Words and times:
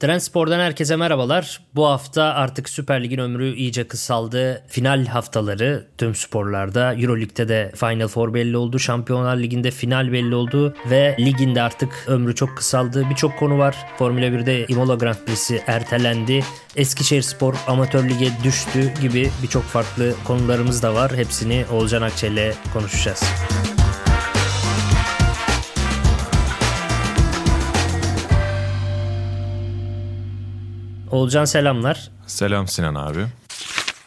Trendspor'dan 0.00 0.60
herkese 0.60 0.96
merhabalar. 0.96 1.60
Bu 1.74 1.86
hafta 1.86 2.22
artık 2.22 2.68
Süper 2.68 3.04
Lig'in 3.04 3.18
ömrü 3.18 3.54
iyice 3.54 3.88
kısaldı. 3.88 4.62
Final 4.68 5.06
haftaları 5.06 5.86
tüm 5.98 6.14
sporlarda. 6.14 6.94
Euroleague'de 6.94 7.48
de 7.48 7.72
Final 7.76 8.08
Four 8.08 8.34
belli 8.34 8.56
oldu. 8.56 8.78
Şampiyonlar 8.78 9.36
Ligi'nde 9.36 9.70
final 9.70 10.12
belli 10.12 10.34
oldu. 10.34 10.74
Ve 10.90 11.16
liginde 11.20 11.62
artık 11.62 12.04
ömrü 12.06 12.34
çok 12.34 12.56
kısaldı. 12.56 13.06
Birçok 13.10 13.38
konu 13.38 13.58
var. 13.58 13.76
Formula 13.98 14.26
1'de 14.26 14.66
Imola 14.66 14.94
Grand 14.94 15.16
Prix'si 15.26 15.62
ertelendi. 15.66 16.44
Eskişehir 16.76 17.22
Spor 17.22 17.54
amatör 17.66 18.04
lige 18.04 18.28
düştü 18.44 18.94
gibi 19.02 19.30
birçok 19.42 19.62
farklı 19.62 20.14
konularımız 20.24 20.82
da 20.82 20.94
var. 20.94 21.16
Hepsini 21.16 21.64
Olcan 21.72 22.02
Akçel'le 22.02 22.52
konuşacağız. 22.72 23.24
Olcan 31.10 31.44
selamlar. 31.44 32.10
Selam 32.26 32.68
Sinan 32.68 32.94
abi. 32.94 33.20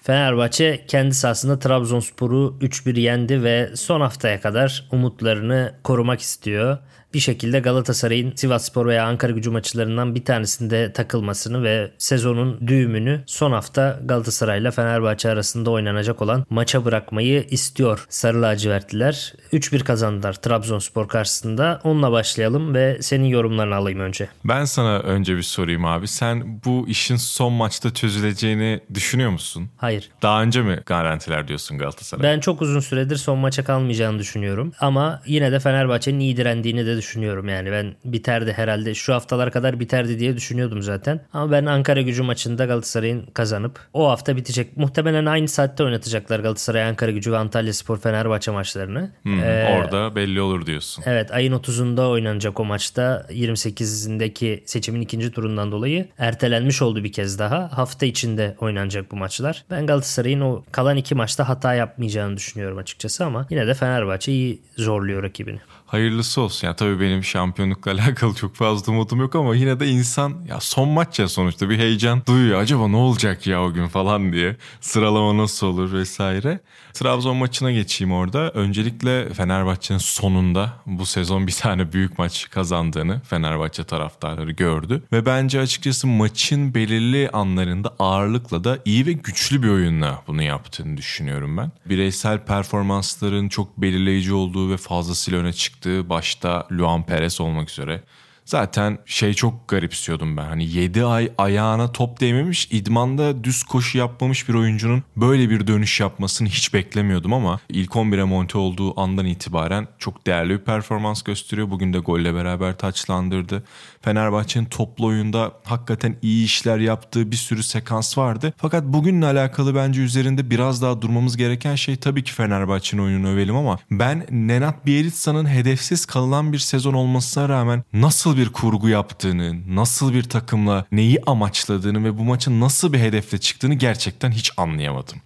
Fenerbahçe 0.03 0.85
kendi 0.87 1.15
sahasında 1.15 1.59
Trabzonspor'u 1.59 2.57
3-1 2.61 2.99
yendi 2.99 3.43
ve 3.43 3.75
son 3.75 4.01
haftaya 4.01 4.41
kadar 4.41 4.87
umutlarını 4.91 5.73
korumak 5.83 6.21
istiyor 6.21 6.77
bir 7.13 7.19
şekilde 7.19 7.59
Galatasaray'ın 7.59 8.33
Sivasspor 8.35 8.85
veya 8.85 9.05
Ankara 9.05 9.31
gücü 9.31 9.49
maçlarından 9.49 10.15
bir 10.15 10.25
tanesinde 10.25 10.93
takılmasını 10.93 11.63
ve 11.63 11.91
sezonun 11.97 12.67
düğümünü 12.67 13.23
son 13.25 13.51
hafta 13.51 13.99
Galatasaray 14.05 14.59
ile 14.59 14.71
Fenerbahçe 14.71 15.29
arasında 15.29 15.71
oynanacak 15.71 16.21
olan 16.21 16.45
maça 16.49 16.85
bırakmayı 16.85 17.45
istiyor 17.49 18.05
Sarı 18.09 18.41
lacivertliler. 18.41 19.33
3-1 19.53 19.79
kazandılar 19.79 20.33
Trabzonspor 20.33 21.07
karşısında. 21.07 21.81
Onunla 21.83 22.11
başlayalım 22.11 22.73
ve 22.73 22.97
senin 23.01 23.25
yorumlarını 23.25 23.75
alayım 23.75 23.99
önce. 23.99 24.27
Ben 24.45 24.65
sana 24.65 24.99
önce 24.99 25.37
bir 25.37 25.41
sorayım 25.41 25.85
abi. 25.85 26.07
Sen 26.07 26.61
bu 26.65 26.85
işin 26.87 27.15
son 27.15 27.53
maçta 27.53 27.93
çözüleceğini 27.93 28.79
düşünüyor 28.93 29.29
musun? 29.31 29.69
Hayır. 29.77 30.09
Daha 30.21 30.41
önce 30.41 30.61
mi 30.61 30.79
garantiler 30.85 31.47
diyorsun 31.47 31.77
Galatasaray? 31.77 32.23
Ben 32.23 32.39
çok 32.39 32.61
uzun 32.61 32.79
süredir 32.79 33.15
son 33.15 33.39
maça 33.39 33.63
kalmayacağını 33.63 34.19
düşünüyorum. 34.19 34.71
Ama 34.79 35.21
yine 35.25 35.51
de 35.51 35.59
Fenerbahçe'nin 35.59 36.19
iyi 36.19 36.37
direndiğini 36.37 36.85
de 36.85 36.98
düşünüyorum 36.99 37.49
yani. 37.49 37.71
Ben 37.71 37.95
biterdi 38.05 38.53
herhalde 38.53 38.93
şu 38.95 39.13
haftalar 39.13 39.51
kadar 39.51 39.79
biterdi 39.79 40.19
diye 40.19 40.37
düşünüyordum 40.37 40.81
zaten. 40.81 41.21
Ama 41.33 41.51
ben 41.51 41.65
Ankara 41.65 42.01
gücü 42.01 42.23
maçında 42.23 42.65
Galatasaray'ın 42.65 43.25
kazanıp 43.33 43.79
o 43.93 44.09
hafta 44.09 44.37
bitecek. 44.37 44.77
Muhtemelen 44.77 45.25
aynı 45.25 45.47
saatte 45.47 45.83
oynatacaklar 45.83 46.39
Galatasaray 46.39 46.83
Ankara 46.83 47.11
gücü 47.11 47.31
ve 47.31 47.37
Antalya 47.37 47.73
Spor 47.73 47.97
Fenerbahçe 47.97 48.51
maçlarını. 48.51 49.11
Hmm, 49.23 49.43
ee, 49.43 49.79
orada 49.79 50.15
belli 50.15 50.41
olur 50.41 50.65
diyorsun. 50.65 51.03
Evet 51.07 51.31
ayın 51.31 51.53
30'unda 51.53 52.09
oynanacak 52.09 52.59
o 52.59 52.65
maçta 52.65 53.25
28'indeki 53.29 54.63
seçimin 54.65 55.01
ikinci 55.01 55.31
turundan 55.31 55.71
dolayı 55.71 56.07
ertelenmiş 56.17 56.81
oldu 56.81 57.03
bir 57.03 57.11
kez 57.11 57.39
daha. 57.39 57.77
Hafta 57.77 58.05
içinde 58.05 58.55
oynanacak 58.59 59.11
bu 59.11 59.15
maçlar. 59.15 59.65
Ben 59.71 59.85
Galatasaray'ın 59.85 60.41
o 60.41 60.63
kalan 60.71 60.97
iki 60.97 61.15
maçta 61.15 61.49
hata 61.49 61.73
yapmayacağını 61.73 62.37
düşünüyorum 62.37 62.77
açıkçası 62.77 63.25
ama 63.25 63.47
yine 63.49 63.67
de 63.67 63.73
Fenerbahçe 63.73 64.31
iyi 64.31 64.61
zorluyor 64.77 65.23
rakibini 65.23 65.59
hayırlısı 65.91 66.41
olsun. 66.41 66.67
Ya 66.67 66.75
tabii 66.75 66.99
benim 66.99 67.23
şampiyonlukla 67.23 67.91
alakalı 68.01 68.35
çok 68.35 68.55
fazla 68.55 68.91
umudum 68.91 69.19
yok 69.19 69.35
ama 69.35 69.55
yine 69.55 69.79
de 69.79 69.87
insan 69.87 70.45
ya 70.47 70.59
son 70.59 70.89
maç 70.89 71.19
ya 71.19 71.27
sonuçta 71.27 71.69
bir 71.69 71.77
heyecan 71.77 72.21
duyuyor. 72.27 72.59
Acaba 72.61 72.87
ne 72.87 72.95
olacak 72.95 73.47
ya 73.47 73.63
o 73.63 73.73
gün 73.73 73.87
falan 73.87 74.33
diye. 74.33 74.57
Sıralama 74.81 75.37
nasıl 75.43 75.67
olur 75.67 75.93
vesaire. 75.93 76.59
Trabzon 76.93 77.37
maçına 77.37 77.71
geçeyim 77.71 78.13
orada. 78.13 78.51
Öncelikle 78.51 79.33
Fenerbahçe'nin 79.33 79.99
sonunda 79.99 80.73
bu 80.85 81.05
sezon 81.05 81.47
bir 81.47 81.51
tane 81.51 81.93
büyük 81.93 82.19
maç 82.19 82.49
kazandığını 82.49 83.21
Fenerbahçe 83.21 83.83
taraftarları 83.83 84.51
gördü. 84.51 85.03
Ve 85.11 85.25
bence 85.25 85.59
açıkçası 85.59 86.07
maçın 86.07 86.73
belirli 86.73 87.29
anlarında 87.29 87.95
ağırlıkla 87.99 88.63
da 88.63 88.79
iyi 88.85 89.05
ve 89.05 89.11
güçlü 89.11 89.63
bir 89.63 89.69
oyunla 89.69 90.23
bunu 90.27 90.43
yaptığını 90.43 90.97
düşünüyorum 90.97 91.57
ben. 91.57 91.71
Bireysel 91.85 92.45
performansların 92.45 93.49
çok 93.49 93.77
belirleyici 93.77 94.33
olduğu 94.33 94.71
ve 94.71 94.77
fazlasıyla 94.77 95.39
öne 95.39 95.53
çıktığı 95.53 96.09
başta 96.09 96.67
Luan 96.71 97.05
Perez 97.05 97.41
olmak 97.41 97.69
üzere 97.69 98.03
Zaten 98.49 98.97
şey 99.05 99.33
çok 99.33 99.67
garipsiyordum 99.67 100.37
ben. 100.37 100.45
Hani 100.45 100.65
7 100.65 101.05
ay 101.05 101.31
ayağına 101.37 101.91
top 101.91 102.19
değmemiş, 102.19 102.67
idmanda 102.71 103.43
düz 103.43 103.63
koşu 103.63 103.97
yapmamış 103.97 104.49
bir 104.49 104.53
oyuncunun 104.53 105.03
böyle 105.17 105.49
bir 105.49 105.67
dönüş 105.67 105.99
yapmasını 105.99 106.47
hiç 106.47 106.73
beklemiyordum 106.73 107.33
ama 107.33 107.59
ilk 107.69 107.91
11'e 107.91 108.23
monte 108.23 108.57
olduğu 108.57 108.99
andan 108.99 109.25
itibaren 109.25 109.87
çok 109.99 110.27
değerli 110.27 110.49
bir 110.49 110.65
performans 110.65 111.21
gösteriyor. 111.21 111.69
Bugün 111.69 111.93
de 111.93 111.99
golle 111.99 112.35
beraber 112.35 112.77
taçlandırdı. 112.77 113.63
Fenerbahçe'nin 114.01 114.65
toplu 114.65 115.05
oyunda 115.05 115.51
hakikaten 115.63 116.15
iyi 116.21 116.45
işler 116.45 116.77
yaptığı 116.77 117.31
bir 117.31 117.37
sürü 117.37 117.63
sekans 117.63 118.17
vardı. 118.17 118.53
Fakat 118.57 118.83
bugünle 118.83 119.25
alakalı 119.25 119.75
bence 119.75 120.01
üzerinde 120.01 120.49
biraz 120.49 120.81
daha 120.81 121.01
durmamız 121.01 121.37
gereken 121.37 121.75
şey 121.75 121.95
tabii 121.95 122.23
ki 122.23 122.33
Fenerbahçe'nin 122.33 123.01
oyununu 123.01 123.29
övelim 123.29 123.55
ama 123.55 123.77
ben 123.91 124.25
Nenat 124.31 124.85
Bielitsa'nın 124.85 125.45
hedefsiz 125.45 126.05
kalınan 126.05 126.53
bir 126.53 126.57
sezon 126.57 126.93
olmasına 126.93 127.49
rağmen 127.49 127.83
nasıl 127.93 128.38
bir 128.39 128.49
kurgu 128.49 128.89
yaptığını, 128.89 129.75
nasıl 129.75 130.13
bir 130.13 130.23
takımla 130.23 130.85
neyi 130.91 131.19
amaçladığını 131.27 132.03
ve 132.03 132.17
bu 132.17 132.23
maçın 132.23 132.61
nasıl 132.61 132.93
bir 132.93 132.99
hedefle 132.99 133.37
çıktığını 133.37 133.73
gerçekten 133.73 134.31
hiç 134.31 134.51
anlayamadım. 134.57 135.21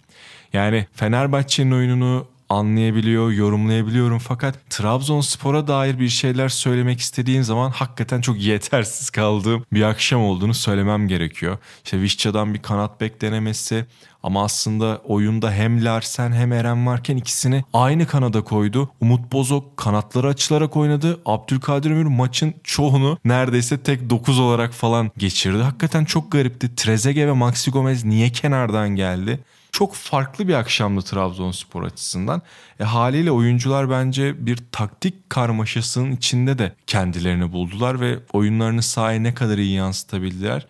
Yani 0.52 0.86
Fenerbahçe'nin 0.92 1.72
oyununu 1.72 2.26
anlayabiliyor, 2.48 3.30
yorumlayabiliyorum 3.30 4.18
fakat 4.18 4.70
Trabzonspor'a 4.70 5.66
dair 5.68 5.98
bir 5.98 6.08
şeyler 6.08 6.48
söylemek 6.48 7.00
istediğin 7.00 7.42
zaman 7.42 7.70
hakikaten 7.70 8.20
çok 8.20 8.40
yetersiz 8.40 9.10
kaldığım 9.10 9.64
bir 9.72 9.82
akşam 9.82 10.22
olduğunu 10.22 10.54
söylemem 10.54 11.08
gerekiyor. 11.08 11.58
İşte 11.84 12.00
Vişça'dan 12.00 12.54
bir 12.54 12.62
kanat 12.62 13.00
bek 13.00 13.20
denemesi 13.20 13.86
ama 14.24 14.44
aslında 14.44 15.00
oyunda 15.04 15.52
hem 15.52 15.84
Larsen 15.84 16.32
hem 16.32 16.52
Eren 16.52 16.86
varken 16.86 17.16
ikisini 17.16 17.64
aynı 17.72 18.06
kanada 18.06 18.44
koydu. 18.44 18.90
Umut 19.00 19.32
Bozok 19.32 19.76
kanatları 19.76 20.28
açılarak 20.28 20.76
oynadı. 20.76 21.20
Abdülkadir 21.26 21.90
Ömür 21.90 22.06
maçın 22.06 22.54
çoğunu 22.64 23.18
neredeyse 23.24 23.82
tek 23.82 24.10
9 24.10 24.38
olarak 24.38 24.72
falan 24.72 25.10
geçirdi. 25.16 25.62
Hakikaten 25.62 26.04
çok 26.04 26.32
garipti. 26.32 26.76
Trezege 26.76 27.26
ve 27.26 27.32
Maxi 27.32 27.70
Gomez 27.70 28.04
niye 28.04 28.30
kenardan 28.30 28.88
geldi? 28.88 29.40
çok 29.72 29.94
farklı 29.94 30.48
bir 30.48 30.54
akşamdı 30.54 31.02
Trabzonspor 31.02 31.82
açısından. 31.82 32.42
E, 32.80 32.84
haliyle 32.84 33.30
oyuncular 33.30 33.90
bence 33.90 34.46
bir 34.46 34.58
taktik 34.72 35.30
karmaşasının 35.30 36.12
içinde 36.12 36.58
de 36.58 36.72
kendilerini 36.86 37.52
buldular 37.52 38.00
ve 38.00 38.18
oyunlarını 38.32 38.82
sahaya 38.82 39.20
ne 39.20 39.34
kadar 39.34 39.58
iyi 39.58 39.74
yansıtabildiler 39.74 40.66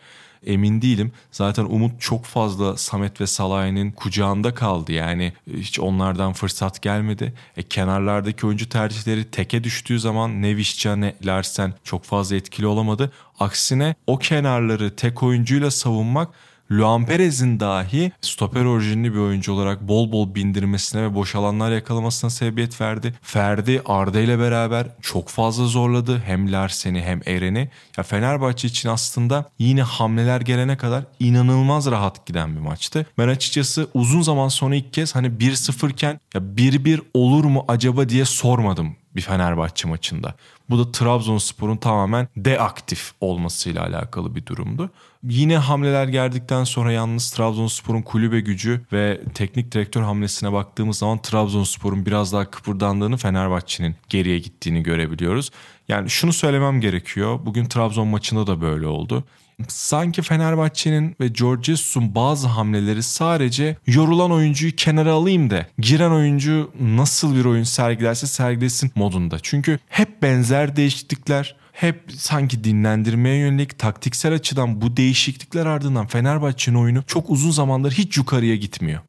emin 0.47 0.82
değilim. 0.82 1.12
Zaten 1.32 1.65
Umut 1.65 2.00
çok 2.00 2.25
fazla 2.25 2.77
Samet 2.77 3.21
ve 3.21 3.27
Salah'ın 3.27 3.91
kucağında 3.91 4.55
kaldı. 4.55 4.93
Yani 4.93 5.32
e, 5.55 5.56
hiç 5.56 5.81
onlardan 5.81 6.32
fırsat 6.32 6.82
gelmedi. 6.82 7.35
E, 7.56 7.62
kenarlardaki 7.62 8.46
oyuncu 8.46 8.69
tercihleri 8.69 9.25
teke 9.25 9.64
düştüğü 9.64 10.00
zaman 10.00 10.43
ne 10.43 10.56
Vişça 10.56 10.96
ne 10.96 11.14
Larsen 11.25 11.75
çok 11.85 12.05
fazla 12.05 12.37
etkili 12.37 12.67
olamadı. 12.67 13.12
Aksine 13.41 13.94
o 14.06 14.19
kenarları 14.19 14.96
tek 14.96 15.23
oyuncuyla 15.23 15.70
savunmak 15.70 16.29
Luan 16.70 17.06
Perez'in 17.06 17.61
dahi 17.61 18.12
stoper 18.20 18.64
orijinli 18.64 19.14
bir 19.14 19.19
oyuncu 19.19 19.52
olarak 19.52 19.88
bol 19.88 20.12
bol 20.12 20.34
bindirmesine 20.34 21.02
ve 21.02 21.14
boş 21.14 21.34
alanlar 21.34 21.72
yakalamasına 21.72 22.31
sebebiyet 22.31 22.81
verdi. 22.81 23.14
Ferdi 23.22 23.82
Arda 23.87 24.20
ile 24.20 24.38
beraber 24.38 24.87
çok 25.02 25.28
fazla 25.28 25.66
zorladı 25.66 26.22
hem 26.26 26.52
Larsen'i 26.52 27.02
hem 27.02 27.20
Eren'i. 27.26 27.70
Ya 27.96 28.05
Fenerbahçe 28.05 28.69
için 28.69 28.88
aslında 28.88 29.50
yine 29.58 29.82
hamleler 29.82 30.40
gelene 30.40 30.76
kadar 30.76 31.05
inanılmaz 31.20 31.90
rahat 31.90 32.26
giden 32.26 32.56
bir 32.56 32.61
maçtı. 32.61 33.06
Ben 33.19 33.28
açıkçası 33.28 33.88
uzun 33.94 34.22
zaman 34.22 34.49
sonra 34.49 34.75
ilk 34.75 34.93
kez 34.93 35.14
hani 35.14 35.26
1-0 35.26 35.93
iken 35.93 36.20
ya 36.34 36.40
1-1 36.40 37.00
olur 37.14 37.44
mu 37.44 37.64
acaba 37.69 38.08
diye 38.08 38.25
sormadım 38.25 38.96
bir 39.16 39.20
Fenerbahçe 39.20 39.88
maçında. 39.88 40.34
Bu 40.70 40.78
da 40.78 40.93
Trabzonspor'un 40.93 41.76
tamamen 41.76 42.28
deaktif 42.37 43.12
olmasıyla 43.20 43.82
alakalı 43.82 44.34
bir 44.34 44.46
durumdu. 44.46 44.90
Yine 45.22 45.56
hamleler 45.56 46.08
geldikten 46.08 46.64
sonra 46.64 46.93
yalnız 46.93 47.31
Trabzonspor'un 47.31 48.02
kulübe 48.02 48.40
gücü 48.40 48.81
ve 48.93 49.20
teknik 49.34 49.72
direktör 49.72 50.02
hamlesine 50.02 50.52
baktığımız 50.52 50.99
zaman 50.99 51.22
Trabzonspor'un 51.22 52.06
biraz 52.06 52.32
daha 52.32 52.50
kıpırdandığını 52.50 53.16
Fenerbahçe'nin 53.16 53.96
geriye 54.08 54.38
gittiğini 54.38 54.82
görebiliyoruz. 54.82 55.50
Yani 55.88 56.10
şunu 56.10 56.32
söylemem 56.32 56.81
gerekiyor. 56.81 57.40
Bugün 57.44 57.64
Trabzon 57.64 58.08
maçında 58.08 58.46
da 58.46 58.60
böyle 58.60 58.87
oldu. 58.87 59.25
Sanki 59.69 60.23
Fenerbahçe'nin 60.23 61.17
ve 61.21 61.29
George 61.29 61.62
Jesus'un 61.62 62.15
bazı 62.15 62.49
hamleleri 62.49 63.03
sadece 63.03 63.77
yorulan 63.87 64.33
oyuncuyu 64.33 64.77
kenara 64.77 65.12
alayım 65.12 65.51
da 65.51 65.67
giren 65.79 66.11
oyuncu 66.11 66.73
nasıl 66.81 67.37
bir 67.37 67.45
oyun 67.45 67.62
sergilerse 67.62 68.27
sergilesin 68.27 68.93
modunda. 68.95 69.39
Çünkü 69.43 69.79
hep 69.89 70.23
benzer 70.23 70.77
değişiklikler, 70.77 71.56
hep 71.73 72.01
sanki 72.17 72.65
dinlendirmeye 72.65 73.37
yönelik 73.37 73.79
taktiksel 73.79 74.35
açıdan 74.35 74.81
bu 74.81 74.97
değişiklikler 74.97 75.67
ardından 75.67 76.06
Fenerbahçe'nin 76.06 76.77
oyunu 76.77 77.03
çok 77.06 77.31
uzun 77.31 77.51
zamandır 77.51 77.93
hiç 77.93 78.17
yukarıya 78.17 78.56
gitmiyor 78.56 79.01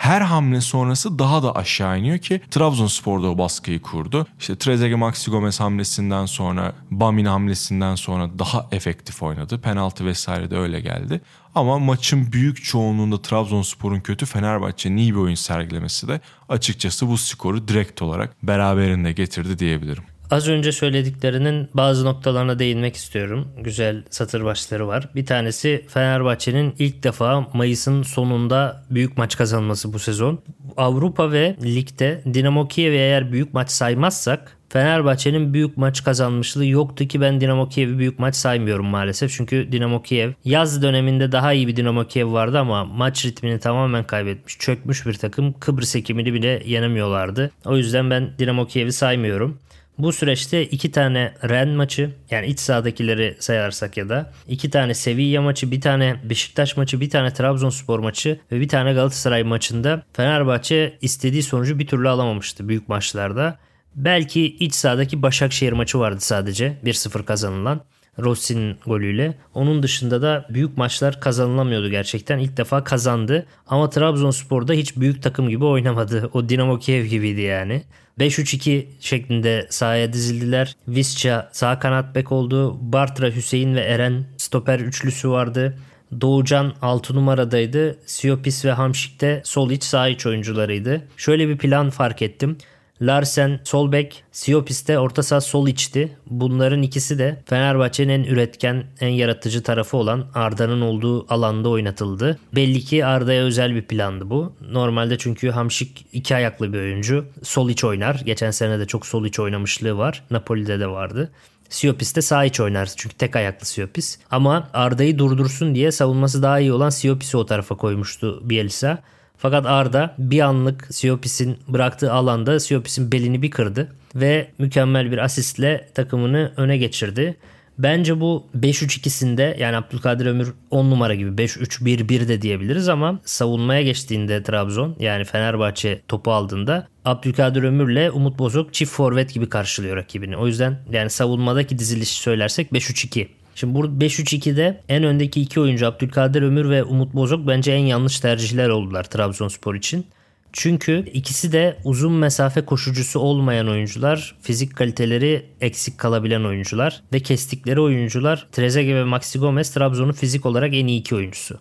her 0.00 0.20
hamle 0.20 0.60
sonrası 0.60 1.18
daha 1.18 1.42
da 1.42 1.56
aşağı 1.56 1.98
iniyor 1.98 2.18
ki 2.18 2.40
Trabzonspor 2.50 3.22
da 3.22 3.26
o 3.26 3.38
baskıyı 3.38 3.82
kurdu. 3.82 4.26
İşte 4.38 4.56
Trezeguet 4.56 4.98
Maxi 4.98 5.30
Gomez 5.30 5.60
hamlesinden 5.60 6.26
sonra 6.26 6.72
Bamin 6.90 7.24
hamlesinden 7.24 7.94
sonra 7.94 8.38
daha 8.38 8.68
efektif 8.72 9.22
oynadı. 9.22 9.60
Penaltı 9.60 10.06
vesaire 10.06 10.50
de 10.50 10.56
öyle 10.56 10.80
geldi. 10.80 11.20
Ama 11.54 11.78
maçın 11.78 12.32
büyük 12.32 12.64
çoğunluğunda 12.64 13.22
Trabzonspor'un 13.22 14.00
kötü 14.00 14.26
Fenerbahçe'nin 14.26 14.96
iyi 14.96 15.14
bir 15.14 15.20
oyun 15.20 15.34
sergilemesi 15.34 16.08
de 16.08 16.20
açıkçası 16.48 17.08
bu 17.08 17.18
skoru 17.18 17.68
direkt 17.68 18.02
olarak 18.02 18.36
beraberinde 18.42 19.12
getirdi 19.12 19.58
diyebilirim. 19.58 20.04
Az 20.30 20.48
önce 20.48 20.72
söylediklerinin 20.72 21.68
bazı 21.74 22.04
noktalarına 22.04 22.58
değinmek 22.58 22.96
istiyorum. 22.96 23.48
Güzel 23.58 24.02
satır 24.10 24.44
başları 24.44 24.88
var. 24.88 25.08
Bir 25.14 25.26
tanesi 25.26 25.84
Fenerbahçe'nin 25.88 26.74
ilk 26.78 27.02
defa 27.02 27.46
Mayıs'ın 27.54 28.02
sonunda 28.02 28.82
büyük 28.90 29.18
maç 29.18 29.36
kazanması 29.36 29.92
bu 29.92 29.98
sezon. 29.98 30.40
Avrupa 30.76 31.32
ve 31.32 31.56
ligde 31.64 32.22
Dinamo 32.34 32.68
Kiev'i 32.68 32.96
eğer 32.96 33.32
büyük 33.32 33.54
maç 33.54 33.70
saymazsak 33.70 34.56
Fenerbahçe'nin 34.68 35.54
büyük 35.54 35.76
maç 35.76 36.04
kazanmışlığı 36.04 36.66
yoktu 36.66 37.08
ki 37.08 37.20
ben 37.20 37.40
Dinamo 37.40 37.68
Kiev'i 37.68 37.98
büyük 37.98 38.18
maç 38.18 38.36
saymıyorum 38.36 38.86
maalesef. 38.86 39.32
Çünkü 39.32 39.72
Dinamo 39.72 40.02
Kiev 40.02 40.32
yaz 40.44 40.82
döneminde 40.82 41.32
daha 41.32 41.52
iyi 41.52 41.68
bir 41.68 41.76
Dinamo 41.76 42.04
Kiev 42.06 42.32
vardı 42.32 42.58
ama 42.58 42.84
maç 42.84 43.26
ritmini 43.26 43.58
tamamen 43.58 44.04
kaybetmiş. 44.04 44.58
Çökmüş 44.58 45.06
bir 45.06 45.14
takım. 45.14 45.52
Kıbrıs 45.52 45.96
ekimini 45.96 46.34
bile 46.34 46.62
yenemiyorlardı. 46.66 47.50
O 47.64 47.76
yüzden 47.76 48.10
ben 48.10 48.30
Dinamo 48.38 48.66
Kiev'i 48.66 48.92
saymıyorum. 48.92 49.58
Bu 50.02 50.12
süreçte 50.12 50.64
iki 50.64 50.90
tane 50.90 51.34
Ren 51.48 51.68
maçı 51.68 52.10
yani 52.30 52.46
iç 52.46 52.60
sahadakileri 52.60 53.36
sayarsak 53.38 53.96
ya 53.96 54.08
da 54.08 54.32
iki 54.48 54.70
tane 54.70 54.94
Sevilla 54.94 55.42
maçı, 55.42 55.70
bir 55.70 55.80
tane 55.80 56.16
Beşiktaş 56.24 56.76
maçı, 56.76 57.00
bir 57.00 57.10
tane 57.10 57.32
Trabzonspor 57.32 57.98
maçı 57.98 58.40
ve 58.52 58.60
bir 58.60 58.68
tane 58.68 58.92
Galatasaray 58.92 59.42
maçında 59.42 60.02
Fenerbahçe 60.12 60.98
istediği 61.00 61.42
sonucu 61.42 61.78
bir 61.78 61.86
türlü 61.86 62.08
alamamıştı 62.08 62.68
büyük 62.68 62.88
maçlarda. 62.88 63.58
Belki 63.94 64.56
iç 64.56 64.74
sahadaki 64.74 65.22
Başakşehir 65.22 65.72
maçı 65.72 65.98
vardı 65.98 66.20
sadece 66.20 66.76
1-0 66.84 67.24
kazanılan. 67.24 67.80
Rossi'nin 68.20 68.76
golüyle. 68.86 69.38
Onun 69.54 69.82
dışında 69.82 70.22
da 70.22 70.46
büyük 70.50 70.76
maçlar 70.76 71.20
kazanılamıyordu 71.20 71.88
gerçekten. 71.88 72.38
İlk 72.38 72.56
defa 72.56 72.84
kazandı. 72.84 73.46
Ama 73.66 73.90
Trabzonspor'da 73.90 74.72
hiç 74.72 74.96
büyük 74.96 75.22
takım 75.22 75.48
gibi 75.48 75.64
oynamadı. 75.64 76.30
O 76.32 76.48
Dinamo 76.48 76.78
Kiev 76.78 77.04
gibiydi 77.04 77.40
yani. 77.40 77.82
5-3-2 78.20 78.86
şeklinde 79.00 79.66
sahaya 79.70 80.12
dizildiler. 80.12 80.76
Visca 80.88 81.48
sağ 81.52 81.78
kanat 81.78 82.14
bek 82.14 82.32
oldu. 82.32 82.78
Bartra, 82.92 83.30
Hüseyin 83.30 83.74
ve 83.74 83.80
Eren 83.80 84.24
stoper 84.36 84.80
üçlüsü 84.80 85.30
vardı. 85.30 85.78
Doğucan 86.20 86.72
6 86.82 87.14
numaradaydı. 87.14 87.98
Siopis 88.06 88.64
ve 88.64 88.72
Hamşik 88.72 89.20
de 89.20 89.42
sol 89.44 89.70
iç 89.70 89.84
sağ 89.84 90.08
iç 90.08 90.26
oyuncularıydı. 90.26 91.02
Şöyle 91.16 91.48
bir 91.48 91.58
plan 91.58 91.90
fark 91.90 92.22
ettim. 92.22 92.58
Larsen 93.02 93.60
sol 93.64 93.92
bek, 93.92 94.24
Siopis 94.32 94.88
de 94.88 94.98
orta 94.98 95.22
saha 95.22 95.40
sol 95.40 95.68
içti. 95.68 96.16
Bunların 96.26 96.82
ikisi 96.82 97.18
de 97.18 97.42
Fenerbahçe'nin 97.46 98.08
en 98.08 98.24
üretken, 98.24 98.84
en 99.00 99.08
yaratıcı 99.08 99.62
tarafı 99.62 99.96
olan 99.96 100.26
Arda'nın 100.34 100.80
olduğu 100.80 101.34
alanda 101.34 101.68
oynatıldı. 101.68 102.38
Belli 102.54 102.80
ki 102.80 103.04
Arda'ya 103.04 103.44
özel 103.44 103.74
bir 103.74 103.82
plandı 103.82 104.30
bu. 104.30 104.52
Normalde 104.70 105.18
çünkü 105.18 105.50
Hamşik 105.50 106.06
iki 106.12 106.34
ayaklı 106.34 106.72
bir 106.72 106.78
oyuncu. 106.78 107.24
Sol 107.42 107.70
iç 107.70 107.84
oynar. 107.84 108.22
Geçen 108.24 108.50
sene 108.50 108.78
de 108.78 108.86
çok 108.86 109.06
sol 109.06 109.24
iç 109.24 109.40
oynamışlığı 109.40 109.98
var. 109.98 110.24
Napoli'de 110.30 110.80
de 110.80 110.86
vardı. 110.86 111.30
Siopis 111.68 112.16
de 112.16 112.22
sağ 112.22 112.44
iç 112.44 112.60
oynar 112.60 112.90
çünkü 112.96 113.16
tek 113.16 113.36
ayaklı 113.36 113.66
Siopis. 113.66 114.18
Ama 114.30 114.68
Arda'yı 114.74 115.18
durdursun 115.18 115.74
diye 115.74 115.92
savunması 115.92 116.42
daha 116.42 116.60
iyi 116.60 116.72
olan 116.72 116.90
Siopis'i 116.90 117.36
o 117.36 117.46
tarafa 117.46 117.76
koymuştu 117.76 118.40
Bielsa. 118.50 118.98
Fakat 119.42 119.66
Arda 119.66 120.14
bir 120.18 120.40
anlık 120.40 120.88
Siopis'in 120.90 121.58
bıraktığı 121.68 122.12
alanda 122.12 122.60
Siopis'in 122.60 123.12
belini 123.12 123.42
bir 123.42 123.50
kırdı 123.50 123.92
ve 124.14 124.50
mükemmel 124.58 125.12
bir 125.12 125.18
asistle 125.18 125.88
takımını 125.94 126.52
öne 126.56 126.76
geçirdi. 126.76 127.36
Bence 127.78 128.20
bu 128.20 128.46
5-3-2'sinde 128.58 129.60
yani 129.60 129.76
Abdülkadir 129.76 130.26
Ömür 130.26 130.54
10 130.70 130.90
numara 130.90 131.14
gibi 131.14 131.42
5-3-1-1 131.42 132.28
de 132.28 132.42
diyebiliriz 132.42 132.88
ama 132.88 133.20
savunmaya 133.24 133.82
geçtiğinde 133.82 134.42
Trabzon 134.42 134.96
yani 134.98 135.24
Fenerbahçe 135.24 136.00
topu 136.08 136.32
aldığında 136.32 136.88
Abdülkadir 137.04 137.62
Ömür'le 137.62 138.10
Umut 138.10 138.38
Bozok 138.38 138.74
çift 138.74 138.92
forvet 138.92 139.34
gibi 139.34 139.48
karşılıyor 139.48 139.96
rakibini. 139.96 140.36
O 140.36 140.46
yüzden 140.46 140.78
yani 140.92 141.10
savunmadaki 141.10 141.78
dizilişi 141.78 142.14
söylersek 142.14 142.72
5-3-2. 142.72 143.26
Şimdi 143.54 143.74
burada 143.74 144.04
5-3-2'de 144.04 144.80
en 144.88 145.04
öndeki 145.04 145.40
iki 145.40 145.60
oyuncu 145.60 145.86
Abdülkadir 145.86 146.42
Ömür 146.42 146.70
ve 146.70 146.84
Umut 146.84 147.14
Bozok 147.14 147.46
bence 147.46 147.72
en 147.72 147.84
yanlış 147.84 148.20
tercihler 148.20 148.68
oldular 148.68 149.04
Trabzonspor 149.04 149.74
için. 149.74 150.06
Çünkü 150.52 151.04
ikisi 151.12 151.52
de 151.52 151.76
uzun 151.84 152.12
mesafe 152.12 152.64
koşucusu 152.64 153.20
olmayan 153.20 153.68
oyuncular, 153.68 154.36
fizik 154.42 154.76
kaliteleri 154.76 155.46
eksik 155.60 155.98
kalabilen 155.98 156.44
oyuncular 156.44 157.02
ve 157.12 157.20
kestikleri 157.20 157.80
oyuncular 157.80 158.46
Trezeguet 158.52 158.94
ve 158.94 159.04
Maxi 159.04 159.38
Gomez 159.38 159.70
Trabzon'un 159.70 160.12
fizik 160.12 160.46
olarak 160.46 160.74
en 160.74 160.86
iyi 160.86 161.00
iki 161.00 161.14
oyuncusu. 161.14 161.58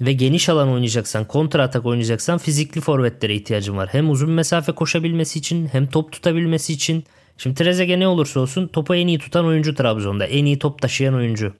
Ve 0.00 0.12
geniş 0.12 0.48
alan 0.48 0.68
oynayacaksan, 0.68 1.24
kontra 1.24 1.62
atak 1.62 1.86
oynayacaksan 1.86 2.38
fizikli 2.38 2.80
forvetlere 2.80 3.34
ihtiyacın 3.34 3.76
var. 3.76 3.88
Hem 3.92 4.10
uzun 4.10 4.30
mesafe 4.30 4.72
koşabilmesi 4.72 5.38
için 5.38 5.66
hem 5.66 5.86
top 5.86 6.12
tutabilmesi 6.12 6.72
için 6.72 7.04
Şimdi 7.38 7.56
Trezeguet 7.56 7.98
ne 7.98 8.08
olursa 8.08 8.40
olsun 8.40 8.68
topu 8.68 8.94
en 8.94 9.06
iyi 9.06 9.18
tutan 9.18 9.46
oyuncu 9.46 9.74
Trabzon'da. 9.74 10.26
En 10.26 10.44
iyi 10.44 10.58
top 10.58 10.82
taşıyan 10.82 11.14
oyuncu. 11.14 11.54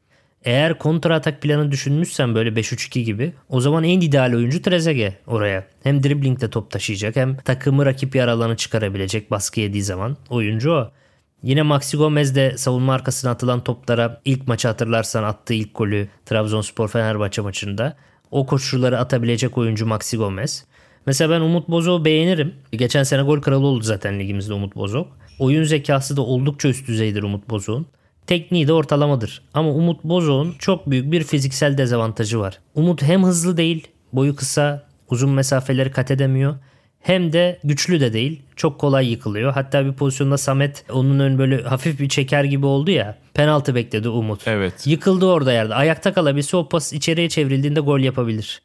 Eğer 0.44 0.78
kontra 0.78 1.14
atak 1.14 1.42
planı 1.42 1.72
düşünmüşsen 1.72 2.34
böyle 2.34 2.50
5-3-2 2.50 3.00
gibi 3.00 3.32
o 3.48 3.60
zaman 3.60 3.84
en 3.84 4.00
ideal 4.00 4.32
oyuncu 4.34 4.62
Trezeguet 4.62 5.14
oraya. 5.26 5.66
Hem 5.82 6.02
driblingde 6.02 6.50
top 6.50 6.70
taşıyacak 6.70 7.16
hem 7.16 7.36
takımı 7.36 7.86
rakip 7.86 8.16
yer 8.16 8.56
çıkarabilecek 8.56 9.30
baskı 9.30 9.60
yediği 9.60 9.82
zaman 9.82 10.16
oyuncu 10.30 10.72
o. 10.72 10.90
Yine 11.42 11.62
Maxi 11.62 11.96
Gomez 11.96 12.34
de 12.36 12.56
savunma 12.56 12.94
arkasına 12.94 13.30
atılan 13.30 13.64
toplara 13.64 14.20
ilk 14.24 14.48
maçı 14.48 14.68
hatırlarsan 14.68 15.22
attığı 15.22 15.54
ilk 15.54 15.74
golü 15.74 16.08
Trabzonspor 16.26 16.88
Fenerbahçe 16.88 17.42
maçında. 17.42 17.96
O 18.30 18.46
koşulları 18.46 18.98
atabilecek 18.98 19.58
oyuncu 19.58 19.86
Maxi 19.86 20.16
Gomez. 20.16 20.64
Mesela 21.06 21.30
ben 21.30 21.40
Umut 21.40 21.68
Bozok'u 21.68 22.04
beğenirim. 22.04 22.54
Geçen 22.72 23.02
sene 23.02 23.22
gol 23.22 23.40
kralı 23.40 23.66
oldu 23.66 23.82
zaten 23.82 24.20
ligimizde 24.20 24.52
Umut 24.52 24.76
Bozok. 24.76 25.18
Oyun 25.38 25.64
zekası 25.64 26.16
da 26.16 26.22
oldukça 26.22 26.68
üst 26.68 26.88
düzeydir 26.88 27.22
Umut 27.22 27.50
Bozok'un. 27.50 27.86
Tekniği 28.26 28.68
de 28.68 28.72
ortalamadır. 28.72 29.42
Ama 29.54 29.70
Umut 29.70 30.04
Bozok'un 30.04 30.54
çok 30.58 30.90
büyük 30.90 31.12
bir 31.12 31.22
fiziksel 31.22 31.78
dezavantajı 31.78 32.38
var. 32.38 32.58
Umut 32.74 33.02
hem 33.02 33.24
hızlı 33.24 33.56
değil, 33.56 33.88
boyu 34.12 34.36
kısa, 34.36 34.86
uzun 35.10 35.30
mesafeleri 35.30 35.90
kat 35.90 36.10
edemiyor. 36.10 36.54
Hem 37.00 37.32
de 37.32 37.58
güçlü 37.64 38.00
de 38.00 38.12
değil. 38.12 38.42
Çok 38.56 38.78
kolay 38.78 39.10
yıkılıyor. 39.10 39.52
Hatta 39.52 39.86
bir 39.86 39.92
pozisyonda 39.92 40.38
Samet 40.38 40.84
onun 40.92 41.18
ön 41.18 41.38
böyle 41.38 41.62
hafif 41.62 42.00
bir 42.00 42.08
çeker 42.08 42.44
gibi 42.44 42.66
oldu 42.66 42.90
ya. 42.90 43.18
Penaltı 43.34 43.74
bekledi 43.74 44.08
Umut. 44.08 44.48
Evet. 44.48 44.86
Yıkıldı 44.86 45.26
orada 45.26 45.52
yerde. 45.52 45.74
Ayakta 45.74 46.12
kalabilse 46.12 46.56
o 46.56 46.68
pas 46.68 46.92
içeriye 46.92 47.28
çevrildiğinde 47.28 47.80
gol 47.80 47.98
yapabilir. 48.00 48.62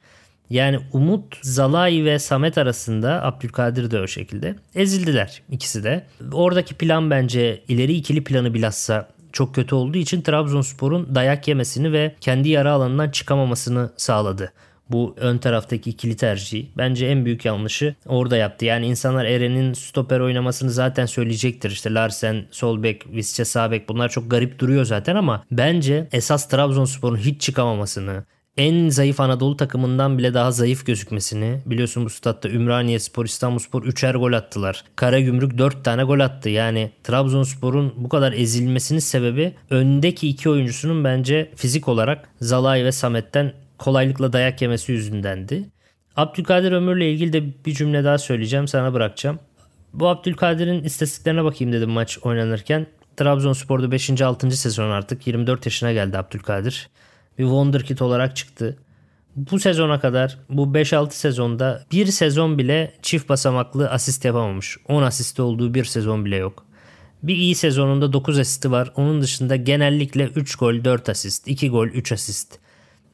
Yani 0.51 0.79
Umut, 0.93 1.38
Zalai 1.41 2.05
ve 2.05 2.20
Samet 2.20 2.58
arasında 2.58 3.24
Abdülkadir 3.24 3.91
de 3.91 4.01
o 4.01 4.08
şekilde 4.08 4.55
ezildiler 4.75 5.41
ikisi 5.51 5.84
de. 5.84 6.05
Oradaki 6.34 6.74
plan 6.74 7.12
bence 7.12 7.63
ileri 7.67 7.93
ikili 7.93 8.24
planı 8.24 8.53
bilhassa 8.53 9.08
çok 9.31 9.55
kötü 9.55 9.75
olduğu 9.75 9.98
için 9.98 10.22
Trabzonspor'un 10.22 11.15
dayak 11.15 11.48
yemesini 11.48 11.91
ve 11.91 12.15
kendi 12.22 12.50
yara 12.50 12.72
alanından 12.72 13.10
çıkamamasını 13.10 13.89
sağladı. 13.98 14.51
Bu 14.89 15.15
ön 15.17 15.38
taraftaki 15.38 15.89
ikili 15.89 16.17
tercihi. 16.17 16.70
Bence 16.77 17.05
en 17.05 17.25
büyük 17.25 17.46
yanlışı 17.46 17.96
orada 18.05 18.38
yaptı. 18.38 18.65
Yani 18.65 18.88
insanlar 18.88 19.25
Eren'in 19.25 19.74
stoper 19.74 20.20
oynamasını 20.20 20.72
zaten 20.72 21.05
söyleyecektir. 21.05 21.72
İşte 21.72 21.93
Larsen, 21.93 22.46
sol 22.51 22.84
bek, 22.84 23.08
Visca 23.08 23.46
sağ 23.46 23.72
bek 23.72 23.89
bunlar 23.89 24.10
çok 24.10 24.31
garip 24.31 24.60
duruyor 24.60 24.86
zaten 24.86 25.15
ama 25.15 25.43
bence 25.51 26.08
esas 26.12 26.50
Trabzonspor'un 26.50 27.17
hiç 27.17 27.41
çıkamamasını, 27.41 28.24
en 28.58 28.89
zayıf 28.89 29.20
Anadolu 29.20 29.58
takımından 29.58 30.17
bile 30.17 30.34
daha 30.34 30.51
zayıf 30.51 30.86
gözükmesini 30.86 31.60
biliyorsun 31.65 32.05
bu 32.05 32.10
statta 32.10 32.50
Ümraniye 32.50 33.00
Spor, 33.00 33.25
İstanbul 33.25 33.60
Spor 33.60 33.84
3'er 33.84 34.17
gol 34.17 34.34
attılar. 34.34 34.84
Karagümrük 34.96 35.58
4 35.58 35.86
tane 35.86 36.03
gol 36.03 36.20
attı. 36.20 36.50
Yani 36.50 36.91
Trabzonspor'un 37.03 37.93
bu 37.98 38.10
kadar 38.10 38.34
ezilmesinin 38.34 39.00
sebebi 39.00 39.53
öndeki 39.70 40.27
iki 40.27 40.50
oyuncusunun 40.50 41.03
bence 41.03 41.51
fizik 41.55 41.88
olarak 41.88 42.29
Zalay 42.41 42.86
ve 42.86 42.91
Samet'ten 42.91 43.53
kolaylıkla 43.77 44.34
dayak 44.34 44.62
yemesi 44.62 44.91
yüzündendi. 44.91 45.70
Abdülkadir 46.15 46.72
Ömür'le 46.72 47.12
ilgili 47.12 47.34
de 47.34 47.65
bir 47.65 47.74
cümle 47.74 48.03
daha 48.03 48.17
söyleyeceğim 48.17 48.67
sana 48.67 48.93
bırakacağım. 48.93 49.39
Bu 49.93 50.08
Abdülkadir'in 50.08 50.84
istatistiklerine 50.84 51.43
bakayım 51.43 51.74
dedim 51.74 51.89
maç 51.89 52.17
oynanırken. 52.22 52.88
Trabzonspor'da 53.17 53.91
5. 53.91 54.22
6. 54.22 54.51
sezon 54.51 54.89
artık 54.89 55.27
24 55.27 55.65
yaşına 55.65 55.93
geldi 55.93 56.17
Abdülkadir. 56.17 56.89
Bir 57.38 57.43
wonderkid 57.43 58.00
olarak 58.00 58.35
çıktı. 58.35 58.77
Bu 59.35 59.59
sezona 59.59 60.00
kadar 60.00 60.38
bu 60.50 60.63
5-6 60.63 61.11
sezonda 61.11 61.85
bir 61.91 62.05
sezon 62.05 62.57
bile 62.57 62.93
çift 63.01 63.29
basamaklı 63.29 63.89
asist 63.89 64.25
yapamamış. 64.25 64.77
10 64.88 65.03
asisti 65.03 65.41
olduğu 65.41 65.73
bir 65.73 65.85
sezon 65.85 66.25
bile 66.25 66.35
yok. 66.35 66.65
Bir 67.23 67.35
iyi 67.35 67.55
sezonunda 67.55 68.13
9 68.13 68.39
asisti 68.39 68.71
var. 68.71 68.91
Onun 68.95 69.21
dışında 69.21 69.55
genellikle 69.55 70.23
3 70.23 70.55
gol 70.55 70.83
4 70.83 71.09
asist, 71.09 71.47
2 71.47 71.69
gol 71.69 71.88
3 71.88 72.11
asist. 72.11 72.59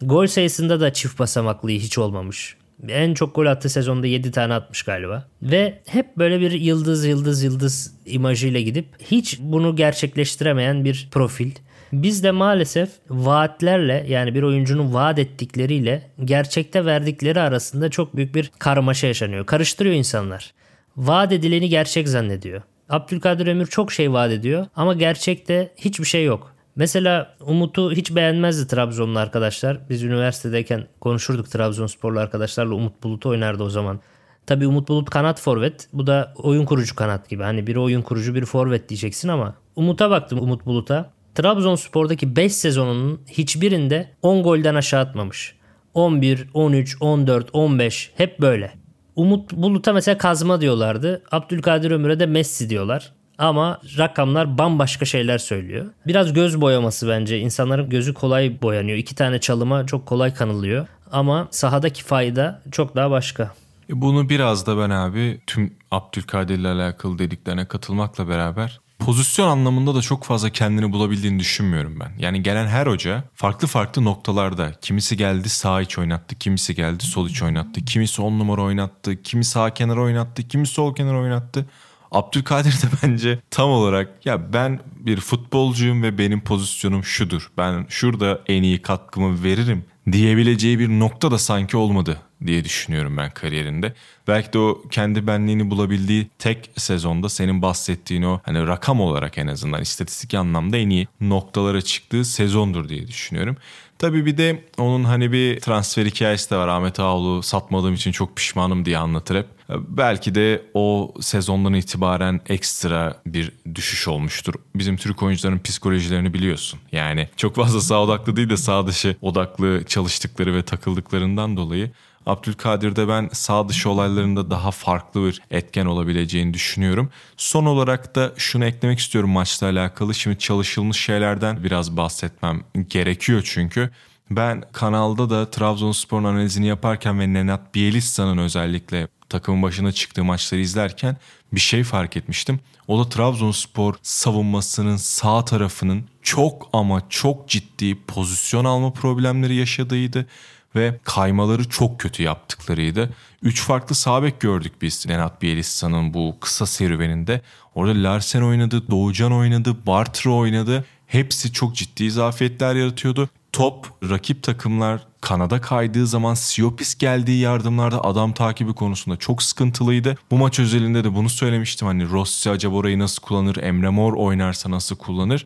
Gol 0.02 0.28
sayısında 0.28 0.80
da 0.80 0.94
çift 0.94 1.20
basamaklı 1.20 1.70
hiç 1.70 1.98
olmamış. 1.98 2.56
En 2.88 3.14
çok 3.14 3.36
gol 3.36 3.46
attığı 3.46 3.70
sezonda 3.70 4.08
7 4.08 4.32
tane 4.32 4.54
atmış 4.54 4.84
galiba. 4.84 5.28
Ve 5.42 5.82
hep 5.86 6.18
böyle 6.18 6.40
bir 6.40 6.52
yıldız 6.52 7.06
yıldız 7.06 7.44
yıldız 7.44 7.94
imajıyla 8.06 8.60
gidip 8.60 8.88
hiç 9.12 9.40
bunu 9.40 9.76
gerçekleştiremeyen 9.76 10.86
bir 10.86 11.08
profil. 11.12 11.52
Biz 11.94 12.24
de 12.24 12.32
maalesef 12.32 12.90
vaatlerle 13.10 14.06
yani 14.08 14.36
bir 14.36 14.44
oyuncunun 14.44 14.94
vaat 14.94 15.20
ettikleriyle 15.20 16.12
gerçekte 16.26 16.86
verdikleri 16.86 17.40
arasında 17.42 17.90
çok 17.90 18.16
büyük 18.16 18.36
bir 18.36 18.52
karmaşa 18.60 19.08
yaşanıyor. 19.08 19.46
Karıştırıyor 19.46 19.96
insanlar. 19.96 20.54
Vaat 20.98 21.32
edileni 21.32 21.70
gerçek 21.70 22.10
zannediyor. 22.10 22.62
Abdülkadir 22.90 23.48
Ömür 23.48 23.66
çok 23.66 23.92
şey 23.92 24.14
vaat 24.14 24.32
ediyor 24.32 24.66
ama 24.76 24.94
gerçekte 24.94 25.74
hiçbir 25.78 26.06
şey 26.06 26.26
yok. 26.26 26.56
Mesela 26.76 27.36
Umut'u 27.40 27.92
hiç 27.92 28.16
beğenmezdi 28.16 28.68
Trabzonlu 28.68 29.20
arkadaşlar. 29.20 29.90
Biz 29.90 30.04
üniversitedeyken 30.04 30.88
konuşurduk 31.02 31.52
Trabzonsporlu 31.52 32.20
arkadaşlarla 32.20 32.76
Umut 32.76 33.04
Bulut 33.04 33.26
oynardı 33.26 33.64
o 33.64 33.70
zaman. 33.70 34.00
Tabi 34.48 34.68
Umut 34.68 34.88
Bulut 34.88 35.10
kanat 35.10 35.42
forvet. 35.42 35.88
Bu 35.94 36.08
da 36.08 36.34
oyun 36.38 36.66
kurucu 36.66 36.96
kanat 36.96 37.30
gibi. 37.30 37.44
Hani 37.44 37.68
biri 37.68 37.80
oyun 37.80 38.02
kurucu 38.02 38.36
biri 38.36 38.46
forvet 38.46 38.90
diyeceksin 38.90 39.28
ama 39.28 39.56
Umut'a 39.76 40.10
baktım 40.10 40.40
Umut 40.40 40.66
Bulut'a. 40.66 41.17
Trabzonspor'daki 41.38 42.36
5 42.36 42.54
sezonunun 42.54 43.22
hiçbirinde 43.28 44.12
10 44.22 44.44
golden 44.44 44.76
aşağı 44.76 45.02
atmamış. 45.02 45.56
11, 45.94 46.48
13, 46.54 46.98
14, 47.00 47.50
15 47.54 48.12
hep 48.18 48.42
böyle. 48.42 48.72
Umut 49.16 49.54
Bulut'a 49.54 49.94
mesela 49.94 50.18
kazma 50.18 50.62
diyorlardı. 50.62 51.24
Abdülkadir 51.32 51.92
Ömür'e 51.92 52.20
de 52.20 52.26
Messi 52.26 52.70
diyorlar. 52.70 53.14
Ama 53.38 53.82
rakamlar 53.98 54.58
bambaşka 54.58 55.06
şeyler 55.06 55.38
söylüyor. 55.38 55.86
Biraz 56.08 56.34
göz 56.34 56.62
boyaması 56.62 57.08
bence. 57.08 57.40
İnsanların 57.40 57.90
gözü 57.90 58.14
kolay 58.14 58.62
boyanıyor. 58.62 58.98
İki 58.98 59.16
tane 59.16 59.40
çalıma 59.40 59.86
çok 59.86 60.06
kolay 60.06 60.34
kanılıyor. 60.34 60.88
Ama 61.12 61.48
sahadaki 61.52 62.04
fayda 62.04 62.62
çok 62.72 62.96
daha 62.96 63.12
başka. 63.12 63.52
E, 63.90 64.02
bunu 64.02 64.30
biraz 64.30 64.68
da 64.68 64.78
ben 64.78 64.90
abi 64.90 65.42
tüm 65.48 65.74
Abdülkadir 65.92 66.60
ile 66.60 66.68
alakalı 66.68 67.20
dediklerine 67.20 67.66
katılmakla 67.66 68.30
beraber 68.30 68.80
pozisyon 69.00 69.48
anlamında 69.48 69.96
da 69.96 70.02
çok 70.02 70.24
fazla 70.24 70.50
kendini 70.50 70.92
bulabildiğini 70.92 71.40
düşünmüyorum 71.40 72.00
ben. 72.00 72.12
Yani 72.20 72.44
gelen 72.44 72.68
her 72.68 72.88
hoca 72.88 73.24
farklı 73.34 73.68
farklı 73.68 74.04
noktalarda 74.04 74.72
kimisi 74.82 75.18
geldi 75.18 75.50
sağ 75.50 75.82
iç 75.82 75.98
oynattı, 75.98 76.36
kimisi 76.36 76.76
geldi 76.76 77.04
sol 77.04 77.30
iç 77.30 77.44
oynattı, 77.44 77.86
kimisi 77.86 78.22
on 78.22 78.40
numara 78.40 78.62
oynattı, 78.62 79.22
kimi 79.22 79.46
sağ 79.46 79.74
kenar 79.74 79.98
oynattı, 79.98 80.48
kimi 80.48 80.68
sol 80.68 80.96
kenar 80.96 81.14
oynattı. 81.14 81.66
Abdülkadir 82.12 82.72
de 82.72 82.88
bence 83.04 83.40
tam 83.52 83.70
olarak 83.70 84.26
ya 84.26 84.54
ben 84.54 84.80
bir 85.00 85.20
futbolcuyum 85.20 86.04
ve 86.04 86.18
benim 86.18 86.42
pozisyonum 86.42 87.04
şudur. 87.04 87.52
Ben 87.58 87.86
şurada 87.90 88.42
en 88.48 88.64
iyi 88.64 88.82
katkımı 88.82 89.44
veririm 89.44 89.86
diyebileceği 90.12 90.80
bir 90.80 90.90
nokta 90.90 91.32
da 91.32 91.38
sanki 91.38 91.78
olmadı 91.78 92.18
diye 92.46 92.64
düşünüyorum 92.64 93.18
ben 93.18 93.32
kariyerinde. 93.32 93.94
Belki 94.28 94.54
de 94.54 94.60
o 94.60 94.84
kendi 94.92 95.28
benliğini 95.28 95.70
bulabildiği 95.70 96.28
tek 96.40 96.72
sezonda 96.78 97.30
senin 97.30 97.62
bahsettiğin 97.62 98.24
o 98.24 98.40
hani 98.44 98.68
rakam 98.68 99.02
olarak 99.02 99.38
en 99.38 99.48
azından 99.48 99.82
istatistik 99.82 100.34
anlamda 100.34 100.78
en 100.78 100.90
iyi 100.90 101.08
noktalara 101.22 101.82
çıktığı 101.82 102.26
sezondur 102.26 102.90
diye 102.90 103.08
düşünüyorum. 103.08 103.58
Tabii 104.00 104.26
bir 104.26 104.38
de 104.38 104.64
onun 104.78 105.04
hani 105.04 105.32
bir 105.32 105.60
transfer 105.60 106.06
hikayesi 106.06 106.52
de 106.52 106.58
var. 106.58 106.68
Ahmet 106.68 107.00
Ağoğlu 107.00 107.44
satmadığım 107.44 107.94
için 107.94 108.12
çok 108.12 108.36
pişmanım 108.36 108.86
diye 108.86 108.98
anlatır 108.98 109.36
hep. 109.36 109.57
Belki 109.70 110.36
de 110.36 110.62
o 110.74 111.14
sezondan 111.22 111.74
itibaren 111.74 112.42
ekstra 112.50 113.22
bir 113.26 113.52
düşüş 113.76 114.08
olmuştur. 114.08 114.54
Bizim 114.76 114.98
Türk 114.98 115.24
oyuncuların 115.24 115.60
psikolojilerini 115.60 116.34
biliyorsun. 116.34 116.80
Yani 116.92 117.30
çok 117.38 117.56
fazla 117.56 117.82
sağ 117.82 118.04
odaklı 118.04 118.36
değil 118.36 118.50
de 118.50 118.58
sağ 118.58 118.88
dışı 118.88 119.16
odaklı 119.22 119.84
çalıştıkları 119.88 120.56
ve 120.56 120.64
takıldıklarından 120.64 121.58
dolayı 121.58 121.92
Abdülkadir'de 122.28 123.08
ben 123.08 123.30
sağ 123.34 123.70
dışı 123.70 123.90
olaylarında 123.90 124.50
daha 124.50 124.72
farklı 124.72 125.26
bir 125.26 125.42
etken 125.52 125.86
olabileceğini 125.86 126.54
düşünüyorum. 126.54 127.10
Son 127.38 127.66
olarak 127.66 128.16
da 128.16 128.34
şunu 128.38 128.66
eklemek 128.66 129.00
istiyorum 129.00 129.30
maçla 129.30 129.68
alakalı. 129.68 130.16
Şimdi 130.16 130.38
çalışılmış 130.38 131.00
şeylerden 131.00 131.64
biraz 131.64 131.98
bahsetmem 131.98 132.64
gerekiyor 132.90 133.42
çünkü. 133.46 133.90
Ben 134.32 134.64
kanalda 134.72 135.30
da 135.30 135.50
Trabzonspor'un 135.50 136.24
analizini 136.24 136.68
yaparken 136.68 137.20
ve 137.20 137.34
Nenat 137.34 137.76
Bielitsa'nın 137.76 138.38
özellikle 138.38 139.08
takımın 139.30 139.64
başına 139.64 139.92
çıktığı 139.92 140.24
maçları 140.24 140.62
izlerken 140.62 141.18
bir 141.54 141.60
şey 141.60 141.84
fark 141.84 142.18
etmiştim. 142.18 142.60
O 142.88 143.00
da 143.00 143.10
Trabzonspor 143.10 143.96
savunmasının 144.02 144.98
sağ 144.98 145.46
tarafının 145.46 146.04
çok 146.22 146.70
ama 146.74 147.02
çok 147.10 147.50
ciddi 147.50 147.98
pozisyon 148.06 148.66
alma 148.66 148.94
problemleri 148.94 149.56
yaşadığıydı 149.56 150.28
ve 150.76 151.00
kaymaları 151.04 151.70
çok 151.70 152.00
kötü 152.00 152.24
yaptıklarıydı. 152.24 153.10
Üç 153.42 153.62
farklı 153.62 153.96
sabek 153.96 154.40
gördük 154.40 154.74
biz 154.82 155.08
Renat 155.08 155.42
Bielitsa'nın 155.42 156.14
bu 156.14 156.38
kısa 156.42 156.66
serüveninde. 156.66 157.42
Orada 157.76 158.04
Larsen 158.04 158.42
oynadı, 158.42 158.88
Doğucan 158.92 159.34
oynadı, 159.34 159.86
Bartra 159.88 160.32
oynadı. 160.32 160.86
Hepsi 161.08 161.54
çok 161.54 161.76
ciddi 161.76 162.12
zafiyetler 162.12 162.76
yaratıyordu. 162.76 163.30
Top 163.58 163.88
rakip 164.10 164.44
takımlar 164.44 165.08
kanada 165.22 165.62
kaydığı 165.62 166.08
zaman 166.08 166.34
Siopis 166.34 166.98
geldiği 166.98 167.40
yardımlarda 167.40 168.04
adam 168.04 168.34
takibi 168.34 168.74
konusunda 168.74 169.18
çok 169.18 169.44
sıkıntılıydı. 169.44 170.18
Bu 170.32 170.38
maç 170.38 170.60
özelinde 170.60 171.04
de 171.04 171.16
bunu 171.16 171.30
söylemiştim. 171.30 171.88
Hani 171.88 172.10
Rossi 172.10 172.50
acaba 172.50 172.76
orayı 172.76 173.00
nasıl 173.00 173.22
kullanır? 173.22 173.56
Emre 173.56 173.90
Mor 173.90 174.14
oynarsa 174.14 174.72
nasıl 174.72 174.96
kullanır? 174.96 175.46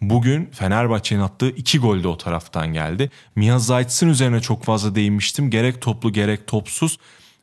Bugün 0.00 0.48
Fenerbahçe'nin 0.52 1.20
attığı 1.20 1.50
iki 1.50 1.78
gol 1.78 2.02
de 2.02 2.08
o 2.08 2.16
taraftan 2.16 2.72
geldi. 2.72 3.10
Mia 3.36 3.58
Zayt'sın 3.58 4.08
üzerine 4.08 4.40
çok 4.40 4.64
fazla 4.64 4.94
değinmiştim. 4.94 5.50
Gerek 5.50 5.82
toplu 5.82 6.12
gerek 6.12 6.46
topsuz. 6.46 6.98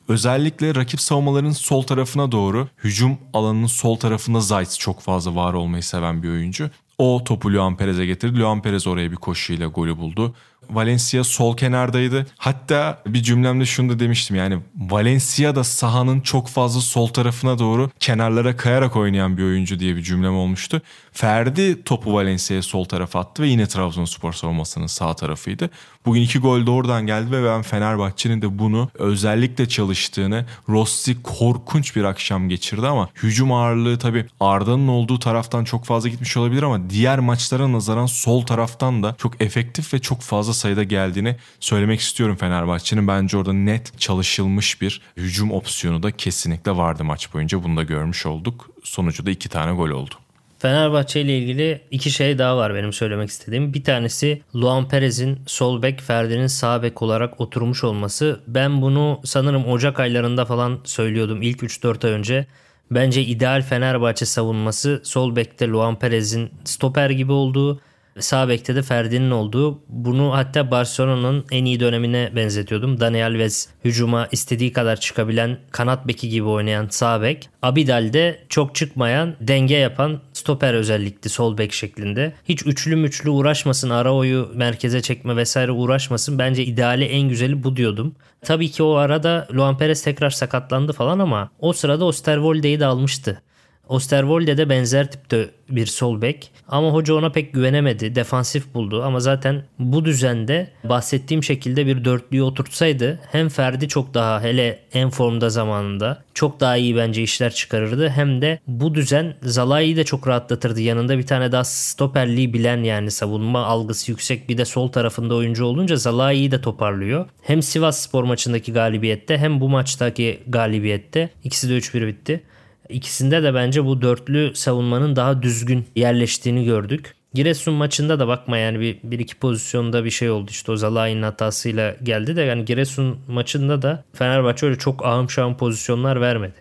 Özellikle 0.07 0.75
rakip 0.75 1.01
savunmaların 1.01 1.51
sol 1.51 1.83
tarafına 1.83 2.31
doğru 2.31 2.67
hücum 2.83 3.17
alanının 3.33 3.67
sol 3.67 3.95
tarafında 3.95 4.39
Zayt 4.39 4.79
çok 4.79 5.01
fazla 5.01 5.35
var 5.35 5.53
olmayı 5.53 5.83
seven 5.83 6.23
bir 6.23 6.29
oyuncu. 6.29 6.69
O 6.97 7.23
topu 7.23 7.53
Luan 7.53 7.77
Perez'e 7.77 8.05
getirdi. 8.05 8.39
Luan 8.39 8.61
Perez 8.61 8.87
oraya 8.87 9.11
bir 9.11 9.15
koşuyla 9.15 9.67
golü 9.67 9.97
buldu. 9.97 10.35
Valencia 10.69 11.23
sol 11.23 11.57
kenardaydı. 11.57 12.25
Hatta 12.37 13.01
bir 13.07 13.23
cümlemde 13.23 13.65
şunu 13.65 13.89
da 13.89 13.99
demiştim 13.99 14.35
yani 14.35 14.59
Valencia 14.77 15.55
da 15.55 15.63
sahanın 15.63 16.21
çok 16.21 16.47
fazla 16.47 16.81
sol 16.81 17.07
tarafına 17.07 17.59
doğru 17.59 17.89
kenarlara 17.99 18.57
kayarak 18.57 18.95
oynayan 18.95 19.37
bir 19.37 19.43
oyuncu 19.43 19.79
diye 19.79 19.95
bir 19.95 20.01
cümlem 20.03 20.35
olmuştu. 20.35 20.81
Ferdi 21.11 21.83
topu 21.83 22.13
Valencia'ya 22.13 22.63
sol 22.63 22.85
tarafa 22.85 23.19
attı 23.19 23.43
ve 23.43 23.47
yine 23.47 23.67
Trabzonspor 23.67 24.33
savunmasının 24.33 24.87
sağ 24.87 25.13
tarafıydı. 25.13 25.69
Bugün 26.07 26.21
iki 26.21 26.39
gol 26.39 26.65
de 26.65 26.71
oradan 26.71 27.05
geldi 27.05 27.31
ve 27.31 27.45
ben 27.45 27.61
Fenerbahçe'nin 27.61 28.41
de 28.41 28.59
bunu 28.59 28.89
özellikle 28.93 29.67
çalıştığını 29.67 30.45
Rossi 30.69 31.23
korkunç 31.23 31.95
bir 31.95 32.03
akşam 32.03 32.49
geçirdi 32.49 32.87
ama 32.87 33.09
hücum 33.23 33.53
ağırlığı 33.53 33.99
tabii 33.99 34.25
Arda'nın 34.39 34.87
olduğu 34.87 35.19
taraftan 35.19 35.63
çok 35.63 35.85
fazla 35.85 36.09
gitmiş 36.09 36.37
olabilir 36.37 36.63
ama 36.63 36.89
diğer 36.89 37.19
maçlara 37.19 37.71
nazaran 37.71 38.05
sol 38.05 38.41
taraftan 38.41 39.03
da 39.03 39.15
çok 39.17 39.41
efektif 39.41 39.93
ve 39.93 39.99
çok 39.99 40.21
fazla 40.21 40.53
sayıda 40.53 40.83
geldiğini 40.83 41.35
söylemek 41.59 41.99
istiyorum 41.99 42.35
Fenerbahçe'nin. 42.39 43.07
Bence 43.07 43.37
orada 43.37 43.53
net 43.53 43.99
çalışılmış 43.99 44.81
bir 44.81 45.01
hücum 45.17 45.51
opsiyonu 45.51 46.03
da 46.03 46.11
kesinlikle 46.11 46.77
vardı 46.77 47.03
maç 47.03 47.33
boyunca. 47.33 47.63
Bunu 47.63 47.77
da 47.77 47.83
görmüş 47.83 48.25
olduk. 48.25 48.69
Sonucu 48.83 49.25
da 49.25 49.31
iki 49.31 49.49
tane 49.49 49.71
gol 49.71 49.89
oldu. 49.89 50.15
Fenerbahçe 50.59 51.21
ile 51.21 51.37
ilgili 51.37 51.81
iki 51.91 52.11
şey 52.11 52.37
daha 52.37 52.57
var 52.57 52.75
benim 52.75 52.93
söylemek 52.93 53.29
istediğim. 53.29 53.73
Bir 53.73 53.83
tanesi 53.83 54.41
Luan 54.55 54.87
Perez'in 54.87 55.39
sol 55.47 55.81
bek, 55.81 56.01
Ferdi'nin 56.01 56.47
sağ 56.47 56.83
bek 56.83 57.01
olarak 57.01 57.41
oturmuş 57.41 57.83
olması. 57.83 58.39
Ben 58.47 58.81
bunu 58.81 59.21
sanırım 59.23 59.65
Ocak 59.65 59.99
aylarında 59.99 60.45
falan 60.45 60.79
söylüyordum 60.83 61.41
ilk 61.41 61.63
3-4 61.63 62.07
ay 62.07 62.13
önce. 62.13 62.45
Bence 62.91 63.21
ideal 63.21 63.61
Fenerbahçe 63.61 64.25
savunması 64.25 65.01
sol 65.03 65.35
bekte 65.35 65.67
Luan 65.67 65.99
Perez'in 65.99 66.49
stoper 66.63 67.09
gibi 67.09 67.31
olduğu 67.31 67.79
Sağ 68.19 68.49
bekte 68.49 68.75
de 68.75 68.81
Ferdi'nin 68.81 69.31
olduğu. 69.31 69.79
Bunu 69.89 70.33
hatta 70.33 70.71
Barcelona'nın 70.71 71.45
en 71.51 71.65
iyi 71.65 71.79
dönemine 71.79 72.31
benzetiyordum. 72.35 72.99
Dani 72.99 73.23
Alves 73.23 73.69
hücuma 73.85 74.27
istediği 74.31 74.73
kadar 74.73 74.99
çıkabilen 74.99 75.57
kanat 75.71 76.07
beki 76.07 76.29
gibi 76.29 76.47
oynayan 76.47 76.87
sağ 76.89 77.21
bek. 77.21 77.49
Abidal 77.61 78.13
de 78.13 78.39
çok 78.49 78.75
çıkmayan, 78.75 79.35
denge 79.41 79.75
yapan 79.75 80.21
stoper 80.33 80.73
özellikli 80.73 81.29
sol 81.29 81.57
bek 81.57 81.73
şeklinde. 81.73 82.33
Hiç 82.49 82.65
üçlü 82.65 82.95
müçlü 82.95 83.29
uğraşmasın, 83.29 83.89
ara 83.89 84.13
oyu 84.13 84.51
merkeze 84.55 85.01
çekme 85.01 85.35
vesaire 85.35 85.71
uğraşmasın. 85.71 86.39
Bence 86.39 86.65
ideali 86.65 87.03
en 87.03 87.29
güzeli 87.29 87.63
bu 87.63 87.75
diyordum. 87.75 88.15
Tabii 88.41 88.71
ki 88.71 88.83
o 88.83 88.93
arada 88.93 89.47
Luan 89.53 89.77
Perez 89.77 90.03
tekrar 90.03 90.29
sakatlandı 90.29 90.93
falan 90.93 91.19
ama 91.19 91.49
o 91.59 91.73
sırada 91.73 92.05
Osterwolde'yi 92.05 92.79
de 92.79 92.85
almıştı. 92.85 93.41
Osterwolde 93.89 94.57
de 94.57 94.69
benzer 94.69 95.11
tipte 95.11 95.49
bir 95.69 95.85
sol 95.85 96.21
bek 96.21 96.51
ama 96.67 96.89
hoca 96.89 97.13
ona 97.13 97.31
pek 97.31 97.53
güvenemedi. 97.53 98.15
Defansif 98.15 98.73
buldu 98.73 99.03
ama 99.03 99.19
zaten 99.19 99.63
bu 99.79 100.05
düzende 100.05 100.67
bahsettiğim 100.83 101.43
şekilde 101.43 101.87
bir 101.87 102.05
dörtlüyü 102.05 102.43
oturtsaydı 102.43 103.19
hem 103.31 103.49
Ferdi 103.49 103.87
çok 103.87 104.13
daha 104.13 104.41
hele 104.41 104.79
en 104.93 105.09
formda 105.09 105.49
zamanında 105.49 106.23
çok 106.33 106.59
daha 106.59 106.77
iyi 106.77 106.95
bence 106.95 107.23
işler 107.23 107.53
çıkarırdı. 107.53 108.09
Hem 108.09 108.41
de 108.41 108.59
bu 108.67 108.95
düzen 108.95 109.35
Zalai'yi 109.41 109.97
de 109.97 110.03
çok 110.03 110.27
rahatlatırdı. 110.27 110.81
Yanında 110.81 111.17
bir 111.17 111.25
tane 111.25 111.51
daha 111.51 111.63
stoperliği 111.63 112.53
bilen 112.53 112.83
yani 112.83 113.11
savunma 113.11 113.65
algısı 113.65 114.11
yüksek 114.11 114.49
bir 114.49 114.57
de 114.57 114.65
sol 114.65 114.87
tarafında 114.87 115.35
oyuncu 115.35 115.65
olunca 115.65 115.95
Zalai'yi 115.95 116.51
de 116.51 116.61
toparlıyor. 116.61 117.29
Hem 117.41 117.61
Sivas 117.61 117.99
spor 117.99 118.23
maçındaki 118.23 118.73
galibiyette 118.73 119.37
hem 119.37 119.61
bu 119.61 119.69
maçtaki 119.69 120.39
galibiyette 120.47 121.29
ikisi 121.43 121.69
de 121.69 121.77
3-1 121.77 122.07
bitti. 122.07 122.43
İkisinde 122.89 123.43
de 123.43 123.53
bence 123.53 123.85
bu 123.85 124.01
dörtlü 124.01 124.55
savunmanın 124.55 125.15
daha 125.15 125.41
düzgün 125.41 125.85
yerleştiğini 125.95 126.65
gördük. 126.65 127.15
Giresun 127.33 127.73
maçında 127.73 128.19
da 128.19 128.27
bakma 128.27 128.57
yani 128.57 128.79
bir, 128.79 128.99
bir 129.03 129.19
iki 129.19 129.35
pozisyonda 129.35 130.05
bir 130.05 130.09
şey 130.09 130.29
oldu 130.29 130.51
işte 130.51 130.71
o 130.71 130.75
Zalai'nin 130.75 131.21
hatasıyla 131.21 131.95
geldi 132.03 132.35
de 132.35 132.41
yani 132.41 132.65
Giresun 132.65 133.19
maçında 133.27 133.81
da 133.81 134.03
Fenerbahçe 134.13 134.65
öyle 134.65 134.77
çok 134.77 135.05
ahım 135.05 135.29
şahım 135.29 135.57
pozisyonlar 135.57 136.21
vermedi. 136.21 136.55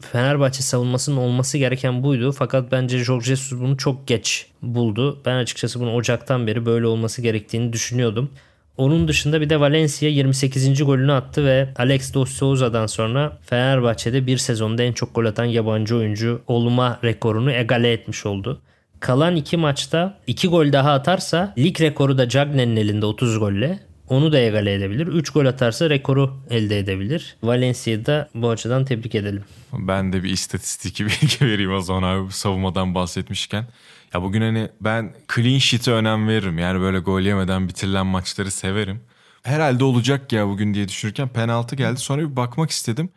Fenerbahçe 0.00 0.62
savunmasının 0.62 1.16
olması 1.16 1.58
gereken 1.58 2.02
buydu 2.02 2.32
fakat 2.32 2.72
bence 2.72 2.98
Jorge 2.98 3.24
Jesus 3.24 3.60
bunu 3.60 3.76
çok 3.76 4.06
geç 4.06 4.46
buldu. 4.62 5.22
Ben 5.26 5.36
açıkçası 5.36 5.80
bunu 5.80 5.94
Ocak'tan 5.94 6.46
beri 6.46 6.66
böyle 6.66 6.86
olması 6.86 7.22
gerektiğini 7.22 7.72
düşünüyordum. 7.72 8.30
Onun 8.76 9.08
dışında 9.08 9.40
bir 9.40 9.50
de 9.50 9.60
Valencia 9.60 10.08
28. 10.08 10.84
golünü 10.84 11.12
attı 11.12 11.44
ve 11.44 11.68
Alex 11.76 12.14
Dos 12.14 12.30
Souza'dan 12.30 12.86
sonra 12.86 13.38
Fenerbahçe'de 13.46 14.26
bir 14.26 14.38
sezonda 14.38 14.82
en 14.82 14.92
çok 14.92 15.14
gol 15.14 15.24
atan 15.24 15.44
yabancı 15.44 15.96
oyuncu 15.96 16.42
olma 16.46 16.98
rekorunu 17.04 17.52
egale 17.52 17.92
etmiş 17.92 18.26
oldu. 18.26 18.60
Kalan 19.00 19.36
iki 19.36 19.56
maçta 19.56 20.18
iki 20.26 20.48
gol 20.48 20.72
daha 20.72 20.92
atarsa 20.92 21.54
lig 21.58 21.80
rekoru 21.80 22.18
da 22.18 22.28
Cagney'in 22.28 22.76
elinde 22.76 23.06
30 23.06 23.38
golle. 23.38 23.78
Onu 24.08 24.32
da 24.32 24.38
egale 24.38 24.74
edebilir. 24.74 25.06
3 25.06 25.30
gol 25.30 25.46
atarsa 25.46 25.90
rekoru 25.90 26.34
elde 26.50 26.78
edebilir. 26.78 27.36
Valencia'yı 27.42 28.06
da 28.06 28.28
bu 28.34 28.50
açıdan 28.50 28.84
tebrik 28.84 29.14
edelim. 29.14 29.44
Ben 29.72 30.12
de 30.12 30.22
bir 30.22 30.30
istatistik 30.30 31.00
bilgi 31.00 31.44
vereyim 31.46 31.74
o 31.74 31.80
zaman 31.80 32.02
abi 32.02 32.32
savunmadan 32.32 32.94
bahsetmişken. 32.94 33.66
Ya 34.14 34.22
bugün 34.22 34.40
hani 34.40 34.68
ben 34.80 35.14
clean 35.34 35.58
sheet'e 35.58 35.92
önem 35.92 36.28
veririm. 36.28 36.58
Yani 36.58 36.80
böyle 36.80 36.98
gol 36.98 37.20
yemeden 37.20 37.68
bitirilen 37.68 38.06
maçları 38.06 38.50
severim. 38.50 39.00
Herhalde 39.42 39.84
olacak 39.84 40.32
ya 40.32 40.48
bugün 40.48 40.74
diye 40.74 40.88
düşünürken 40.88 41.28
penaltı 41.28 41.76
geldi. 41.76 42.00
Sonra 42.00 42.22
bir 42.22 42.36
bakmak 42.36 42.70
istedim. 42.70 43.10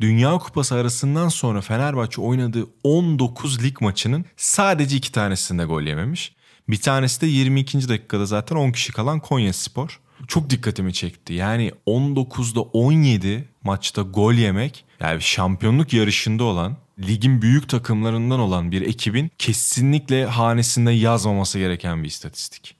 Dünya 0.00 0.38
Kupası 0.38 0.74
arasından 0.74 1.28
sonra 1.28 1.60
Fenerbahçe 1.60 2.20
oynadığı 2.20 2.66
19 2.84 3.62
lig 3.62 3.80
maçının 3.80 4.24
sadece 4.36 4.96
iki 4.96 5.12
tanesinde 5.12 5.64
gol 5.64 5.82
yememiş. 5.82 6.34
Bir 6.68 6.80
tanesi 6.80 7.20
de 7.20 7.26
22. 7.26 7.88
dakikada 7.88 8.26
zaten 8.26 8.56
10 8.56 8.72
kişi 8.72 8.92
kalan 8.92 9.20
Konya 9.20 9.52
Spor. 9.52 10.00
Çok 10.28 10.50
dikkatimi 10.50 10.92
çekti. 10.92 11.32
Yani 11.32 11.72
19'da 11.86 12.60
17 12.60 13.48
maçta 13.62 14.02
gol 14.02 14.32
yemek 14.32 14.84
yani 15.00 15.22
şampiyonluk 15.22 15.92
yarışında 15.92 16.44
olan 16.44 16.76
ligin 16.98 17.42
büyük 17.42 17.68
takımlarından 17.68 18.40
olan 18.40 18.70
bir 18.70 18.82
ekibin 18.82 19.30
kesinlikle 19.38 20.26
hanesinde 20.26 20.90
yazmaması 20.90 21.58
gereken 21.58 22.02
bir 22.02 22.08
istatistik. 22.08 22.76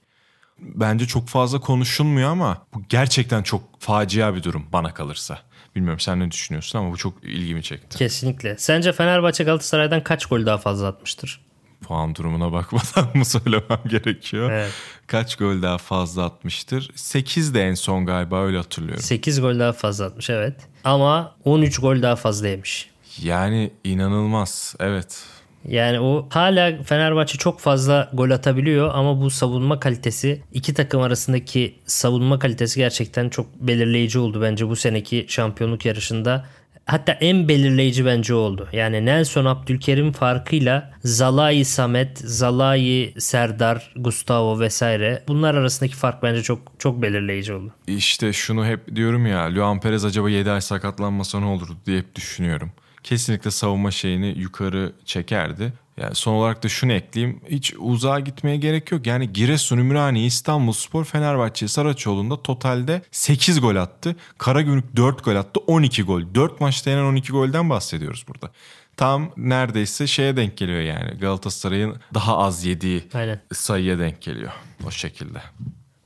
Bence 0.59 1.05
çok 1.05 1.27
fazla 1.27 1.59
konuşulmuyor 1.59 2.29
ama 2.29 2.65
bu 2.73 2.81
gerçekten 2.89 3.43
çok 3.43 3.63
facia 3.79 4.35
bir 4.35 4.43
durum 4.43 4.65
bana 4.73 4.93
kalırsa. 4.93 5.39
Bilmiyorum 5.75 5.99
sen 5.99 6.19
ne 6.19 6.31
düşünüyorsun 6.31 6.79
ama 6.79 6.91
bu 6.91 6.97
çok 6.97 7.23
ilgimi 7.23 7.63
çekti. 7.63 7.97
Kesinlikle. 7.97 8.57
Sence 8.57 8.93
Fenerbahçe 8.93 9.43
Galatasaray'dan 9.43 10.03
kaç 10.03 10.25
gol 10.25 10.45
daha 10.45 10.57
fazla 10.57 10.87
atmıştır? 10.87 11.45
Puan 11.81 12.15
durumuna 12.15 12.51
bakmadan 12.51 13.09
mı 13.17 13.25
söylemem 13.25 13.79
gerekiyor? 13.87 14.51
Evet. 14.51 14.71
Kaç 15.07 15.35
gol 15.35 15.61
daha 15.61 15.77
fazla 15.77 16.25
atmıştır? 16.25 16.91
8 16.95 17.53
de 17.53 17.61
en 17.63 17.73
son 17.73 18.05
galiba 18.05 18.43
öyle 18.43 18.57
hatırlıyorum. 18.57 19.03
8 19.03 19.41
gol 19.41 19.59
daha 19.59 19.73
fazla 19.73 20.05
atmış 20.05 20.29
evet. 20.29 20.55
Ama 20.83 21.35
13 21.43 21.79
gol 21.79 22.01
daha 22.01 22.15
fazla 22.15 22.47
yemiş. 22.47 22.89
Yani 23.23 23.71
inanılmaz. 23.83 24.75
Evet. 24.79 25.25
Yani 25.67 25.99
o 25.99 26.27
hala 26.29 26.83
Fenerbahçe 26.83 27.37
çok 27.37 27.59
fazla 27.59 28.09
gol 28.13 28.29
atabiliyor 28.29 28.91
ama 28.93 29.21
bu 29.21 29.29
savunma 29.29 29.79
kalitesi 29.79 30.41
iki 30.53 30.73
takım 30.73 31.01
arasındaki 31.01 31.75
savunma 31.85 32.39
kalitesi 32.39 32.79
gerçekten 32.79 33.29
çok 33.29 33.55
belirleyici 33.55 34.19
oldu 34.19 34.41
bence 34.41 34.69
bu 34.69 34.75
seneki 34.75 35.25
şampiyonluk 35.29 35.85
yarışında. 35.85 36.45
Hatta 36.85 37.11
en 37.11 37.47
belirleyici 37.47 38.05
bence 38.05 38.33
oldu. 38.33 38.67
Yani 38.73 39.05
Nelson 39.05 39.45
Abdülkerim 39.45 40.11
farkıyla 40.11 40.93
Zalai 41.03 41.65
Samet, 41.65 42.17
Zalai 42.17 43.13
Serdar, 43.17 43.93
Gustavo 43.95 44.59
vesaire 44.59 45.23
bunlar 45.27 45.55
arasındaki 45.55 45.95
fark 45.95 46.23
bence 46.23 46.41
çok 46.41 46.59
çok 46.79 47.01
belirleyici 47.01 47.53
oldu. 47.53 47.73
İşte 47.87 48.33
şunu 48.33 48.65
hep 48.65 48.95
diyorum 48.95 49.25
ya 49.25 49.55
Luan 49.55 49.79
Perez 49.79 50.05
acaba 50.05 50.29
7 50.29 50.51
ay 50.51 50.61
sakatlanmasa 50.61 51.39
ne 51.39 51.45
olurdu 51.45 51.77
diye 51.85 51.97
hep 51.97 52.15
düşünüyorum 52.15 52.71
kesinlikle 53.05 53.51
savunma 53.51 53.91
şeyini 53.91 54.27
yukarı 54.27 54.93
çekerdi. 55.05 55.73
Yani 55.97 56.15
son 56.15 56.33
olarak 56.33 56.63
da 56.63 56.69
şunu 56.69 56.91
ekleyeyim. 56.91 57.41
Hiç 57.49 57.73
uzağa 57.79 58.19
gitmeye 58.19 58.57
gerek 58.57 58.91
yok. 58.91 59.07
Yani 59.07 59.33
Giresun, 59.33 59.77
Ümraniye, 59.77 60.25
İstanbul 60.25 60.71
Spor, 60.71 61.05
Fenerbahçe, 61.05 61.67
Saraçoğlu'nda 61.67 62.43
totalde 62.43 63.01
8 63.11 63.61
gol 63.61 63.75
attı. 63.75 64.15
Karagümrük 64.37 64.95
4 64.95 65.23
gol 65.23 65.35
attı. 65.35 65.59
12 65.67 66.03
gol. 66.03 66.21
4 66.35 66.61
maçta 66.61 66.89
yenen 66.89 67.03
12 67.03 67.31
golden 67.31 67.69
bahsediyoruz 67.69 68.25
burada. 68.27 68.51
Tam 68.97 69.31
neredeyse 69.37 70.07
şeye 70.07 70.37
denk 70.37 70.57
geliyor 70.57 70.81
yani. 70.81 71.19
Galatasaray'ın 71.19 71.95
daha 72.13 72.37
az 72.37 72.65
yediği 72.65 73.03
Aynen. 73.13 73.41
sayıya 73.53 73.99
denk 73.99 74.21
geliyor. 74.21 74.51
O 74.87 74.91
şekilde. 74.91 75.41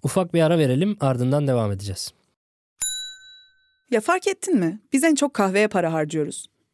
Ufak 0.04 0.34
bir 0.34 0.42
ara 0.42 0.58
verelim 0.58 0.98
ardından 1.00 1.48
devam 1.48 1.72
edeceğiz. 1.72 2.14
Ya 3.92 4.02
fark 4.02 4.28
ettin 4.28 4.60
mi? 4.60 4.80
Biz 4.94 5.04
en 5.04 5.16
çok 5.16 5.34
kahveye 5.34 5.68
para 5.68 5.94
harcıyoruz. 5.94 6.46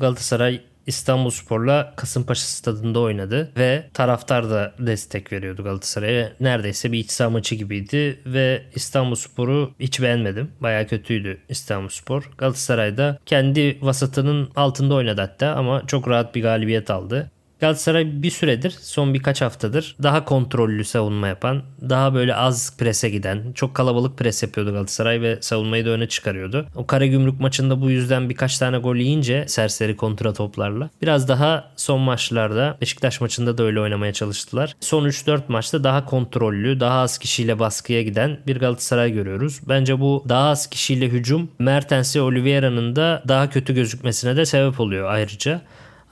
Galatasaray 0.00 0.60
İstanbul 0.86 1.30
Spor'la 1.30 1.94
Kasımpaşa 1.96 2.46
stadında 2.46 3.00
oynadı 3.00 3.52
ve 3.56 3.86
taraftar 3.94 4.50
da 4.50 4.74
destek 4.78 5.32
veriyordu 5.32 5.64
Galatasaray'a. 5.64 6.32
Neredeyse 6.40 6.92
bir 6.92 6.98
iç 6.98 7.10
saha 7.10 7.30
maçı 7.30 7.54
gibiydi 7.54 8.20
ve 8.26 8.62
İstanbul 8.74 9.14
Spor'u 9.14 9.74
hiç 9.80 10.02
beğenmedim. 10.02 10.50
Baya 10.60 10.86
kötüydü 10.86 11.38
İstanbul 11.48 11.88
Spor. 11.88 12.30
Galatasaray 12.38 12.96
da 12.96 13.18
kendi 13.26 13.78
vasatının 13.82 14.50
altında 14.56 14.94
oynadı 14.94 15.20
hatta 15.20 15.54
ama 15.54 15.82
çok 15.86 16.08
rahat 16.08 16.34
bir 16.34 16.42
galibiyet 16.42 16.90
aldı. 16.90 17.30
Galatasaray 17.60 18.22
bir 18.22 18.30
süredir 18.30 18.70
son 18.80 19.14
birkaç 19.14 19.42
haftadır 19.42 19.96
daha 20.02 20.24
kontrollü 20.24 20.84
savunma 20.84 21.28
yapan, 21.28 21.62
daha 21.88 22.14
böyle 22.14 22.34
az 22.34 22.76
prese 22.78 23.10
giden, 23.10 23.52
çok 23.54 23.74
kalabalık 23.74 24.18
pres 24.18 24.42
yapıyordu 24.42 24.72
Galatasaray 24.72 25.20
ve 25.20 25.38
savunmayı 25.40 25.86
da 25.86 25.90
öne 25.90 26.08
çıkarıyordu. 26.08 26.66
O 26.74 26.86
Karagümrük 26.86 27.40
maçında 27.40 27.80
bu 27.80 27.90
yüzden 27.90 28.30
birkaç 28.30 28.58
tane 28.58 28.78
gol 28.78 28.96
yiyince 28.96 29.44
serseri 29.48 29.96
kontra 29.96 30.32
toplarla 30.32 30.90
biraz 31.02 31.28
daha 31.28 31.72
son 31.76 32.00
maçlarda 32.00 32.76
Beşiktaş 32.80 33.20
maçında 33.20 33.58
da 33.58 33.62
öyle 33.62 33.80
oynamaya 33.80 34.12
çalıştılar. 34.12 34.76
Son 34.80 35.04
3-4 35.04 35.40
maçta 35.48 35.84
daha 35.84 36.04
kontrollü, 36.04 36.80
daha 36.80 37.00
az 37.00 37.18
kişiyle 37.18 37.58
baskıya 37.58 38.02
giden 38.02 38.40
bir 38.46 38.56
Galatasaray 38.60 39.12
görüyoruz. 39.12 39.60
Bence 39.68 40.00
bu 40.00 40.24
daha 40.28 40.48
az 40.48 40.66
kişiyle 40.66 41.08
hücum 41.08 41.50
Mertens 41.58 42.16
ve 42.16 42.20
Oliveira'nın 42.20 42.96
da 42.96 43.22
daha 43.28 43.50
kötü 43.50 43.74
gözükmesine 43.74 44.36
de 44.36 44.46
sebep 44.46 44.80
oluyor 44.80 45.10
ayrıca. 45.10 45.62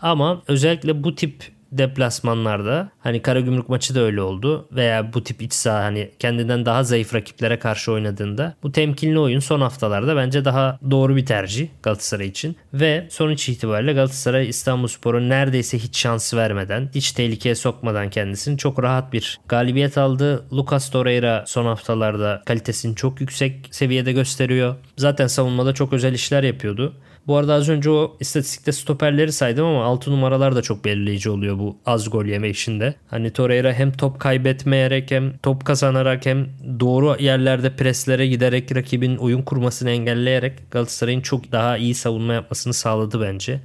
Ama 0.05 0.43
özellikle 0.49 1.05
bu 1.05 1.15
tip 1.15 1.55
deplasmanlarda 1.73 2.91
hani 2.99 3.23
Karagümrük 3.23 3.69
maçı 3.69 3.95
da 3.95 4.01
öyle 4.01 4.23
oldu 4.23 4.69
veya 4.73 5.13
bu 5.13 5.25
tip 5.25 5.43
iç 5.43 5.53
saha 5.53 5.85
hani 5.85 6.11
kendinden 6.19 6.67
daha 6.67 6.85
zayıf 6.85 7.15
rakiplere 7.15 7.59
karşı 7.59 7.93
oynadığında 7.93 8.55
bu 8.63 8.73
temkinli 8.73 9.19
oyun 9.19 9.41
son 9.41 9.61
haftalarda 9.61 10.17
bence 10.17 10.45
daha 10.45 10.79
doğru 10.91 11.17
bir 11.17 11.27
tercih 11.27 11.69
Galatasaray 11.83 12.27
için 12.27 12.57
ve 12.75 13.07
sonuç 13.11 13.49
itibariyle 13.49 13.93
Galatasaray 13.93 14.49
İstanbulspor'a 14.49 15.21
neredeyse 15.21 15.79
hiç 15.79 15.99
şans 15.99 16.35
vermeden 16.35 16.91
hiç 16.95 17.13
tehlikeye 17.13 17.55
sokmadan 17.55 18.11
kendisini 18.11 18.59
çok 18.59 18.83
rahat 18.83 19.13
bir 19.13 19.39
galibiyet 19.49 19.99
aldı. 19.99 20.45
Lucas 20.53 20.91
Torreira 20.91 21.45
son 21.47 21.65
haftalarda 21.65 22.43
kalitesini 22.47 22.97
çok 22.97 23.21
yüksek 23.21 23.69
seviyede 23.71 24.13
gösteriyor. 24.13 24.75
Zaten 24.97 25.27
savunmada 25.27 25.75
çok 25.75 25.93
özel 25.93 26.13
işler 26.13 26.43
yapıyordu. 26.43 26.95
Bu 27.27 27.37
arada 27.37 27.55
az 27.55 27.69
önce 27.69 27.91
o 27.91 28.17
istatistikte 28.21 28.73
stoperleri 28.73 29.33
saydım 29.33 29.67
ama 29.67 29.85
6 29.85 30.11
numaralar 30.11 30.57
da 30.57 30.63
çok 30.63 30.85
belirleyici 30.85 31.31
oluyor 31.31 31.59
bu 31.59 31.77
az 31.87 32.11
gol 32.11 32.25
yeme 32.25 32.49
işinde. 32.49 32.95
Hani 33.11 33.31
Torreira 33.31 33.73
hem 33.73 33.93
top 33.93 34.21
kaybetmeyerek 34.21 35.11
hem 35.11 35.39
top 35.39 35.65
kazanarak 35.65 36.27
hem 36.27 36.49
doğru 36.81 37.17
yerlerde 37.19 37.77
preslere 37.77 38.27
giderek 38.27 38.77
rakibin 38.77 39.17
oyun 39.17 39.43
kurmasını 39.43 39.91
engelleyerek 39.91 40.71
Galatasaray'ın 40.71 41.21
çok 41.21 41.53
daha 41.53 41.77
iyi 41.77 41.95
savunma 41.95 42.33
yapmasını 42.33 42.75
sağladı 42.75 43.21
bence. 43.21 43.61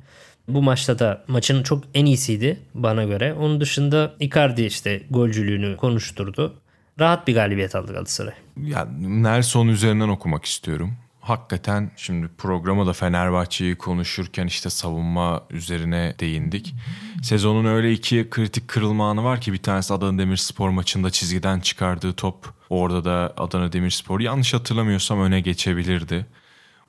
Bu 0.47 0.61
maçta 0.61 0.99
da 0.99 1.23
maçın 1.27 1.63
çok 1.63 1.83
en 1.93 2.05
iyisiydi 2.05 2.59
bana 2.73 3.03
göre. 3.03 3.33
Onun 3.33 3.61
dışında 3.61 4.13
Icardi 4.19 4.61
işte 4.61 5.01
golcülüğünü 5.09 5.77
konuşturdu. 5.77 6.53
Rahat 6.99 7.27
bir 7.27 7.33
galibiyet 7.33 7.75
aldı 7.75 7.91
Galatasaray. 7.91 8.33
Ya 8.63 8.87
Nelson 9.01 9.67
üzerinden 9.67 10.09
okumak 10.09 10.45
istiyorum 10.45 10.93
hakikaten 11.29 11.91
şimdi 11.95 12.27
programa 12.37 12.87
da 12.87 12.93
Fenerbahçe'yi 12.93 13.75
konuşurken 13.75 14.47
işte 14.47 14.69
savunma 14.69 15.43
üzerine 15.49 16.15
değindik. 16.19 16.75
Sezonun 17.23 17.65
öyle 17.65 17.91
iki 17.91 18.29
kritik 18.29 18.67
kırılma 18.67 19.09
anı 19.09 19.23
var 19.23 19.41
ki 19.41 19.53
bir 19.53 19.57
tanesi 19.57 19.93
Adana 19.93 20.17
Demirspor 20.17 20.69
maçında 20.69 21.09
çizgiden 21.09 21.59
çıkardığı 21.59 22.13
top. 22.13 22.53
Orada 22.69 23.05
da 23.05 23.33
Adana 23.37 23.73
Demirspor 23.73 24.19
yanlış 24.19 24.53
hatırlamıyorsam 24.53 25.21
öne 25.21 25.41
geçebilirdi. 25.41 26.25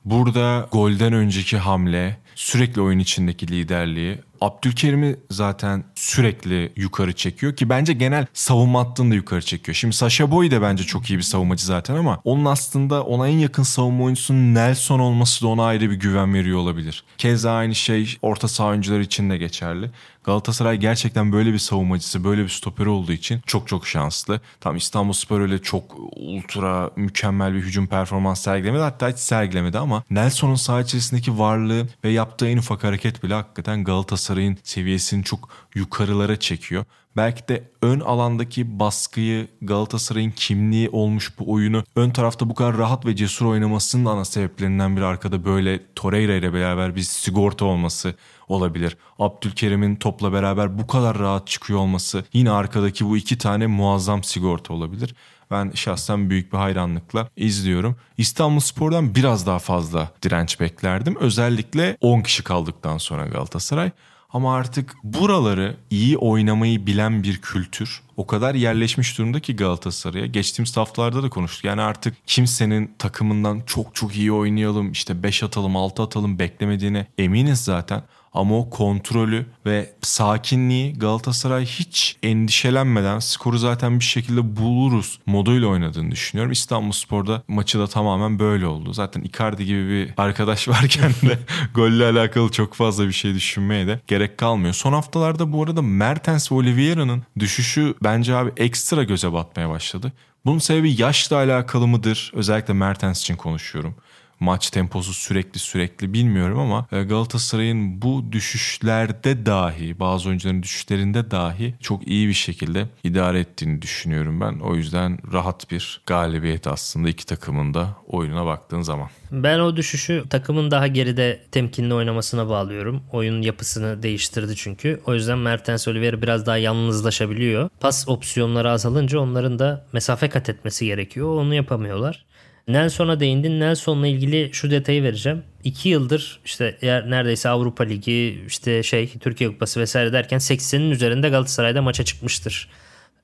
Burada 0.04 0.68
golden 0.72 1.12
önceki 1.12 1.58
hamle, 1.58 2.18
sürekli 2.34 2.80
oyun 2.80 2.98
içindeki 2.98 3.48
liderliği 3.48 4.18
Abdülkerim'i 4.40 5.16
zaten 5.30 5.84
sürekli 5.94 6.72
yukarı 6.76 7.12
çekiyor 7.12 7.56
ki 7.56 7.68
bence 7.68 7.92
genel 7.92 8.26
savunma 8.34 8.80
hattını 8.80 9.10
da 9.10 9.14
yukarı 9.14 9.42
çekiyor. 9.42 9.74
Şimdi 9.74 9.96
Sasha 9.96 10.30
Boy 10.30 10.50
da 10.50 10.62
bence 10.62 10.84
çok 10.84 11.10
iyi 11.10 11.18
bir 11.18 11.22
savunmacı 11.22 11.66
zaten 11.66 11.94
ama 11.94 12.20
onun 12.24 12.44
aslında 12.44 13.04
ona 13.04 13.28
en 13.28 13.38
yakın 13.38 13.62
savunma 13.62 14.04
oyuncusunun 14.04 14.54
Nelson 14.54 14.98
olması 14.98 15.44
da 15.44 15.48
ona 15.48 15.64
ayrı 15.64 15.90
bir 15.90 15.96
güven 15.96 16.34
veriyor 16.34 16.58
olabilir. 16.58 17.04
Keza 17.18 17.52
aynı 17.52 17.74
şey 17.74 18.16
orta 18.22 18.48
saha 18.48 18.68
oyuncuları 18.68 19.02
için 19.02 19.30
de 19.30 19.36
geçerli. 19.36 19.90
Galatasaray 20.24 20.76
gerçekten 20.76 21.32
böyle 21.32 21.52
bir 21.52 21.58
savunmacısı, 21.58 22.24
böyle 22.24 22.42
bir 22.42 22.48
stoperi 22.48 22.88
olduğu 22.88 23.12
için 23.12 23.40
çok 23.46 23.68
çok 23.68 23.86
şanslı. 23.86 24.40
Tam 24.60 24.76
İstanbulspor 24.76 25.40
öyle 25.40 25.62
çok 25.62 25.96
ultra 26.16 26.90
mükemmel 26.96 27.54
bir 27.54 27.60
hücum 27.60 27.86
performans 27.86 28.40
sergilemedi. 28.40 28.82
Hatta 28.82 29.08
hiç 29.08 29.18
sergilemedi 29.18 29.78
ama 29.78 30.02
Nelson'un 30.10 30.54
saha 30.54 30.80
içerisindeki 30.80 31.38
varlığı 31.38 31.86
ve 32.04 32.10
yaptığı 32.10 32.48
en 32.48 32.56
ufak 32.56 32.84
hareket 32.84 33.22
bile 33.22 33.34
hakikaten 33.34 33.84
Galatasaray'ın 33.84 34.58
seviyesini 34.62 35.24
çok 35.24 35.48
yukarılara 35.74 36.40
çekiyor. 36.40 36.84
Belki 37.16 37.48
de 37.48 37.70
ön 37.82 38.00
alandaki 38.00 38.78
baskıyı 38.78 39.48
Galatasaray'ın 39.62 40.30
kimliği 40.30 40.90
olmuş 40.90 41.38
bu 41.38 41.52
oyunu 41.52 41.84
ön 41.96 42.10
tarafta 42.10 42.48
bu 42.48 42.54
kadar 42.54 42.78
rahat 42.78 43.06
ve 43.06 43.16
cesur 43.16 43.46
oynamasının 43.46 44.04
ana 44.04 44.24
sebeplerinden 44.24 44.96
biri 44.96 45.04
arkada 45.04 45.44
böyle 45.44 45.80
Torreira 45.94 46.34
ile 46.34 46.52
beraber 46.52 46.96
bir 46.96 47.02
sigorta 47.02 47.64
olması 47.64 48.14
olabilir. 48.48 48.96
Abdülkerim'in 49.18 49.96
topla 49.96 50.32
beraber 50.32 50.78
bu 50.78 50.86
kadar 50.86 51.18
rahat 51.18 51.46
çıkıyor 51.46 51.78
olması 51.78 52.24
yine 52.32 52.50
arkadaki 52.50 53.06
bu 53.06 53.16
iki 53.16 53.38
tane 53.38 53.66
muazzam 53.66 54.24
sigorta 54.24 54.74
olabilir. 54.74 55.14
Ben 55.50 55.72
şahsen 55.74 56.30
büyük 56.30 56.52
bir 56.52 56.58
hayranlıkla 56.58 57.28
izliyorum. 57.36 57.96
İstanbul 58.18 58.60
Spor'dan 58.60 59.14
biraz 59.14 59.46
daha 59.46 59.58
fazla 59.58 60.12
direnç 60.22 60.60
beklerdim. 60.60 61.16
Özellikle 61.20 61.96
10 62.00 62.20
kişi 62.20 62.44
kaldıktan 62.44 62.98
sonra 62.98 63.26
Galatasaray. 63.26 63.90
Ama 64.32 64.54
artık 64.54 64.96
buraları 65.04 65.76
iyi 65.90 66.18
oynamayı 66.18 66.86
bilen 66.86 67.22
bir 67.22 67.40
kültür 67.40 68.02
o 68.20 68.26
kadar 68.26 68.54
yerleşmiş 68.54 69.18
durumda 69.18 69.40
ki 69.40 69.56
Galatasaray'a. 69.56 70.26
Geçtiğimiz 70.26 70.76
haftalarda 70.76 71.22
da 71.22 71.30
konuştuk. 71.30 71.64
Yani 71.64 71.82
artık 71.82 72.16
kimsenin 72.26 72.94
takımından 72.98 73.62
çok 73.66 73.94
çok 73.94 74.16
iyi 74.16 74.32
oynayalım, 74.32 74.92
işte 74.92 75.22
5 75.22 75.42
atalım, 75.42 75.76
6 75.76 76.02
atalım 76.02 76.38
beklemediğine 76.38 77.06
eminiz 77.18 77.64
zaten. 77.64 78.02
Ama 78.32 78.58
o 78.58 78.70
kontrolü 78.70 79.46
ve 79.66 79.92
sakinliği 80.02 80.94
Galatasaray 80.94 81.66
hiç 81.66 82.16
endişelenmeden 82.22 83.18
skoru 83.18 83.58
zaten 83.58 84.00
bir 84.00 84.04
şekilde 84.04 84.56
buluruz 84.56 85.18
moduyla 85.26 85.68
oynadığını 85.68 86.10
düşünüyorum. 86.10 86.52
İstanbul 86.52 86.92
Spor'da 86.92 87.42
maçı 87.48 87.78
da 87.78 87.86
tamamen 87.86 88.38
böyle 88.38 88.66
oldu. 88.66 88.92
Zaten 88.92 89.22
Icardi 89.22 89.64
gibi 89.64 89.88
bir 89.88 90.14
arkadaş 90.16 90.68
varken 90.68 91.12
de 91.22 91.38
golle 91.74 92.04
alakalı 92.04 92.50
çok 92.50 92.74
fazla 92.74 93.06
bir 93.06 93.12
şey 93.12 93.34
düşünmeye 93.34 93.86
de 93.86 94.00
gerek 94.06 94.38
kalmıyor. 94.38 94.74
Son 94.74 94.92
haftalarda 94.92 95.52
bu 95.52 95.62
arada 95.62 95.82
Mertens 95.82 96.52
ve 96.52 96.56
Oliveira'nın 96.56 97.22
düşüşü 97.38 97.94
bence 98.02 98.36
abi 98.36 98.52
ekstra 98.56 99.02
göze 99.02 99.32
batmaya 99.32 99.70
başladı. 99.70 100.12
Bunun 100.44 100.58
sebebi 100.58 101.02
yaşla 101.02 101.36
alakalı 101.36 101.86
mıdır? 101.86 102.32
Özellikle 102.34 102.74
Mertens 102.74 103.20
için 103.20 103.36
konuşuyorum 103.36 103.94
maç 104.40 104.70
temposu 104.70 105.12
sürekli 105.12 105.58
sürekli 105.58 106.12
bilmiyorum 106.12 106.58
ama 106.58 106.86
e, 106.92 107.02
Galatasaray'ın 107.02 108.02
bu 108.02 108.32
düşüşlerde 108.32 109.46
dahi 109.46 110.00
bazı 110.00 110.28
oyuncuların 110.28 110.62
düşüşlerinde 110.62 111.30
dahi 111.30 111.74
çok 111.80 112.08
iyi 112.08 112.28
bir 112.28 112.34
şekilde 112.34 112.86
idare 113.04 113.40
ettiğini 113.40 113.82
düşünüyorum 113.82 114.40
ben. 114.40 114.58
O 114.60 114.74
yüzden 114.74 115.18
rahat 115.32 115.70
bir 115.70 116.00
galibiyet 116.06 116.66
aslında 116.66 117.08
iki 117.08 117.26
takımın 117.26 117.74
da 117.74 117.96
oyununa 118.06 118.46
baktığın 118.46 118.82
zaman. 118.82 119.08
Ben 119.32 119.58
o 119.58 119.76
düşüşü 119.76 120.24
takımın 120.30 120.70
daha 120.70 120.86
geride 120.86 121.40
temkinli 121.52 121.94
oynamasına 121.94 122.48
bağlıyorum. 122.48 123.02
Oyun 123.12 123.42
yapısını 123.42 124.02
değiştirdi 124.02 124.56
çünkü. 124.56 125.00
O 125.06 125.14
yüzden 125.14 125.38
Mertens 125.38 125.88
Oliveira 125.88 126.22
biraz 126.22 126.46
daha 126.46 126.56
yalnızlaşabiliyor. 126.56 127.68
Pas 127.80 128.08
opsiyonları 128.08 128.70
azalınca 128.70 129.18
onların 129.18 129.58
da 129.58 129.86
mesafe 129.92 130.28
kat 130.28 130.48
etmesi 130.48 130.86
gerekiyor. 130.86 131.36
Onu 131.36 131.54
yapamıyorlar. 131.54 132.24
Nelson'a 132.72 133.20
değindin. 133.20 133.60
Nelson'la 133.60 134.06
ilgili 134.06 134.50
şu 134.52 134.70
detayı 134.70 135.02
vereceğim. 135.02 135.42
2 135.64 135.88
yıldır 135.88 136.40
işte 136.44 136.78
neredeyse 136.82 137.48
Avrupa 137.48 137.84
Ligi, 137.84 138.44
işte 138.46 138.82
şey 138.82 139.10
Türkiye 139.20 139.50
Kupası 139.50 139.80
vesaire 139.80 140.12
derken 140.12 140.38
80'in 140.38 140.90
üzerinde 140.90 141.28
Galatasaray'da 141.28 141.82
maça 141.82 142.04
çıkmıştır. 142.04 142.68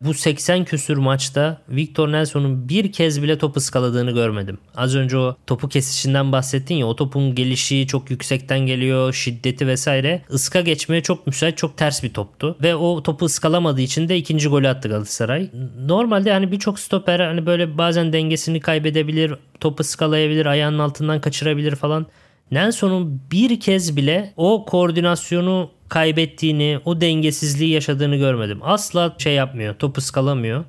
Bu 0.00 0.14
80 0.14 0.64
küsür 0.64 0.96
maçta 0.96 1.62
Victor 1.68 2.12
Nelson'un 2.12 2.68
bir 2.68 2.92
kez 2.92 3.22
bile 3.22 3.38
top 3.38 3.56
ıskaladığını 3.56 4.10
görmedim. 4.10 4.58
Az 4.76 4.96
önce 4.96 5.16
o 5.16 5.36
topu 5.46 5.68
kesişinden 5.68 6.32
bahsettin 6.32 6.74
ya 6.74 6.86
o 6.86 6.96
topun 6.96 7.34
gelişi 7.34 7.86
çok 7.86 8.10
yüksekten 8.10 8.58
geliyor 8.58 9.12
şiddeti 9.12 9.66
vesaire. 9.66 10.22
Iska 10.30 10.60
geçmeye 10.60 11.02
çok 11.02 11.26
müsait 11.26 11.56
çok 11.56 11.76
ters 11.76 12.02
bir 12.02 12.12
toptu. 12.12 12.56
Ve 12.62 12.74
o 12.74 13.02
topu 13.02 13.24
ıskalamadığı 13.24 13.80
için 13.80 14.08
de 14.08 14.16
ikinci 14.16 14.48
golü 14.48 14.68
attı 14.68 14.88
Galatasaray. 14.88 15.50
Normalde 15.86 16.32
hani 16.32 16.52
birçok 16.52 16.78
stoper 16.78 17.20
hani 17.20 17.46
böyle 17.46 17.78
bazen 17.78 18.12
dengesini 18.12 18.60
kaybedebilir, 18.60 19.34
topu 19.60 19.80
ıskalayabilir, 19.80 20.46
ayağının 20.46 20.78
altından 20.78 21.20
kaçırabilir 21.20 21.76
falan. 21.76 22.06
Nelson'un 22.50 23.22
bir 23.32 23.60
kez 23.60 23.96
bile 23.96 24.32
o 24.36 24.64
koordinasyonu 24.64 25.70
kaybettiğini, 25.88 26.80
o 26.84 27.00
dengesizliği 27.00 27.70
yaşadığını 27.70 28.16
görmedim. 28.16 28.58
Asla 28.62 29.14
şey 29.18 29.34
yapmıyor, 29.34 29.74
topu 29.74 30.00
skalamıyor. 30.00 30.64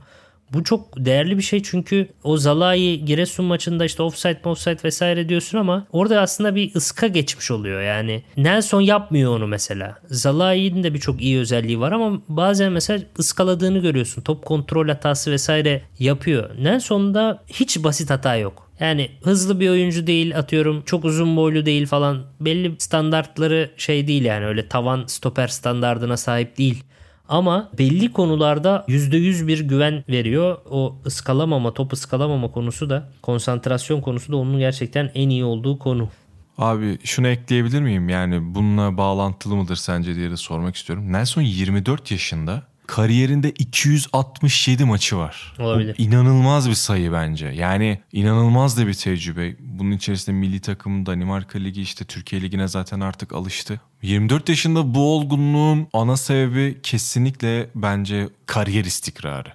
Bu 0.54 0.64
çok 0.64 1.06
değerli 1.06 1.38
bir 1.38 1.44
şey 1.44 1.64
çünkü 1.64 2.08
o 2.24 2.38
Zalai 2.38 3.06
Giresun 3.06 3.46
maçında 3.46 3.86
işte 3.86 4.04
offside 4.04 4.40
offside 4.44 4.78
vesaire 4.84 5.30
diyorsun 5.30 5.58
ama 5.58 5.88
orada 5.92 6.22
aslında 6.22 6.56
bir 6.56 6.76
ıska 6.76 7.08
geçmiş 7.08 7.52
oluyor 7.52 7.82
yani. 7.82 8.24
Nelson 8.38 8.82
yapmıyor 8.82 9.36
onu 9.36 9.48
mesela. 9.48 9.96
Zalai'nin 10.06 10.84
de 10.84 10.94
birçok 10.94 11.22
iyi 11.22 11.40
özelliği 11.40 11.80
var 11.80 11.92
ama 11.92 12.22
bazen 12.30 12.72
mesela 12.72 13.00
ıskaladığını 13.20 13.80
görüyorsun. 13.80 14.22
Top 14.22 14.46
kontrol 14.46 14.88
hatası 14.88 15.32
vesaire 15.32 15.82
yapıyor. 16.00 16.50
Nelson'da 16.62 17.44
hiç 17.48 17.84
basit 17.84 18.10
hata 18.10 18.36
yok. 18.36 18.67
Yani 18.80 19.12
hızlı 19.24 19.60
bir 19.60 19.70
oyuncu 19.70 20.08
değil 20.08 20.38
atıyorum 20.38 20.82
çok 20.86 21.06
uzun 21.06 21.38
boylu 21.38 21.66
değil 21.66 21.88
falan 21.88 22.24
belli 22.40 22.76
standartları 22.80 23.72
şey 23.78 24.08
değil 24.08 24.26
yani 24.26 24.46
öyle 24.46 24.70
tavan 24.70 25.04
stoper 25.08 25.48
standardına 25.48 26.18
sahip 26.18 26.58
değil. 26.58 26.84
Ama 27.30 27.70
belli 27.78 28.12
konularda 28.12 28.86
%100 28.88 29.48
bir 29.48 29.60
güven 29.60 30.04
veriyor. 30.10 30.58
O 30.70 31.02
ıskalamama, 31.06 31.74
top 31.74 31.94
ıskalamama 31.94 32.52
konusu 32.52 32.90
da 32.90 33.10
konsantrasyon 33.22 34.02
konusu 34.02 34.32
da 34.32 34.38
onun 34.38 34.60
gerçekten 34.60 35.12
en 35.16 35.30
iyi 35.30 35.44
olduğu 35.44 35.80
konu. 35.80 36.10
Abi 36.58 36.98
şunu 37.04 37.28
ekleyebilir 37.28 37.82
miyim? 37.82 38.10
Yani 38.10 38.56
bununla 38.56 38.98
bağlantılı 38.98 39.56
mıdır 39.56 39.76
sence 39.76 40.16
diye 40.16 40.32
de 40.32 40.38
sormak 40.38 40.76
istiyorum. 40.76 41.14
Nelson 41.14 41.42
24 41.42 42.12
yaşında 42.12 42.64
kariyerinde 42.88 43.52
267 43.52 44.86
maçı 44.86 45.18
var. 45.18 45.54
Olabilir. 45.60 45.96
O 46.00 46.04
inanılmaz 46.04 46.70
bir 46.70 46.74
sayı 46.74 47.12
bence. 47.12 47.48
Yani 47.48 48.00
inanılmaz 48.12 48.78
da 48.78 48.88
bir 48.88 48.94
tecrübe. 48.94 49.56
Bunun 49.60 49.92
içerisinde 49.92 50.36
milli 50.36 50.60
takım, 50.60 51.06
Danimarka 51.06 51.60
Ligi 51.60 51.82
işte 51.82 52.06
Türkiye 52.06 52.42
Ligi'ne 52.42 52.68
zaten 52.68 53.00
artık 53.00 53.34
alıştı. 53.34 53.82
24 54.02 54.50
yaşında 54.50 54.96
bu 54.96 55.16
olgunluğun 55.16 55.88
ana 55.94 56.18
sebebi 56.18 56.78
kesinlikle 56.84 57.70
bence 57.76 58.30
kariyer 58.46 58.86
istikrarı. 58.86 59.50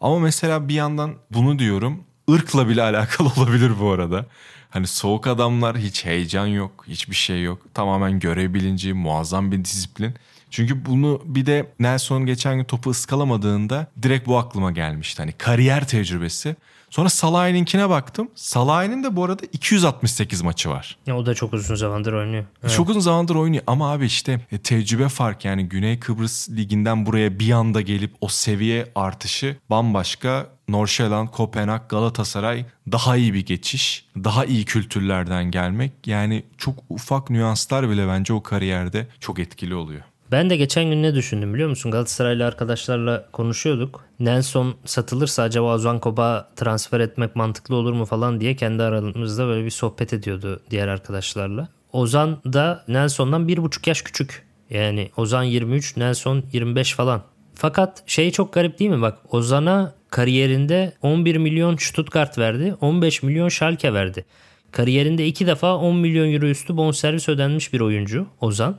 Ama 0.00 0.18
mesela 0.18 0.68
bir 0.68 0.74
yandan 0.74 1.14
bunu 1.30 1.58
diyorum 1.58 2.04
ırkla 2.30 2.68
bile 2.68 2.82
alakalı 2.90 3.28
olabilir 3.36 3.72
bu 3.80 3.90
arada. 3.90 4.26
Hani 4.70 4.86
soğuk 4.86 5.26
adamlar 5.26 5.78
hiç 5.78 6.04
heyecan 6.04 6.46
yok, 6.46 6.84
hiçbir 6.88 7.14
şey 7.14 7.42
yok. 7.42 7.58
Tamamen 7.74 8.20
görev 8.20 8.54
bilinci, 8.54 8.92
muazzam 8.92 9.52
bir 9.52 9.64
disiplin. 9.64 10.14
Çünkü 10.50 10.86
bunu 10.86 11.22
bir 11.24 11.46
de 11.46 11.72
Nelson 11.80 12.26
geçen 12.26 12.56
gün 12.56 12.64
topu 12.64 12.90
ıskalamadığında 12.90 13.86
direkt 14.02 14.26
bu 14.26 14.38
aklıma 14.38 14.70
gelmişti. 14.70 15.22
Hani 15.22 15.32
kariyer 15.32 15.88
tecrübesi. 15.88 16.56
Sonra 16.90 17.08
Salah'ınkine 17.08 17.88
baktım. 17.88 18.28
Salah'ın 18.34 19.04
de 19.04 19.16
bu 19.16 19.24
arada 19.24 19.42
268 19.52 20.42
maçı 20.42 20.70
var. 20.70 20.96
Ya 21.06 21.16
o 21.16 21.26
da 21.26 21.34
çok 21.34 21.52
uzun 21.54 21.74
zamandır 21.74 22.12
oynuyor. 22.12 22.44
Evet. 22.62 22.74
Çok 22.74 22.88
uzun 22.88 23.00
zamandır 23.00 23.34
oynuyor 23.34 23.62
ama 23.66 23.92
abi 23.92 24.06
işte 24.06 24.40
e, 24.52 24.58
tecrübe 24.58 25.08
fark 25.08 25.44
yani 25.44 25.68
Güney 25.68 26.00
Kıbrıs 26.00 26.50
liginden 26.50 27.06
buraya 27.06 27.38
bir 27.38 27.50
anda 27.50 27.80
gelip 27.80 28.14
o 28.20 28.28
seviye 28.28 28.92
artışı 28.94 29.56
bambaşka. 29.70 30.46
Norşeland, 30.68 31.28
Kopenhag, 31.28 31.80
Galatasaray 31.88 32.64
daha 32.92 33.16
iyi 33.16 33.34
bir 33.34 33.46
geçiş. 33.46 34.06
Daha 34.16 34.44
iyi 34.44 34.64
kültürlerden 34.64 35.50
gelmek. 35.50 35.92
Yani 36.06 36.42
çok 36.58 36.74
ufak 36.88 37.30
nüanslar 37.30 37.90
bile 37.90 38.08
bence 38.08 38.32
o 38.32 38.42
kariyerde 38.42 39.06
çok 39.20 39.38
etkili 39.38 39.74
oluyor. 39.74 40.02
Ben 40.32 40.50
de 40.50 40.56
geçen 40.56 40.84
gün 40.84 41.02
ne 41.02 41.14
düşündüm 41.14 41.54
biliyor 41.54 41.68
musun? 41.68 41.90
Galatasaraylı 41.90 42.46
arkadaşlarla 42.46 43.28
konuşuyorduk. 43.32 44.04
Nelson 44.20 44.74
satılırsa 44.84 45.42
acaba 45.42 45.74
Ozan 45.74 45.98
Koba 45.98 46.48
transfer 46.56 47.00
etmek 47.00 47.36
mantıklı 47.36 47.74
olur 47.74 47.92
mu 47.92 48.04
falan 48.04 48.40
diye 48.40 48.56
kendi 48.56 48.82
aramızda 48.82 49.46
böyle 49.46 49.64
bir 49.64 49.70
sohbet 49.70 50.12
ediyordu 50.12 50.60
diğer 50.70 50.88
arkadaşlarla. 50.88 51.68
Ozan 51.92 52.38
da 52.44 52.84
Nelson'dan 52.88 53.48
bir 53.48 53.58
buçuk 53.58 53.86
yaş 53.86 54.02
küçük. 54.02 54.46
Yani 54.70 55.10
Ozan 55.16 55.42
23, 55.42 55.96
Nelson 55.96 56.44
25 56.52 56.94
falan. 56.94 57.22
Fakat 57.54 58.02
şey 58.06 58.30
çok 58.30 58.52
garip 58.52 58.78
değil 58.78 58.90
mi? 58.90 59.02
Bak 59.02 59.18
Ozan'a 59.34 59.94
kariyerinde 60.10 60.92
11 61.02 61.36
milyon 61.36 61.76
Stuttgart 61.76 62.38
verdi, 62.38 62.74
15 62.80 63.22
milyon 63.22 63.48
Schalke 63.48 63.94
verdi. 63.94 64.24
Kariyerinde 64.72 65.26
iki 65.26 65.46
defa 65.46 65.76
10 65.76 65.96
milyon 65.96 66.32
euro 66.32 66.46
üstü 66.46 66.76
bonservis 66.76 67.28
ödenmiş 67.28 67.72
bir 67.72 67.80
oyuncu 67.80 68.26
Ozan. 68.40 68.76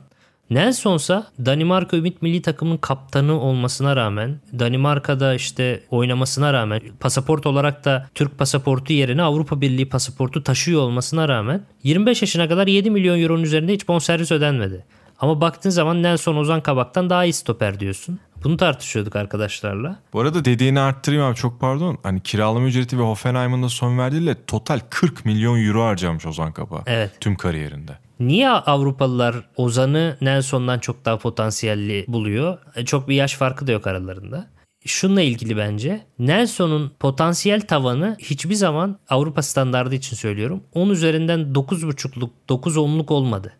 Nelson'sa 0.50 1.26
Danimarka 1.46 1.96
Ümit 1.96 2.22
Milli 2.22 2.42
Takımın 2.42 2.76
kaptanı 2.76 3.40
olmasına 3.40 3.96
rağmen 3.96 4.40
Danimarka'da 4.58 5.34
işte 5.34 5.82
oynamasına 5.90 6.52
rağmen 6.52 6.80
pasaport 7.00 7.46
olarak 7.46 7.84
da 7.84 8.08
Türk 8.14 8.38
pasaportu 8.38 8.92
yerine 8.92 9.22
Avrupa 9.22 9.60
Birliği 9.60 9.88
pasaportu 9.88 10.42
taşıyor 10.42 10.80
olmasına 10.80 11.28
rağmen 11.28 11.62
25 11.82 12.22
yaşına 12.22 12.48
kadar 12.48 12.66
7 12.66 12.90
milyon 12.90 13.18
euronun 13.18 13.42
üzerinde 13.42 13.72
hiç 13.72 13.88
bonservis 13.88 14.32
ödenmedi. 14.32 14.84
Ama 15.18 15.40
baktığın 15.40 15.70
zaman 15.70 16.02
Nelson 16.02 16.36
Ozan 16.36 16.60
Kabak'tan 16.60 17.10
daha 17.10 17.24
iyi 17.24 17.32
stoper 17.32 17.80
diyorsun. 17.80 18.20
Bunu 18.44 18.56
tartışıyorduk 18.56 19.16
arkadaşlarla. 19.16 19.98
Bu 20.12 20.20
arada 20.20 20.44
dediğini 20.44 20.80
arttırayım 20.80 21.24
abi 21.24 21.36
çok 21.36 21.60
pardon. 21.60 21.98
Hani 22.02 22.22
kiralama 22.22 22.66
ücreti 22.66 22.98
ve 22.98 23.02
Hoffenheim'ın 23.02 23.62
da 23.62 23.68
son 23.68 23.98
verdiğiyle 23.98 24.36
total 24.46 24.80
40 24.90 25.24
milyon 25.24 25.66
euro 25.66 25.84
harcamış 25.84 26.26
Ozan 26.26 26.52
Kabak. 26.52 26.82
Evet. 26.86 27.10
Tüm 27.20 27.36
kariyerinde. 27.36 27.92
Niye 28.20 28.48
Avrupalılar 28.48 29.36
Ozan'ı 29.56 30.16
Nelson'dan 30.20 30.78
çok 30.78 31.04
daha 31.04 31.18
potansiyelli 31.18 32.04
buluyor? 32.08 32.58
E, 32.76 32.84
çok 32.84 33.08
bir 33.08 33.14
yaş 33.14 33.34
farkı 33.34 33.66
da 33.66 33.72
yok 33.72 33.86
aralarında. 33.86 34.46
Şununla 34.86 35.22
ilgili 35.22 35.56
bence 35.56 36.00
Nelson'un 36.18 36.92
potansiyel 37.00 37.60
tavanı 37.60 38.16
hiçbir 38.18 38.54
zaman 38.54 38.98
Avrupa 39.08 39.42
standardı 39.42 39.94
için 39.94 40.16
söylüyorum 40.16 40.62
10 40.74 40.90
üzerinden 40.90 41.40
9.5'luk 41.40 42.30
9-10'luk 42.48 43.12
olmadı. 43.12 43.52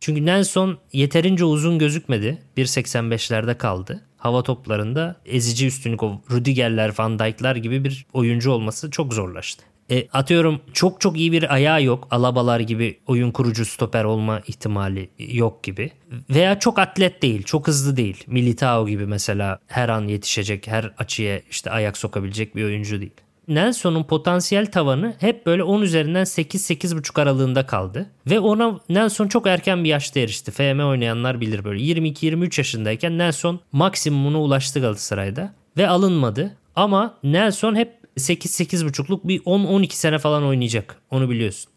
Çünkü 0.00 0.26
Nelson 0.26 0.78
yeterince 0.92 1.44
uzun 1.44 1.78
gözükmedi. 1.78 2.38
1.85'lerde 2.56 3.58
kaldı. 3.58 4.04
Hava 4.16 4.42
toplarında 4.42 5.16
ezici 5.26 5.66
üstünlük 5.66 6.02
o 6.02 6.20
Rüdigerler, 6.30 6.94
Van 6.98 7.18
Dijk'lar 7.18 7.56
gibi 7.56 7.84
bir 7.84 8.06
oyuncu 8.12 8.50
olması 8.50 8.90
çok 8.90 9.14
zorlaştı. 9.14 9.64
E, 9.90 10.08
atıyorum 10.12 10.60
çok 10.72 11.00
çok 11.00 11.18
iyi 11.18 11.32
bir 11.32 11.54
ayağı 11.54 11.82
yok. 11.82 12.08
Alabalar 12.10 12.60
gibi 12.60 12.98
oyun 13.06 13.30
kurucu 13.30 13.64
stoper 13.64 14.04
olma 14.04 14.40
ihtimali 14.46 15.10
yok 15.18 15.62
gibi. 15.62 15.90
Veya 16.30 16.58
çok 16.58 16.78
atlet 16.78 17.22
değil, 17.22 17.42
çok 17.42 17.68
hızlı 17.68 17.96
değil. 17.96 18.24
Militao 18.26 18.88
gibi 18.88 19.06
mesela 19.06 19.58
her 19.66 19.88
an 19.88 20.08
yetişecek, 20.08 20.66
her 20.66 20.92
açıya 20.98 21.40
işte 21.50 21.70
ayak 21.70 21.96
sokabilecek 21.96 22.56
bir 22.56 22.64
oyuncu 22.64 23.00
değil. 23.00 23.12
Nelson'un 23.48 24.04
potansiyel 24.04 24.66
tavanı 24.66 25.14
hep 25.20 25.46
böyle 25.46 25.62
10 25.62 25.82
üzerinden 25.82 26.24
8-8,5 26.24 27.22
aralığında 27.22 27.66
kaldı. 27.66 28.06
Ve 28.26 28.40
ona 28.40 28.80
Nelson 28.88 29.28
çok 29.28 29.46
erken 29.46 29.84
bir 29.84 29.88
yaşta 29.88 30.20
erişti. 30.20 30.50
FM 30.50 30.80
oynayanlar 30.80 31.40
bilir 31.40 31.64
böyle. 31.64 31.82
22-23 31.82 32.60
yaşındayken 32.60 33.18
Nelson 33.18 33.60
maksimumuna 33.72 34.40
ulaştı 34.40 34.80
Galatasaray'da. 34.80 35.52
Ve 35.76 35.88
alınmadı. 35.88 36.56
Ama 36.76 37.14
Nelson 37.22 37.74
hep 37.74 37.92
8-8,5'luk 38.16 39.20
bir 39.24 39.40
10-12 39.40 39.92
sene 39.92 40.18
falan 40.18 40.44
oynayacak. 40.44 40.96
Onu 41.10 41.30
biliyorsun. 41.30 41.70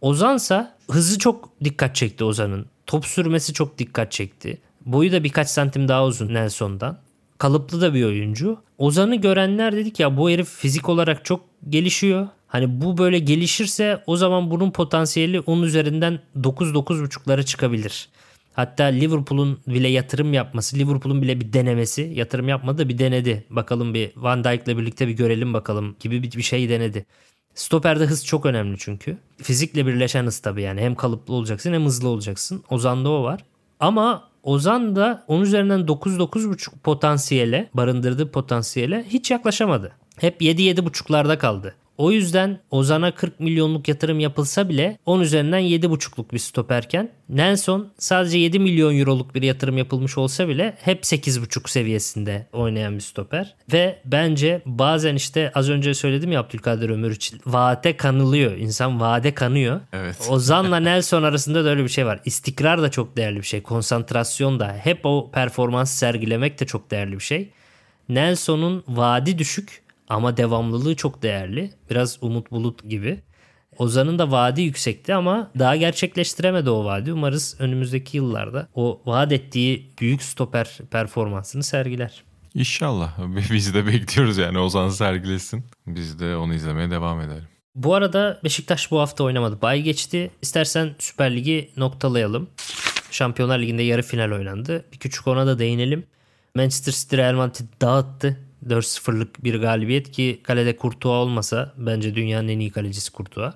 Ozansa 0.00 0.76
hızı 0.90 1.18
çok 1.18 1.50
dikkat 1.64 1.94
çekti 1.94 2.24
Ozan'ın. 2.24 2.66
Top 2.86 3.06
sürmesi 3.06 3.52
çok 3.52 3.78
dikkat 3.78 4.12
çekti. 4.12 4.58
Boyu 4.86 5.12
da 5.12 5.24
birkaç 5.24 5.48
santim 5.48 5.88
daha 5.88 6.04
uzun 6.04 6.34
Nelson'dan. 6.34 6.98
Kalıplı 7.38 7.80
da 7.80 7.94
bir 7.94 8.04
oyuncu. 8.04 8.58
Ozan'ı 8.78 9.16
görenler 9.16 9.76
dedik 9.76 10.00
ya 10.00 10.16
bu 10.16 10.30
herif 10.30 10.48
fizik 10.48 10.88
olarak 10.88 11.24
çok 11.24 11.40
gelişiyor. 11.68 12.28
Hani 12.48 12.80
bu 12.80 12.98
böyle 12.98 13.18
gelişirse 13.18 14.02
o 14.06 14.16
zaman 14.16 14.50
bunun 14.50 14.70
potansiyeli 14.70 15.40
10 15.40 15.62
üzerinden 15.62 16.20
9-9.5'lara 16.36 17.44
çıkabilir. 17.44 18.08
Hatta 18.52 18.84
Liverpool'un 18.84 19.58
bile 19.66 19.88
yatırım 19.88 20.32
yapması, 20.32 20.76
Liverpool'un 20.76 21.22
bile 21.22 21.40
bir 21.40 21.52
denemesi, 21.52 22.02
yatırım 22.14 22.48
yapmadı 22.48 22.78
da 22.78 22.88
bir 22.88 22.98
denedi. 22.98 23.44
Bakalım 23.50 23.94
bir 23.94 24.12
Van 24.16 24.44
Dijk'le 24.44 24.66
birlikte 24.66 25.08
bir 25.08 25.12
görelim 25.12 25.54
bakalım 25.54 25.96
gibi 26.00 26.22
bir 26.22 26.42
şey 26.42 26.68
denedi. 26.68 27.06
Stoperde 27.54 28.04
hız 28.04 28.26
çok 28.26 28.46
önemli 28.46 28.76
çünkü. 28.78 29.18
Fizikle 29.42 29.86
birleşen 29.86 30.26
hız 30.26 30.38
tabii 30.38 30.62
yani. 30.62 30.80
Hem 30.80 30.94
kalıplı 30.94 31.34
olacaksın 31.34 31.72
hem 31.72 31.84
hızlı 31.84 32.08
olacaksın. 32.08 32.64
Ozan'da 32.70 33.10
o 33.10 33.22
var. 33.22 33.44
Ama 33.80 34.27
Ozan 34.48 34.96
da 34.96 35.24
10 35.26 35.40
üzerinden 35.40 35.80
9-9.5 35.80 36.78
potansiyele, 36.84 37.70
barındırdığı 37.74 38.30
potansiyele 38.30 39.04
hiç 39.08 39.30
yaklaşamadı. 39.30 39.92
Hep 40.20 40.42
7-7.5'larda 40.42 41.38
kaldı. 41.38 41.74
O 41.98 42.12
yüzden 42.12 42.60
Ozan'a 42.70 43.14
40 43.14 43.40
milyonluk 43.40 43.88
yatırım 43.88 44.20
yapılsa 44.20 44.68
bile 44.68 44.98
10 45.06 45.20
üzerinden 45.20 45.60
7,5'luk 45.60 46.32
bir 46.32 46.38
stoperken 46.38 47.10
Nelson 47.28 47.92
sadece 47.98 48.38
7 48.38 48.58
milyon 48.58 48.98
euroluk 48.98 49.34
bir 49.34 49.42
yatırım 49.42 49.78
yapılmış 49.78 50.18
olsa 50.18 50.48
bile 50.48 50.76
hep 50.80 51.02
8,5 51.04 51.70
seviyesinde 51.70 52.46
oynayan 52.52 52.94
bir 52.94 53.00
stoper. 53.00 53.54
Ve 53.72 53.98
bence 54.04 54.62
bazen 54.66 55.14
işte 55.14 55.52
az 55.54 55.70
önce 55.70 55.94
söyledim 55.94 56.32
ya 56.32 56.40
Abdülkadir 56.40 56.90
Ömür 56.90 57.10
için 57.10 57.40
vaate 57.46 57.96
kanılıyor. 57.96 58.52
İnsan 58.52 59.00
vade 59.00 59.34
kanıyor. 59.34 59.80
Evet. 59.92 60.28
Ozan'la 60.30 60.80
Nelson 60.80 61.22
arasında 61.22 61.64
da 61.64 61.68
öyle 61.68 61.84
bir 61.84 61.88
şey 61.88 62.06
var. 62.06 62.20
İstikrar 62.24 62.82
da 62.82 62.90
çok 62.90 63.16
değerli 63.16 63.36
bir 63.36 63.46
şey. 63.46 63.62
Konsantrasyon 63.62 64.60
da 64.60 64.76
hep 64.82 65.00
o 65.06 65.30
performansı 65.32 65.96
sergilemek 65.98 66.60
de 66.60 66.66
çok 66.66 66.90
değerli 66.90 67.12
bir 67.12 67.24
şey. 67.24 67.48
Nelson'un 68.08 68.84
vadi 68.88 69.38
düşük 69.38 69.87
ama 70.08 70.36
devamlılığı 70.36 70.96
çok 70.96 71.22
değerli. 71.22 71.70
Biraz 71.90 72.18
Umut 72.22 72.50
Bulut 72.50 72.90
gibi. 72.90 73.20
Ozan'ın 73.78 74.18
da 74.18 74.30
vaadi 74.30 74.62
yüksekti 74.62 75.14
ama 75.14 75.50
daha 75.58 75.76
gerçekleştiremedi 75.76 76.70
o 76.70 76.84
vaadi. 76.84 77.12
Umarız 77.12 77.56
önümüzdeki 77.58 78.16
yıllarda 78.16 78.68
o 78.74 79.02
vaat 79.06 79.32
ettiği 79.32 79.92
büyük 80.00 80.22
stoper 80.22 80.78
performansını 80.90 81.62
sergiler. 81.62 82.24
İnşallah. 82.54 83.18
Biz 83.52 83.74
de 83.74 83.86
bekliyoruz 83.86 84.38
yani 84.38 84.58
Ozan 84.58 84.88
sergilesin. 84.88 85.64
Biz 85.86 86.20
de 86.20 86.36
onu 86.36 86.54
izlemeye 86.54 86.90
devam 86.90 87.20
edelim. 87.20 87.44
Bu 87.74 87.94
arada 87.94 88.40
Beşiktaş 88.44 88.90
bu 88.90 89.00
hafta 89.00 89.24
oynamadı. 89.24 89.62
Bay 89.62 89.82
geçti. 89.82 90.30
İstersen 90.42 90.94
Süper 90.98 91.36
Lig'i 91.36 91.70
noktalayalım. 91.76 92.50
Şampiyonlar 93.10 93.58
Ligi'nde 93.58 93.82
yarı 93.82 94.02
final 94.02 94.32
oynandı. 94.32 94.84
Bir 94.92 94.98
küçük 94.98 95.26
ona 95.28 95.46
da 95.46 95.58
değinelim. 95.58 96.06
Manchester 96.54 96.92
City 96.92 97.16
Real 97.16 97.34
Madrid 97.34 97.66
dağıttı. 97.80 98.47
4-0'lık 98.70 99.44
bir 99.44 99.54
galibiyet 99.60 100.10
ki 100.10 100.40
kalede 100.42 100.76
Courtois 100.76 101.26
olmasa 101.26 101.72
bence 101.76 102.14
dünyanın 102.14 102.48
en 102.48 102.58
iyi 102.58 102.70
kalecisi 102.70 103.12
Courtois. 103.12 103.54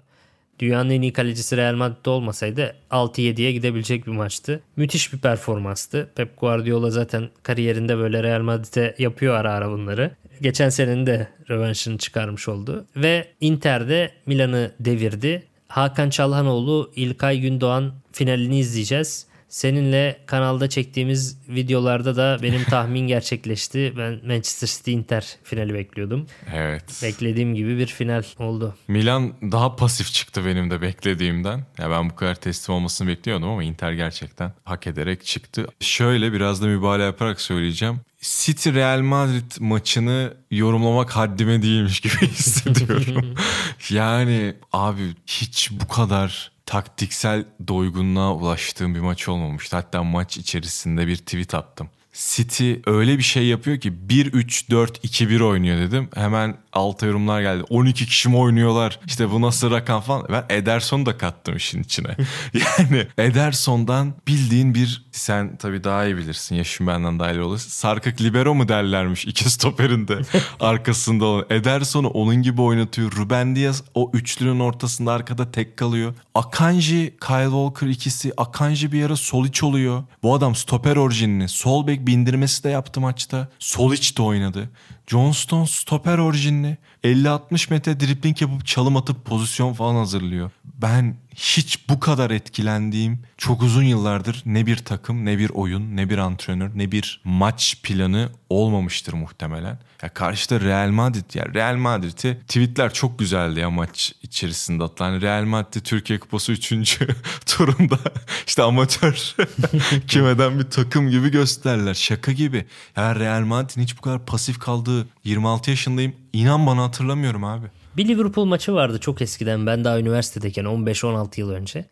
Dünyanın 0.59 0.91
en 0.91 1.03
iyi 1.03 1.13
kalecisi 1.13 1.57
Real 1.57 1.75
Madrid 1.75 2.07
olmasaydı 2.07 2.77
6-7'ye 2.91 3.53
gidebilecek 3.53 4.07
bir 4.07 4.13
maçtı. 4.13 4.63
Müthiş 4.77 5.13
bir 5.13 5.19
performanstı. 5.19 6.11
Pep 6.15 6.41
Guardiola 6.41 6.91
zaten 6.91 7.29
kariyerinde 7.43 7.99
böyle 7.99 8.23
Real 8.23 8.41
Madrid'e 8.41 8.95
yapıyor 8.99 9.35
ara 9.35 9.53
ara 9.53 9.71
bunları. 9.71 10.11
Geçen 10.41 10.69
senenin 10.69 11.07
de 11.07 11.29
rövanşını 11.51 11.99
çıkarmış 11.99 12.49
oldu. 12.49 12.85
Ve 12.97 13.29
Inter'de 13.41 14.11
Milan'ı 14.27 14.73
devirdi. 14.81 15.43
Hakan 15.69 16.11
Çalhanoğlu, 16.11 16.93
İlkay 16.97 17.41
Gündoğan 17.41 17.93
finalini 18.13 18.59
izleyeceğiz. 18.59 19.27
Seninle 19.53 20.19
kanalda 20.27 20.69
çektiğimiz 20.69 21.39
videolarda 21.49 22.17
da 22.17 22.39
benim 22.43 22.65
tahmin 22.65 23.07
gerçekleşti. 23.07 23.93
Ben 23.99 24.21
Manchester 24.27 24.69
City 24.69 24.93
Inter 24.93 25.37
finali 25.45 25.75
bekliyordum. 25.75 26.27
Evet. 26.55 27.01
Beklediğim 27.03 27.55
gibi 27.55 27.79
bir 27.79 27.87
final 27.87 28.23
oldu. 28.39 28.75
Milan 28.89 29.33
daha 29.43 29.77
pasif 29.77 30.13
çıktı 30.13 30.47
benim 30.47 30.71
de 30.71 30.83
beklediğimden. 30.83 31.65
Ya 31.79 31.91
ben 31.91 32.11
bu 32.11 32.17
kadar 32.17 32.35
teslim 32.35 32.75
olmasını 32.75 33.09
bekliyordum 33.09 33.49
ama 33.49 33.63
Inter 33.63 33.93
gerçekten 33.93 34.53
hak 34.65 34.87
ederek 34.87 35.25
çıktı. 35.25 35.67
Şöyle 35.81 36.33
biraz 36.33 36.63
da 36.63 36.67
mübalağa 36.67 37.05
yaparak 37.05 37.41
söyleyeceğim. 37.41 38.01
City 38.21 38.71
Real 38.71 39.01
Madrid 39.01 39.53
maçını 39.61 40.35
yorumlamak 40.51 41.11
haddime 41.11 41.63
değilmiş 41.63 42.01
gibi 42.01 42.15
hissediyorum. 42.21 43.35
yani 43.91 44.55
abi 44.73 45.03
hiç 45.27 45.71
bu 45.73 45.89
kadar 45.89 46.52
taktiksel 46.67 47.45
doygunluğa 47.69 48.35
ulaştığım 48.35 48.95
bir 48.95 49.01
maç 49.01 49.29
olmamıştı. 49.29 49.77
Hatta 49.77 50.03
maç 50.03 50.37
içerisinde 50.37 51.07
bir 51.07 51.17
tweet 51.17 51.55
attım. 51.55 51.91
City 52.13 52.75
öyle 52.87 53.19
bir 53.19 53.23
şey 53.23 53.47
yapıyor 53.47 53.81
ki 53.81 53.93
1-3-4-2-1 54.09 55.43
oynuyor 55.43 55.79
dedim. 55.79 56.09
Hemen 56.15 56.57
alta 56.73 57.07
yorumlar 57.07 57.41
geldi. 57.41 57.65
12 57.69 58.07
kişi 58.07 58.29
mi 58.29 58.37
oynuyorlar? 58.37 59.01
İşte 59.07 59.31
bu 59.31 59.41
nasıl 59.41 59.71
rakam 59.71 60.01
falan. 60.01 60.27
Ben 60.31 60.45
Ederson'u 60.49 61.07
da 61.07 61.19
kattım 61.19 61.57
işin 61.57 61.83
içine. 61.83 62.17
yani 62.55 63.07
Ederson'dan 63.19 64.15
bildiğin 64.29 64.75
bir 64.75 65.07
sen 65.13 65.57
tabii 65.57 65.85
daha 65.85 66.05
iyi 66.05 66.17
bilirsin. 66.17 66.57
Yaşın 66.57 66.87
benden 66.87 67.19
daha 67.19 67.33
iyi 67.33 67.41
olur. 67.41 67.59
Sarkık 67.59 68.21
libero 68.21 68.55
mu 68.55 68.69
derlermiş 68.69 69.25
iki 69.25 69.51
stoperin 69.51 70.09
de 70.09 70.19
arkasında 70.61 71.25
olan. 71.25 71.47
Ederson'u 71.51 72.09
onun 72.09 72.37
gibi 72.37 72.63
oynatıyor. 72.63 73.13
Ruben 73.13 73.57
Diaz 73.57 73.83
o 73.95 74.11
üçlünün 74.15 74.61
ortasında 74.61 75.13
arkada 75.13 75.51
tek 75.51 75.77
kalıyor. 75.77 76.15
Akanji, 76.35 77.17
Kyle 77.27 77.45
Walker 77.45 77.87
ikisi. 77.87 78.33
Akanji 78.37 78.93
bir 78.93 79.05
ara 79.05 79.17
sol 79.17 79.47
iç 79.47 79.63
oluyor. 79.63 80.03
Bu 80.23 80.35
adam 80.35 80.55
stoper 80.55 80.97
orijinli. 80.97 81.49
Sol 81.49 81.87
bek 81.87 82.07
bindirmesi 82.07 82.65
de 82.65 82.69
yaptı 82.69 83.01
maçta. 83.01 83.49
Sol 83.59 83.93
iç 83.93 84.19
de 84.19 84.23
oynadı. 84.23 84.71
John 85.07 85.31
Stones 85.31 85.71
stoper 85.71 86.19
orijinli. 86.19 86.77
50-60 87.05 87.71
metre 87.71 88.01
dribling 88.01 88.43
yapıp 88.43 88.67
çalım 88.67 88.97
atıp 88.97 89.25
pozisyon 89.25 89.73
falan 89.73 89.95
hazırlıyor. 89.95 90.51
Ben 90.65 91.17
hiç 91.35 91.89
bu 91.89 92.01
kadar 92.01 92.31
etkilendiğim 92.31 93.23
çok 93.39 93.63
uzun 93.63 93.83
yıllardır 93.83 94.43
ne 94.47 94.67
bir 94.67 94.77
takım, 94.77 95.25
ne 95.25 95.39
bir 95.39 95.51
oyun, 95.51 95.97
ne 95.97 96.11
bir 96.11 96.19
antrenör, 96.19 96.71
ne 96.75 96.93
bir 96.93 97.21
maç 97.25 97.77
planı 97.83 98.31
olmamıştır 98.51 99.13
muhtemelen. 99.13 99.79
Ya 100.03 100.09
karşıda 100.09 100.61
Real 100.61 100.91
Madrid 100.91 101.35
ya 101.35 101.47
Real 101.55 101.77
Madrid'i 101.77 102.39
tweetler 102.49 102.93
çok 102.93 103.19
güzeldi 103.19 103.61
ya 103.61 103.71
maç 103.71 104.15
içerisinde 104.23 104.85
atılan. 104.85 105.11
Yani 105.11 105.23
Real 105.23 105.45
Madrid 105.45 105.81
Türkiye 105.81 106.21
Kupası 106.21 106.53
3. 106.53 106.73
turunda 107.47 107.99
işte 108.47 108.63
amatör 108.63 109.35
kimeden 110.09 110.59
bir 110.59 110.71
takım 110.71 111.11
gibi 111.11 111.31
gösterler. 111.31 111.95
Şaka 111.95 112.33
gibi. 112.33 112.67
Ya 112.97 113.15
Real 113.17 113.41
Madrid'in 113.41 113.83
hiç 113.83 113.99
bu 113.99 114.01
kadar 114.01 114.27
pasif 114.27 114.59
kaldığı 114.59 115.09
26 115.25 115.71
yaşındayım. 115.71 116.15
İnan 116.33 116.67
bana 116.67 116.83
hatırlamıyorum 116.83 117.45
abi. 117.45 117.67
Bir 117.97 118.09
Liverpool 118.09 118.45
maçı 118.45 118.75
vardı 118.75 118.99
çok 119.01 119.23
eskiden. 119.23 119.67
Ben 119.67 119.85
daha 119.85 119.99
üniversitedeyken 119.99 120.65
15-16 120.65 121.41
yıl 121.41 121.51
önce. 121.51 121.85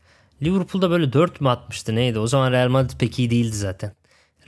Liverpool'da 0.42 0.90
böyle 0.90 1.12
4 1.12 1.40
mü 1.40 1.48
atmıştı 1.48 1.94
neydi? 1.94 2.18
O 2.18 2.26
zaman 2.26 2.52
Real 2.52 2.68
Madrid 2.68 2.98
pek 2.98 3.18
iyi 3.18 3.30
değildi 3.30 3.56
zaten. 3.56 3.92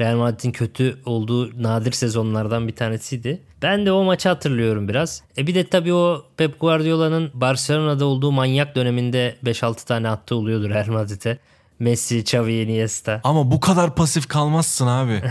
Real 0.00 0.16
Madrid'in 0.16 0.52
kötü 0.52 1.00
olduğu 1.06 1.62
nadir 1.62 1.92
sezonlardan 1.92 2.68
bir 2.68 2.76
tanesiydi. 2.76 3.42
Ben 3.62 3.86
de 3.86 3.92
o 3.92 4.04
maçı 4.04 4.28
hatırlıyorum 4.28 4.88
biraz. 4.88 5.22
E 5.38 5.46
bir 5.46 5.54
de 5.54 5.66
tabii 5.68 5.94
o 5.94 6.26
Pep 6.36 6.60
Guardiola'nın 6.60 7.30
Barcelona'da 7.34 8.04
olduğu 8.04 8.32
manyak 8.32 8.76
döneminde 8.76 9.36
5-6 9.44 9.86
tane 9.86 10.08
attığı 10.08 10.36
oluyordur 10.36 10.70
Real 10.70 10.88
Madrid'e. 10.88 11.38
Messi, 11.78 12.18
Xavi, 12.18 12.52
Iniesta. 12.52 13.20
Ama 13.24 13.50
bu 13.50 13.60
kadar 13.60 13.94
pasif 13.94 14.28
kalmazsın 14.28 14.86
abi. 14.86 15.22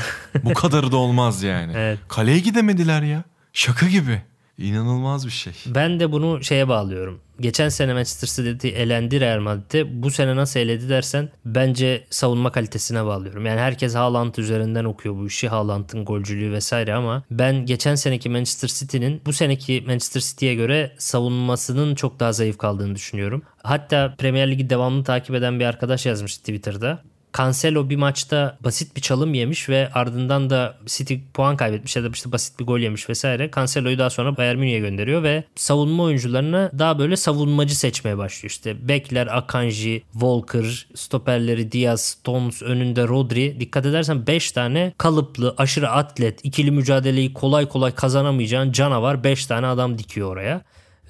bu 0.44 0.54
kadarı 0.54 0.92
da 0.92 0.98
olmaz 0.98 1.44
yani. 1.44 1.74
Evet. 1.76 2.00
Kaleye 2.08 2.40
gidemediler 2.40 3.02
ya. 3.02 3.24
Şaka 3.54 3.88
gibi. 3.88 4.22
İnanılmaz 4.62 5.26
bir 5.26 5.32
şey. 5.32 5.54
Ben 5.66 6.00
de 6.00 6.12
bunu 6.12 6.44
şeye 6.44 6.68
bağlıyorum. 6.68 7.20
Geçen 7.40 7.70
sene 7.70 7.94
Manchester 7.94 8.28
City 8.28 8.68
elendi 8.68 9.20
Real 9.20 9.40
Madrid'de. 9.40 10.04
Bu 10.04 10.12
sene 10.12 10.36
nasıl 10.36 10.60
eledi 10.60 10.90
dersen 10.90 11.30
bence 11.46 12.04
savunma 12.10 12.52
kalitesine 12.52 13.06
bağlıyorum. 13.06 13.46
Yani 13.46 13.60
herkes 13.60 13.96
Haaland 13.96 14.36
üzerinden 14.36 14.86
okuyor 14.86 15.16
bu 15.16 15.28
işi. 15.28 15.48
Haaland'ın 15.50 16.06
golcülüğü 16.06 16.52
vesaire 16.52 16.94
ama 16.94 17.24
ben 17.32 17.66
geçen 17.66 17.96
seneki 17.96 18.30
Manchester 18.30 18.68
City'nin 18.68 19.22
bu 19.26 19.34
seneki 19.34 19.84
Manchester 19.88 20.22
City'ye 20.22 20.56
göre 20.56 20.92
savunmasının 20.98 21.96
çok 21.96 22.20
daha 22.20 22.34
zayıf 22.34 22.58
kaldığını 22.58 22.96
düşünüyorum. 22.96 23.44
Hatta 23.64 24.16
Premier 24.18 24.52
Ligi 24.52 24.70
devamlı 24.70 25.04
takip 25.04 25.36
eden 25.36 25.60
bir 25.60 25.66
arkadaş 25.66 26.06
yazmış 26.06 26.38
Twitter'da. 26.38 27.04
Cancelo 27.38 27.90
bir 27.90 27.96
maçta 27.96 28.58
basit 28.64 28.96
bir 28.96 29.02
çalım 29.02 29.34
yemiş 29.34 29.70
ve 29.70 29.90
ardından 29.94 30.50
da 30.50 30.78
City 30.86 31.16
puan 31.34 31.58
kaybetmiş 31.58 31.96
ya 31.96 32.04
da 32.04 32.10
işte 32.14 32.32
basit 32.32 32.60
bir 32.60 32.66
gol 32.66 32.80
yemiş 32.80 33.10
vesaire. 33.10 33.52
Cancelo'yu 33.56 34.00
daha 34.00 34.10
sonra 34.10 34.38
Bayern 34.38 34.58
Münih'e 34.58 34.80
gönderiyor 34.80 35.24
ve 35.24 35.44
savunma 35.56 36.04
oyuncularını 36.04 36.72
daha 36.80 37.00
böyle 37.00 37.16
savunmacı 37.16 37.80
seçmeye 37.80 38.18
başlıyor. 38.18 38.52
İşte 38.52 38.88
bekler 38.88 39.38
Akanji, 39.38 40.04
Walker, 40.12 40.88
stoperleri 40.96 41.72
Diaz, 41.72 42.02
Stones, 42.02 42.62
önünde 42.62 43.08
Rodri. 43.08 43.60
Dikkat 43.60 43.86
edersen 43.86 44.28
5 44.28 44.52
tane 44.52 44.94
kalıplı, 44.98 45.56
aşırı 45.58 45.90
atlet, 45.90 46.46
ikili 46.46 46.72
mücadeleyi 46.72 47.34
kolay 47.34 47.70
kolay 47.70 47.96
kazanamayacağın 47.96 48.72
canavar 48.72 49.24
5 49.24 49.46
tane 49.46 49.68
adam 49.68 49.98
dikiyor 49.98 50.32
oraya. 50.32 50.62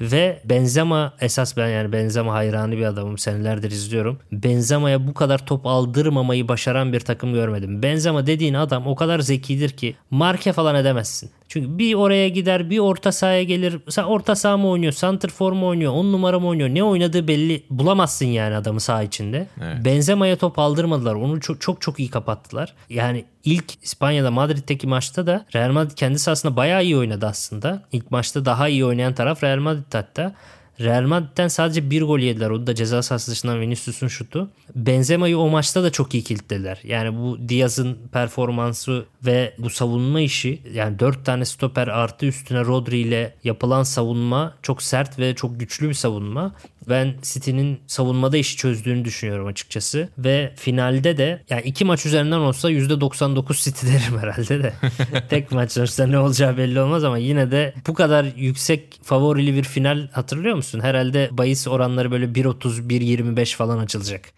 Ve 0.02 0.42
Benzema 0.46 1.14
esas 1.22 1.58
ben 1.58 1.68
yani 1.68 1.92
Benzema 1.92 2.34
hayranı 2.34 2.72
bir 2.72 2.84
adamım 2.84 3.18
senelerdir 3.18 3.72
izliyorum. 3.72 4.20
Benzema'ya 4.32 5.08
bu 5.08 5.14
kadar 5.14 5.46
top 5.46 5.66
aldırmamayı 5.66 6.48
başaran 6.48 6.94
bir 6.94 7.00
takım 7.00 7.34
görmedim. 7.34 7.84
Benzema 7.84 8.28
dediğin 8.28 8.54
adam 8.54 8.88
o 8.88 8.96
kadar 8.96 9.20
zekidir 9.20 9.70
ki 9.70 9.96
marke 10.12 10.54
falan 10.54 10.76
edemezsin. 10.76 11.32
Çünkü 11.52 11.78
bir 11.78 11.94
oraya 11.94 12.30
gider 12.30 12.70
bir 12.70 12.80
orta 12.80 13.12
sahaya 13.12 13.44
gelir. 13.44 13.78
Orta 14.06 14.36
saha 14.36 14.58
mı 14.58 14.70
oynuyor? 14.70 14.94
Santrfor 14.94 15.52
mu 15.52 15.68
oynuyor? 15.68 15.94
10 15.94 16.12
numara 16.12 16.40
mı 16.40 16.48
oynuyor? 16.48 16.70
Ne 16.70 16.84
oynadığı 16.84 17.28
belli. 17.28 17.64
Bulamazsın 17.70 18.26
yani 18.26 18.56
adamı 18.56 18.80
saha 18.80 19.04
içinde. 19.04 19.48
Evet. 19.62 19.86
Benzema'ya 19.86 20.36
top 20.36 20.60
aldırmadılar. 20.60 21.16
Onu 21.16 21.40
çok 21.40 21.62
çok 21.62 21.82
çok 21.82 22.00
iyi 22.00 22.10
kapattılar. 22.10 22.74
Yani 22.90 23.26
ilk 23.44 23.84
İspanya'da 23.84 24.32
Madrid'deki 24.32 24.88
maçta 24.88 25.28
da 25.28 25.46
Real 25.56 25.72
Madrid 25.72 25.92
kendi 25.96 26.20
sahasında 26.20 26.56
bayağı 26.56 26.84
iyi 26.84 26.98
oynadı 26.98 27.26
aslında. 27.26 27.84
İlk 27.92 28.12
maçta 28.12 28.46
daha 28.46 28.68
iyi 28.68 28.86
oynayan 28.86 29.14
taraf 29.14 29.44
Real 29.44 29.60
Madrid 29.60 29.94
hatta. 29.94 30.36
Real 30.84 31.04
Madrid'den 31.04 31.48
sadece 31.48 31.90
bir 31.90 32.02
gol 32.02 32.20
yediler. 32.20 32.50
O 32.50 32.68
da 32.68 32.76
ceza 32.76 33.04
sahası 33.04 33.32
dışından 33.32 33.62
Vinicius'un 33.62 34.08
şutu. 34.08 34.50
Benzema'yı 34.76 35.38
o 35.38 35.50
maçta 35.50 35.84
da 35.84 35.92
çok 35.92 36.14
iyi 36.14 36.24
kilitlediler. 36.24 36.80
Yani 36.84 37.18
bu 37.18 37.50
Diaz'ın 37.50 37.98
performansı 38.14 39.06
ve 39.26 39.54
bu 39.58 39.70
savunma 39.70 40.22
işi 40.22 40.62
yani 40.74 41.00
dört 41.00 41.26
tane 41.26 41.46
stoper 41.46 41.88
artı 41.88 42.26
üstüne 42.26 42.60
Rodri 42.60 42.98
ile 42.98 43.36
yapılan 43.44 43.84
savunma 43.84 44.54
çok 44.62 44.84
sert 44.84 45.20
ve 45.20 45.36
çok 45.36 45.60
güçlü 45.60 45.90
bir 45.90 45.94
savunma. 45.94 46.56
Ben 46.90 47.16
City'nin 47.22 47.80
savunmada 47.88 48.38
işi 48.38 48.58
çözdüğünü 48.58 49.06
düşünüyorum 49.06 49.48
açıkçası. 49.48 50.10
Ve 50.18 50.54
finalde 50.58 51.18
de 51.18 51.44
yani 51.50 51.62
iki 51.62 51.86
maç 51.86 52.06
üzerinden 52.06 52.38
olsa 52.38 52.72
%99 52.72 53.64
City 53.64 53.88
derim 53.88 54.20
herhalde 54.20 54.64
de. 54.64 54.74
Tek 55.30 55.52
maç 55.52 55.72
sonuçta 55.72 56.08
ne 56.08 56.20
olacağı 56.20 56.58
belli 56.58 56.82
olmaz 56.82 57.04
ama 57.04 57.18
yine 57.18 57.52
de 57.52 57.74
bu 57.88 57.94
kadar 57.94 58.26
yüksek 58.36 59.00
favorili 59.04 59.54
bir 59.56 59.64
final 59.64 60.08
hatırlıyor 60.12 60.56
musun? 60.56 60.80
Herhalde 60.80 61.30
bahis 61.32 61.68
oranları 61.68 62.12
böyle 62.12 62.26
1.30 62.26 62.88
1.25 62.88 63.56
falan 63.56 63.78
açılacak. 63.78 64.32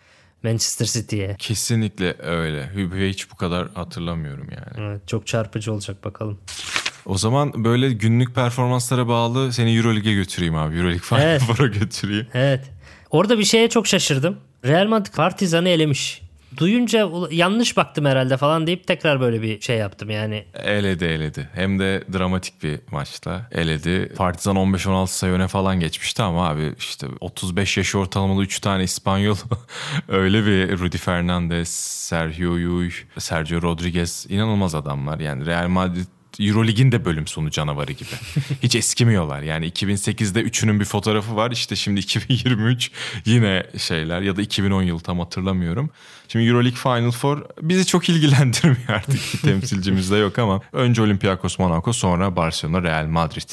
Manchester 0.43 0.85
City'ye. 0.85 1.35
Kesinlikle 1.39 2.15
öyle. 2.23 2.69
Ve 2.75 3.09
hiç 3.09 3.31
bu 3.31 3.35
kadar 3.35 3.67
hatırlamıyorum 3.73 4.47
yani. 4.51 4.89
Evet, 4.89 5.07
çok 5.07 5.27
çarpıcı 5.27 5.73
olacak 5.73 6.03
bakalım. 6.03 6.39
O 7.05 7.17
zaman 7.17 7.63
böyle 7.63 7.93
günlük 7.93 8.35
performanslara 8.35 9.07
bağlı 9.07 9.53
seni 9.53 9.75
Euroleague'e 9.77 10.13
götüreyim 10.13 10.55
abi. 10.55 10.75
Euroleague 10.75 10.99
Final 11.01 11.21
Evet. 11.21 11.41
Four'a 11.41 11.67
götüreyim. 11.67 12.27
Evet. 12.33 12.63
Orada 13.09 13.39
bir 13.39 13.43
şeye 13.43 13.69
çok 13.69 13.87
şaşırdım. 13.87 14.37
Real 14.65 14.87
Madrid 14.87 15.13
Partizan'ı 15.15 15.69
elemiş. 15.69 16.21
Duyunca 16.57 16.99
"Ula- 17.01 17.33
yanlış 17.33 17.77
baktım 17.77 18.05
herhalde 18.05 18.37
falan 18.37 18.67
deyip 18.67 18.87
tekrar 18.87 19.19
böyle 19.21 19.41
bir 19.41 19.61
şey 19.61 19.77
yaptım 19.77 20.09
yani. 20.09 20.45
Eledi 20.53 21.05
eledi. 21.05 21.49
Hem 21.53 21.79
de 21.79 22.03
dramatik 22.13 22.63
bir 22.63 22.79
maçla 22.91 23.49
eledi. 23.51 24.13
Partizan 24.17 24.55
15-16 24.55 25.07
sayı 25.07 25.33
öne 25.33 25.47
falan 25.47 25.79
geçmişti 25.79 26.23
ama 26.23 26.49
abi 26.49 26.73
işte 26.79 27.07
35 27.19 27.77
yaş 27.77 27.95
ortalamalı 27.95 28.43
3 28.43 28.59
tane 28.59 28.83
İspanyol 28.83 29.35
öyle 30.07 30.45
bir 30.45 30.79
Rudy 30.79 30.97
Fernandez, 30.97 31.69
Sergio 32.09 32.51
Llull, 32.57 32.91
Sergio 33.17 33.61
Rodriguez 33.61 34.25
inanılmaz 34.29 34.75
adamlar. 34.75 35.19
Yani 35.19 35.45
Real 35.45 35.67
Madrid 35.67 36.05
Eurolig'in 36.39 36.91
de 36.91 37.05
bölüm 37.05 37.27
sonu 37.27 37.51
canavarı 37.51 37.91
gibi. 37.91 38.09
Hiç 38.63 38.75
eskimiyorlar. 38.75 39.41
Yani 39.41 39.69
2008'de 39.69 40.41
üçünün 40.41 40.79
bir 40.79 40.85
fotoğrafı 40.85 41.35
var. 41.35 41.51
İşte 41.51 41.75
şimdi 41.75 41.99
2023 41.99 42.91
yine 43.25 43.63
şeyler 43.77 44.21
ya 44.21 44.35
da 44.35 44.41
2010 44.41 44.83
yıl 44.83 44.99
tam 44.99 45.19
hatırlamıyorum. 45.19 45.89
Şimdi 46.27 46.45
Euroleague 46.45 46.79
Final 46.79 47.11
Four 47.11 47.45
bizi 47.61 47.85
çok 47.85 48.09
ilgilendirmiyor 48.09 48.77
artık. 48.89 49.41
Temsilcimiz 49.41 50.11
de 50.11 50.15
yok 50.15 50.39
ama 50.39 50.61
önce 50.73 51.01
Olympiakos 51.01 51.59
Monaco 51.59 51.93
sonra 51.93 52.35
Barcelona 52.35 52.83
Real 52.83 53.05
Madrid 53.05 53.49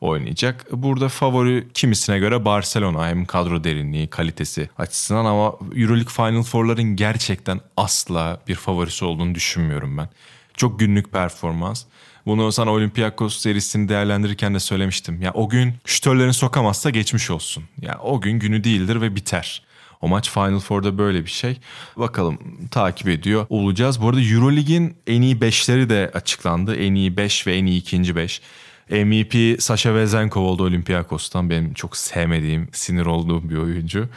oynayacak. 0.00 0.66
Burada 0.72 1.08
favori 1.08 1.68
kimisine 1.74 2.18
göre 2.18 2.44
Barcelona 2.44 3.08
hem 3.08 3.24
kadro 3.24 3.64
derinliği, 3.64 4.08
kalitesi 4.08 4.70
açısından 4.78 5.24
ama 5.24 5.46
Euroleague 5.76 6.12
Final 6.12 6.42
Four'ların 6.42 6.96
gerçekten 6.96 7.60
asla 7.76 8.40
bir 8.48 8.54
favorisi 8.54 9.04
olduğunu 9.04 9.34
düşünmüyorum 9.34 9.98
ben. 9.98 10.08
Çok 10.56 10.80
günlük 10.80 11.12
performans. 11.12 11.84
Bunu 12.26 12.52
sana 12.52 12.70
Olympiakos 12.72 13.38
serisini 13.38 13.88
değerlendirirken 13.88 14.54
de 14.54 14.60
söylemiştim. 14.60 15.22
Ya 15.22 15.32
o 15.32 15.48
gün 15.48 15.74
şütörlerini 15.84 16.34
sokamazsa 16.34 16.90
geçmiş 16.90 17.30
olsun. 17.30 17.64
Ya 17.82 17.98
o 18.02 18.20
gün 18.20 18.38
günü 18.38 18.64
değildir 18.64 19.00
ve 19.00 19.16
biter. 19.16 19.62
O 20.00 20.08
maç 20.08 20.30
Final 20.30 20.60
Four'da 20.60 20.98
böyle 20.98 21.24
bir 21.24 21.30
şey. 21.30 21.56
Bakalım 21.96 22.38
takip 22.70 23.08
ediyor 23.08 23.46
olacağız. 23.48 24.02
Bu 24.02 24.08
arada 24.08 24.20
Eurolig'in 24.20 24.96
en 25.06 25.22
iyi 25.22 25.36
5'leri 25.36 25.88
de 25.88 26.10
açıklandı. 26.14 26.76
En 26.76 26.94
iyi 26.94 27.16
5 27.16 27.46
ve 27.46 27.56
en 27.56 27.66
iyi 27.66 27.80
ikinci 27.80 28.16
5. 28.16 28.40
MVP 28.90 29.62
Sasha 29.62 29.94
Vezenkov 29.94 30.42
oldu 30.42 30.62
Olympiakos'tan. 30.62 31.50
Benim 31.50 31.74
çok 31.74 31.96
sevmediğim, 31.96 32.68
sinir 32.72 33.06
olduğum 33.06 33.50
bir 33.50 33.56
oyuncu. 33.56 34.08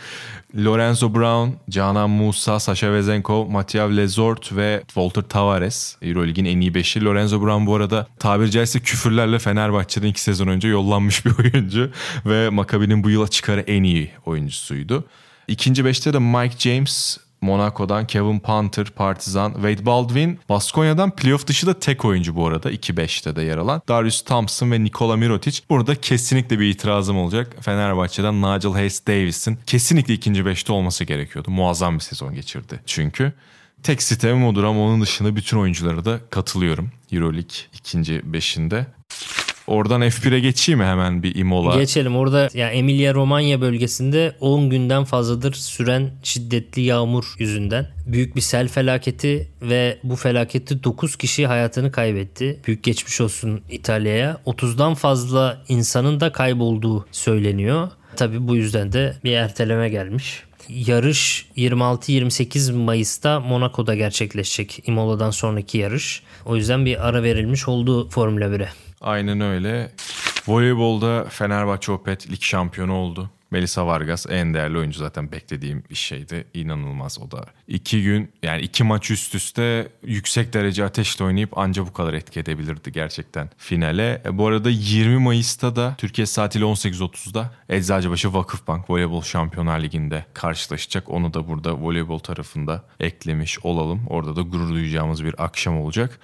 Lorenzo 0.56 1.16
Brown, 1.16 1.50
Canan 1.70 2.10
Musa, 2.10 2.60
Sasha 2.60 2.94
Vezenkov, 2.94 3.50
Mathieu 3.50 3.98
Lezort 3.98 4.56
ve 4.56 4.82
Walter 4.88 5.22
Tavares. 5.22 5.96
Euroleague'in 6.02 6.46
en 6.46 6.62
iyi 6.62 6.74
beşi. 6.74 7.06
Lorenzo 7.06 7.42
Brown 7.42 7.66
bu 7.66 7.76
arada 7.76 8.08
tabiri 8.20 8.52
caizse 8.52 8.80
küfürlerle 8.80 9.40
Fenerbahçe'den 9.40 10.08
iki 10.08 10.22
sezon 10.22 10.48
önce 10.48 10.68
yollanmış 10.68 11.26
bir 11.26 11.32
oyuncu. 11.40 11.92
ve 12.26 12.50
Maccabi'nin 12.50 13.04
bu 13.04 13.10
yıla 13.10 13.28
çıkarı 13.28 13.62
en 13.62 13.84
iyi 13.84 14.12
oyuncusuydu. 14.26 15.06
İkinci 15.48 15.86
beşte 15.86 16.14
de 16.14 16.20
Mike 16.20 16.58
James, 16.60 17.18
Monaco'dan 17.44 18.08
Kevin 18.08 18.40
Panther, 18.40 18.86
Partizan, 18.86 19.54
Wade 19.54 19.86
Baldwin, 19.86 20.40
Baskonya'dan 20.50 21.12
playoff 21.16 21.48
dışı 21.48 21.68
da 21.68 21.80
tek 21.80 22.06
oyuncu 22.06 22.36
bu 22.36 22.48
arada 22.48 22.72
2-5'te 22.72 23.36
de 23.36 23.42
yer 23.42 23.58
alan. 23.58 23.82
Darius 23.88 24.22
Thompson 24.22 24.72
ve 24.72 24.84
Nikola 24.84 25.16
Mirotic. 25.16 25.62
Burada 25.70 25.96
kesinlikle 25.96 26.60
bir 26.60 26.66
itirazım 26.66 27.18
olacak. 27.18 27.56
Fenerbahçe'den 27.62 28.42
Nigel 28.42 28.72
Hayes 28.72 29.08
Davis'in 29.08 29.60
kesinlikle 29.66 30.14
ikinci 30.14 30.46
beşte 30.46 30.74
olması 30.74 31.04
gerekiyordu. 31.04 31.52
Muazzam 31.52 31.96
bir 31.96 32.04
sezon 32.04 32.34
geçirdi 32.34 32.80
çünkü. 32.86 33.34
Tek 33.84 34.04
sitemim 34.04 34.46
odur 34.46 34.64
ama 34.64 34.82
onun 34.82 35.02
dışında 35.02 35.36
bütün 35.36 35.58
oyunculara 35.58 36.06
da 36.06 36.20
katılıyorum. 36.30 36.92
Euroleague 37.12 37.56
ikinci 37.74 38.34
beşinde. 38.34 38.86
Oradan 39.68 40.02
F1'e 40.02 40.40
geçeyim 40.40 40.80
mi 40.80 40.86
hemen 40.86 41.24
bir 41.24 41.36
Imola? 41.36 41.76
Geçelim. 41.76 42.16
Orada 42.16 42.50
ya 42.54 42.70
Emilia 42.70 43.14
Romanya 43.14 43.62
bölgesinde 43.62 44.36
10 44.40 44.70
günden 44.70 45.04
fazladır 45.04 45.54
süren 45.54 46.12
şiddetli 46.24 46.82
yağmur 46.82 47.36
yüzünden 47.40 47.88
büyük 48.08 48.36
bir 48.36 48.42
sel 48.42 48.68
felaketi 48.68 49.48
ve 49.62 50.00
bu 50.04 50.16
felakette 50.16 50.84
9 50.84 51.16
kişi 51.16 51.48
hayatını 51.48 51.92
kaybetti. 51.92 52.60
Büyük 52.68 52.84
geçmiş 52.84 53.22
olsun 53.22 53.62
İtalya'ya. 53.70 54.38
30'dan 54.46 54.94
fazla 54.94 55.64
insanın 55.68 56.20
da 56.20 56.32
kaybolduğu 56.32 57.06
söyleniyor. 57.12 57.90
Tabi 58.16 58.48
bu 58.48 58.56
yüzden 58.56 58.92
de 58.92 59.18
bir 59.24 59.32
erteleme 59.32 59.90
gelmiş. 59.90 60.44
Yarış 60.70 61.46
26-28 61.58 62.74
Mayıs'ta 62.74 63.40
Monaco'da 63.40 63.96
gerçekleşecek. 63.96 64.84
Imola'dan 64.88 65.32
sonraki 65.32 65.78
yarış. 65.78 66.24
O 66.46 66.56
yüzden 66.56 66.86
bir 66.86 67.08
ara 67.08 67.24
verilmiş 67.24 67.68
oldu 67.68 68.10
Formula 68.10 68.46
1'e. 68.46 68.70
Aynen 69.04 69.42
öyle. 69.42 69.92
Voleybolda 70.48 71.26
Fenerbahçe 71.30 71.92
Opet 71.92 72.32
lig 72.32 72.42
şampiyonu 72.42 72.94
oldu. 72.94 73.30
Melisa 73.54 73.88
Vargas 73.88 74.26
en 74.30 74.54
değerli 74.54 74.78
oyuncu 74.78 75.00
zaten 75.00 75.32
beklediğim 75.32 75.84
bir 75.90 75.96
şeydi. 75.96 76.46
İnanılmaz 76.54 77.20
o 77.20 77.32
da. 77.32 77.46
İki 77.68 78.04
gün 78.04 78.32
yani 78.44 78.62
iki 78.62 78.84
maç 78.84 79.12
üst 79.12 79.36
üste 79.36 79.88
yüksek 80.04 80.54
derece 80.54 80.86
ateşle 80.86 81.26
oynayıp 81.26 81.58
anca 81.58 81.86
bu 81.86 81.94
kadar 81.94 82.14
etki 82.14 82.40
edebilirdi 82.40 82.92
gerçekten 82.92 83.50
finale. 83.58 84.22
E, 84.26 84.38
bu 84.38 84.48
arada 84.48 84.70
20 84.70 85.18
Mayıs'ta 85.18 85.76
da 85.76 85.96
Türkiye 85.98 86.28
saatiyle 86.28 86.66
18.30'da 86.66 87.52
Eczacıbaşı 87.70 88.34
Vakıfbank 88.34 88.90
Voleybol 88.90 89.22
Şampiyonlar 89.22 89.80
Ligi'nde 89.80 90.26
karşılaşacak. 90.34 91.10
Onu 91.10 91.34
da 91.34 91.48
burada 91.48 91.74
voleybol 91.74 92.20
tarafında 92.20 92.84
eklemiş 93.00 93.60
olalım. 93.60 94.02
Orada 94.10 94.36
da 94.36 94.42
gurur 94.42 94.70
duyacağımız 94.70 95.24
bir 95.24 95.44
akşam 95.44 95.82
olacak. 95.82 96.20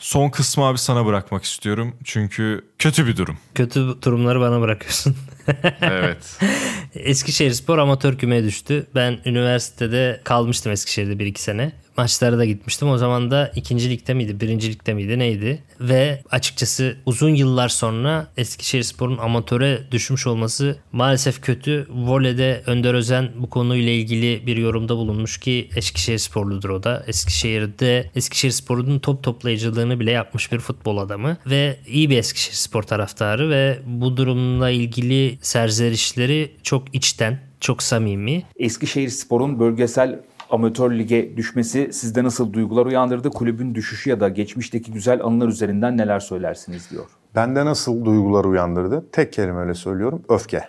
Son 0.00 0.30
kısmı 0.30 0.64
abi 0.64 0.78
sana 0.78 1.06
bırakmak 1.06 1.44
istiyorum. 1.44 1.94
Çünkü 2.04 2.64
kötü 2.78 3.06
bir 3.06 3.16
durum. 3.16 3.36
Kötü 3.54 4.02
durumları 4.02 4.40
bana 4.40 4.60
bırakıyorsun. 4.60 5.16
evet. 5.80 6.38
Eskişehir 6.94 7.52
Spor 7.52 7.78
amatör 7.78 8.18
kümeye 8.18 8.44
düştü. 8.44 8.86
Ben 8.94 9.18
üniversitede 9.24 10.20
kalmıştım 10.24 10.72
Eskişehir'de 10.72 11.18
bir 11.18 11.26
iki 11.26 11.42
sene 11.42 11.72
maçlara 11.96 12.38
da 12.38 12.44
gitmiştim. 12.44 12.88
O 12.88 12.98
zaman 12.98 13.30
da 13.30 13.52
ikinci 13.56 13.90
ligde 13.90 14.14
miydi, 14.14 14.40
birinci 14.40 14.72
ligde 14.72 14.94
miydi 14.94 15.18
neydi? 15.18 15.62
Ve 15.80 16.22
açıkçası 16.30 16.96
uzun 17.06 17.34
yıllar 17.34 17.68
sonra 17.68 18.28
Eskişehir 18.36 18.82
Spor'un 18.82 19.18
amatöre 19.18 19.78
düşmüş 19.90 20.26
olması 20.26 20.76
maalesef 20.92 21.42
kötü. 21.42 21.86
Voley'de 21.90 22.62
Önder 22.66 22.94
Özen 22.94 23.30
bu 23.36 23.50
konuyla 23.50 23.92
ilgili 23.92 24.46
bir 24.46 24.56
yorumda 24.56 24.96
bulunmuş 24.96 25.40
ki 25.40 25.68
Eskişehir 25.76 26.18
Sporludur 26.18 26.70
o 26.70 26.82
da. 26.82 27.04
Eskişehir'de 27.06 28.10
Eskişehir 28.14 28.52
Spor'un 28.52 28.98
top 28.98 29.22
toplayıcılığını 29.22 30.00
bile 30.00 30.10
yapmış 30.10 30.52
bir 30.52 30.58
futbol 30.58 30.96
adamı 30.96 31.36
ve 31.46 31.76
iyi 31.86 32.10
bir 32.10 32.18
Eskişehir 32.18 32.56
Spor 32.56 32.82
taraftarı 32.82 33.50
ve 33.50 33.78
bu 33.86 34.16
durumla 34.16 34.70
ilgili 34.70 35.38
serzerişleri 35.42 36.52
çok 36.62 36.94
içten, 36.94 37.40
çok 37.60 37.82
samimi. 37.82 38.42
Eskişehir 38.56 39.08
Spor'un 39.08 39.60
bölgesel 39.60 40.20
amatör 40.52 40.90
lige 40.90 41.36
düşmesi 41.36 41.92
sizde 41.92 42.24
nasıl 42.24 42.52
duygular 42.52 42.86
uyandırdı? 42.86 43.30
Kulübün 43.30 43.74
düşüşü 43.74 44.10
ya 44.10 44.20
da 44.20 44.28
geçmişteki 44.28 44.92
güzel 44.92 45.24
anılar 45.24 45.48
üzerinden 45.48 45.96
neler 45.96 46.20
söylersiniz 46.20 46.90
diyor. 46.90 47.04
Bende 47.34 47.64
nasıl 47.64 48.04
duygular 48.04 48.44
uyandırdı? 48.44 49.04
Tek 49.12 49.32
kelimeyle 49.32 49.74
söylüyorum 49.74 50.22
öfke. 50.28 50.64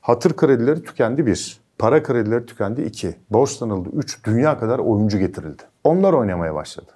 Hatır 0.00 0.36
kredileri 0.36 0.82
tükendi 0.82 1.26
bir. 1.26 1.58
Para 1.78 2.02
kredileri 2.02 2.46
tükendi 2.46 2.82
iki. 2.82 3.14
Borçlanıldı 3.30 3.88
üç. 3.92 4.24
Dünya 4.24 4.58
kadar 4.58 4.78
oyuncu 4.78 5.18
getirildi. 5.18 5.62
Onlar 5.84 6.12
oynamaya 6.12 6.54
başladı. 6.54 6.92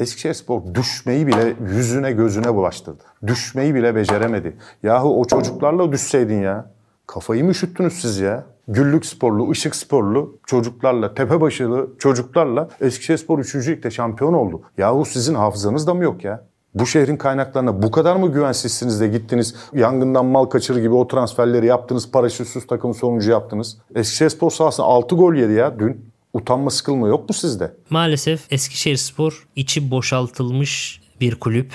Eskişehirspor 0.00 0.74
düşmeyi 0.74 1.26
bile 1.26 1.56
yüzüne 1.74 2.12
gözüne 2.12 2.54
bulaştırdı. 2.54 3.02
Düşmeyi 3.26 3.74
bile 3.74 3.94
beceremedi. 3.94 4.56
Yahu 4.82 5.20
o 5.20 5.24
çocuklarla 5.24 5.92
düşseydin 5.92 6.42
ya. 6.42 6.70
Kafayı 7.06 7.44
mı 7.44 7.50
üşüttünüz 7.50 7.92
siz 7.92 8.18
ya? 8.18 8.44
Güllük 8.68 9.06
sporlu, 9.06 9.50
ışık 9.50 9.76
sporlu 9.76 10.38
çocuklarla, 10.46 11.14
tepebaşılı 11.14 11.90
çocuklarla 11.98 12.68
Eskişehirspor 12.80 13.38
3. 13.38 13.54
Lig'de 13.54 13.90
şampiyon 13.90 14.32
oldu. 14.32 14.62
Yahu 14.78 15.04
sizin 15.04 15.34
hafızanız 15.34 15.86
da 15.86 15.94
mı 15.94 16.04
yok 16.04 16.24
ya? 16.24 16.46
Bu 16.74 16.86
şehrin 16.86 17.16
kaynaklarına 17.16 17.82
bu 17.82 17.90
kadar 17.90 18.16
mı 18.16 18.32
güvensizsiniz 18.32 19.00
de 19.00 19.08
gittiniz 19.08 19.54
yangından 19.74 20.26
mal 20.26 20.44
kaçırır 20.44 20.80
gibi 20.80 20.94
o 20.94 21.08
transferleri 21.08 21.66
yaptınız, 21.66 22.10
paraşütsüz 22.10 22.66
takım 22.66 22.94
sonucu 22.94 23.30
yaptınız. 23.30 23.78
Eskişehirspor 23.94 24.50
sahasında 24.50 24.86
6 24.86 25.14
gol 25.16 25.34
yedi 25.34 25.52
ya 25.52 25.78
dün. 25.78 26.14
Utanma 26.32 26.70
sıkılma 26.70 27.08
yok 27.08 27.28
mu 27.28 27.34
sizde? 27.34 27.74
Maalesef 27.90 28.52
Eskişehirspor 28.52 29.48
içi 29.56 29.90
boşaltılmış 29.90 31.00
bir 31.20 31.34
kulüp 31.34 31.72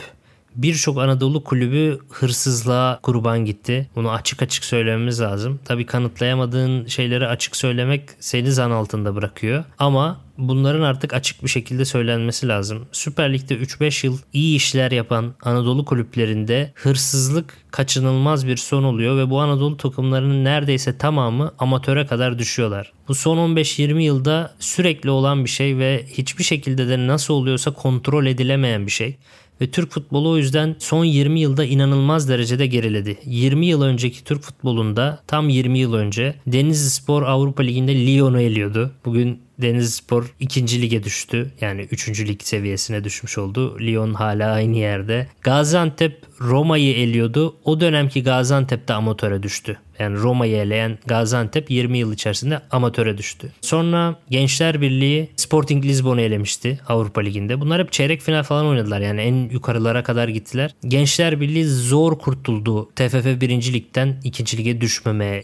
birçok 0.55 0.97
Anadolu 0.97 1.43
kulübü 1.43 1.99
hırsızlığa 2.09 2.99
kurban 3.03 3.45
gitti. 3.45 3.89
Bunu 3.95 4.11
açık 4.11 4.41
açık 4.41 4.65
söylememiz 4.65 5.21
lazım. 5.21 5.59
Tabii 5.65 5.85
kanıtlayamadığın 5.85 6.85
şeyleri 6.85 7.27
açık 7.27 7.55
söylemek 7.55 8.09
seni 8.19 8.51
zan 8.51 8.71
altında 8.71 9.15
bırakıyor. 9.15 9.63
Ama 9.79 10.21
bunların 10.37 10.81
artık 10.81 11.13
açık 11.13 11.43
bir 11.43 11.49
şekilde 11.49 11.85
söylenmesi 11.85 12.47
lazım. 12.47 12.87
Süper 12.91 13.33
Lig'de 13.33 13.55
3-5 13.55 14.05
yıl 14.05 14.17
iyi 14.33 14.55
işler 14.55 14.91
yapan 14.91 15.33
Anadolu 15.41 15.85
kulüplerinde 15.85 16.71
hırsızlık 16.75 17.57
kaçınılmaz 17.71 18.47
bir 18.47 18.57
son 18.57 18.83
oluyor 18.83 19.17
ve 19.17 19.29
bu 19.29 19.39
Anadolu 19.39 19.77
takımlarının 19.77 20.43
neredeyse 20.43 20.97
tamamı 20.97 21.51
amatöre 21.59 22.05
kadar 22.05 22.39
düşüyorlar. 22.39 22.93
Bu 23.07 23.15
son 23.15 23.55
15-20 23.55 24.01
yılda 24.01 24.55
sürekli 24.59 25.09
olan 25.09 25.43
bir 25.45 25.49
şey 25.49 25.77
ve 25.77 26.05
hiçbir 26.07 26.43
şekilde 26.43 26.87
de 26.87 27.07
nasıl 27.07 27.33
oluyorsa 27.33 27.73
kontrol 27.73 28.25
edilemeyen 28.25 28.85
bir 28.85 28.91
şey. 28.91 29.17
Ve 29.61 29.71
Türk 29.71 29.91
futbolu 29.91 30.29
o 30.29 30.37
yüzden 30.37 30.75
son 30.79 31.05
20 31.05 31.39
yılda 31.39 31.65
inanılmaz 31.65 32.29
derecede 32.29 32.67
geriledi. 32.67 33.17
20 33.25 33.65
yıl 33.65 33.81
önceki 33.81 34.23
Türk 34.23 34.41
futbolunda 34.41 35.23
tam 35.27 35.49
20 35.49 35.79
yıl 35.79 35.93
önce 35.93 36.35
Denizli 36.47 36.89
Spor 36.89 37.23
Avrupa 37.23 37.63
Ligi'nde 37.63 38.05
Lyon'u 38.05 38.41
eliyordu. 38.41 38.91
Bugün 39.05 39.39
Denizlispor 39.61 40.25
2. 40.39 40.81
lige 40.81 41.03
düştü. 41.03 41.51
Yani 41.61 41.81
3. 41.91 42.27
lig 42.27 42.41
seviyesine 42.41 43.03
düşmüş 43.03 43.37
oldu. 43.37 43.79
Lyon 43.79 44.13
hala 44.13 44.51
aynı 44.51 44.77
yerde. 44.77 45.27
Gaziantep 45.41 46.21
Roma'yı 46.41 46.95
eliyordu. 46.95 47.55
O 47.63 47.81
dönemki 47.81 48.23
Gaziantep 48.23 48.87
de 48.87 48.93
amatöre 48.93 49.43
düştü. 49.43 49.77
Yani 49.99 50.17
Roma'yı 50.17 50.57
eleyen 50.57 50.97
Gaziantep 51.05 51.71
20 51.71 51.97
yıl 51.97 52.13
içerisinde 52.13 52.61
amatöre 52.71 53.17
düştü. 53.17 53.51
Sonra 53.61 54.19
Gençler 54.29 54.81
Birliği 54.81 55.29
Sporting 55.35 55.85
Lisbon'u 55.85 56.21
elemişti 56.21 56.79
Avrupa 56.87 57.21
Ligi'nde. 57.21 57.61
Bunlar 57.61 57.81
hep 57.81 57.91
çeyrek 57.91 58.21
final 58.21 58.43
falan 58.43 58.65
oynadılar. 58.65 59.01
Yani 59.01 59.21
en 59.21 59.49
yukarılara 59.49 60.03
kadar 60.03 60.27
gittiler. 60.27 60.75
Gençler 60.87 61.41
Birliği 61.41 61.65
zor 61.65 62.19
kurtuldu 62.19 62.89
TFF 62.95 63.25
1. 63.25 63.73
Lig'den 63.73 64.21
2. 64.23 64.57
lige 64.57 64.81
düşmemeye 64.81 65.41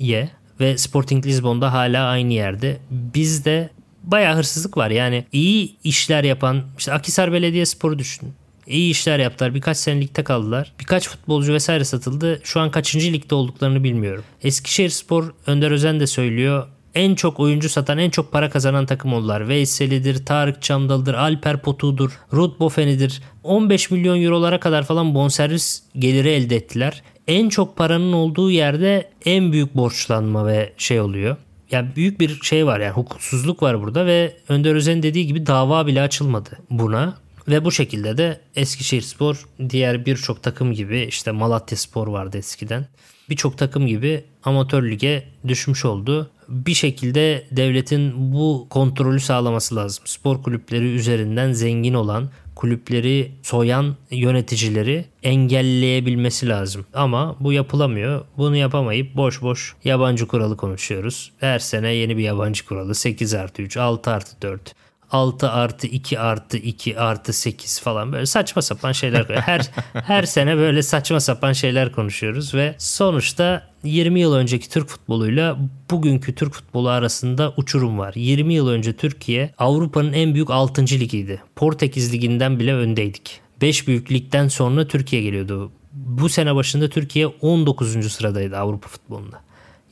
ve 0.59 0.77
Sporting 0.77 1.25
Lisbon'da 1.25 1.73
hala 1.73 2.07
aynı 2.07 2.33
yerde. 2.33 2.77
Bizde 2.91 3.69
bayağı 4.11 4.35
hırsızlık 4.35 4.77
var. 4.77 4.89
Yani 4.89 5.25
iyi 5.31 5.77
işler 5.83 6.23
yapan 6.23 6.63
işte 6.77 6.93
Akisar 6.93 7.33
Belediyespor'u 7.33 7.99
düşün. 7.99 8.33
İyi 8.67 8.91
işler 8.91 9.19
yaptılar. 9.19 9.55
Birkaç 9.55 9.77
sene 9.77 10.01
ligde 10.01 10.23
kaldılar. 10.23 10.73
Birkaç 10.79 11.09
futbolcu 11.09 11.53
vesaire 11.53 11.85
satıldı. 11.85 12.41
Şu 12.43 12.59
an 12.59 12.71
kaçıncı 12.71 13.13
ligde 13.13 13.35
olduklarını 13.35 13.83
bilmiyorum. 13.83 14.23
Eskişehir 14.43 14.89
Spor 14.89 15.33
Önder 15.47 15.71
Özen 15.71 15.99
de 15.99 16.07
söylüyor. 16.07 16.67
En 16.95 17.15
çok 17.15 17.39
oyuncu 17.39 17.69
satan, 17.69 17.97
en 17.97 18.09
çok 18.09 18.31
para 18.31 18.49
kazanan 18.49 18.85
takım 18.85 19.13
oldular. 19.13 19.47
Veysel'idir, 19.47 20.25
Tarık 20.25 20.61
Çamdalı'dır, 20.61 21.13
Alper 21.13 21.61
Potu'dur, 21.61 22.11
Ruth 22.33 22.59
Bofeni'dir. 22.59 23.21
15 23.43 23.91
milyon 23.91 24.21
eurolara 24.21 24.59
kadar 24.59 24.83
falan 24.83 25.15
bonservis 25.15 25.83
geliri 25.99 26.29
elde 26.29 26.55
ettiler. 26.55 27.03
En 27.27 27.49
çok 27.49 27.77
paranın 27.77 28.13
olduğu 28.13 28.51
yerde 28.51 29.09
en 29.25 29.51
büyük 29.51 29.75
borçlanma 29.75 30.47
ve 30.47 30.73
şey 30.77 31.01
oluyor 31.01 31.37
yani 31.71 31.89
büyük 31.95 32.19
bir 32.19 32.41
şey 32.41 32.65
var 32.65 32.79
yani 32.79 32.93
hukuksuzluk 32.93 33.63
var 33.63 33.81
burada 33.81 34.05
ve 34.05 34.37
Önder 34.49 34.75
Özen 34.75 35.03
dediği 35.03 35.27
gibi 35.27 35.45
dava 35.45 35.87
bile 35.87 36.01
açılmadı 36.01 36.49
buna. 36.69 37.17
Ve 37.47 37.65
bu 37.65 37.71
şekilde 37.71 38.17
de 38.17 38.39
Eskişehirspor 38.55 39.45
diğer 39.69 40.05
birçok 40.05 40.43
takım 40.43 40.73
gibi 40.73 40.99
işte 40.99 41.31
Malatya 41.31 41.77
Spor 41.77 42.07
vardı 42.07 42.37
eskiden. 42.37 42.87
Birçok 43.29 43.57
takım 43.57 43.87
gibi 43.87 44.23
amatör 44.43 44.83
lige 44.83 45.23
düşmüş 45.47 45.85
oldu. 45.85 46.29
Bir 46.49 46.73
şekilde 46.73 47.47
devletin 47.51 48.33
bu 48.33 48.67
kontrolü 48.69 49.19
sağlaması 49.19 49.75
lazım. 49.75 50.03
Spor 50.07 50.43
kulüpleri 50.43 50.85
üzerinden 50.85 51.51
zengin 51.51 51.93
olan 51.93 52.29
kulüpleri 52.55 53.31
soyan 53.43 53.95
yöneticileri 54.11 55.05
engelleyebilmesi 55.23 56.49
lazım. 56.49 56.85
Ama 56.93 57.35
bu 57.39 57.53
yapılamıyor. 57.53 58.25
Bunu 58.37 58.55
yapamayıp 58.55 59.15
boş 59.15 59.41
boş 59.41 59.75
yabancı 59.83 60.27
kuralı 60.27 60.57
konuşuyoruz. 60.57 61.31
Her 61.39 61.59
sene 61.59 61.93
yeni 61.93 62.17
bir 62.17 62.23
yabancı 62.23 62.65
kuralı 62.65 62.95
8 62.95 63.33
artı 63.33 63.61
3, 63.61 63.77
6 63.77 64.11
artı 64.11 64.41
4 64.41 64.75
6 65.15 65.49
artı 65.49 65.87
2 65.87 66.19
artı 66.19 66.57
2 66.57 66.99
artı 66.99 67.33
8 67.33 67.79
falan 67.79 68.13
böyle 68.13 68.25
saçma 68.25 68.61
sapan 68.61 68.91
şeyler. 68.91 69.25
Her 69.29 69.61
her 69.93 70.23
sene 70.23 70.57
böyle 70.57 70.83
saçma 70.83 71.19
sapan 71.19 71.53
şeyler 71.53 71.91
konuşuyoruz 71.91 72.53
ve 72.53 72.75
sonuçta 72.77 73.67
20 73.83 74.19
yıl 74.19 74.33
önceki 74.33 74.69
Türk 74.69 74.87
futboluyla 74.87 75.57
bugünkü 75.91 76.35
Türk 76.35 76.53
futbolu 76.53 76.89
arasında 76.89 77.53
uçurum 77.57 77.99
var. 77.99 78.13
20 78.15 78.53
yıl 78.53 78.67
önce 78.67 78.93
Türkiye 78.93 79.53
Avrupa'nın 79.57 80.13
en 80.13 80.33
büyük 80.33 80.49
6. 80.49 80.81
ligiydi. 80.81 81.41
Portekiz 81.55 82.13
liginden 82.13 82.59
bile 82.59 82.73
öndeydik. 82.73 83.39
5 83.61 83.87
büyük 83.87 84.11
ligden 84.11 84.47
sonra 84.47 84.87
Türkiye 84.87 85.21
geliyordu. 85.21 85.71
Bu 85.93 86.29
sene 86.29 86.55
başında 86.55 86.89
Türkiye 86.89 87.27
19. 87.27 88.11
sıradaydı 88.11 88.57
Avrupa 88.57 88.87
futbolunda. 88.87 89.41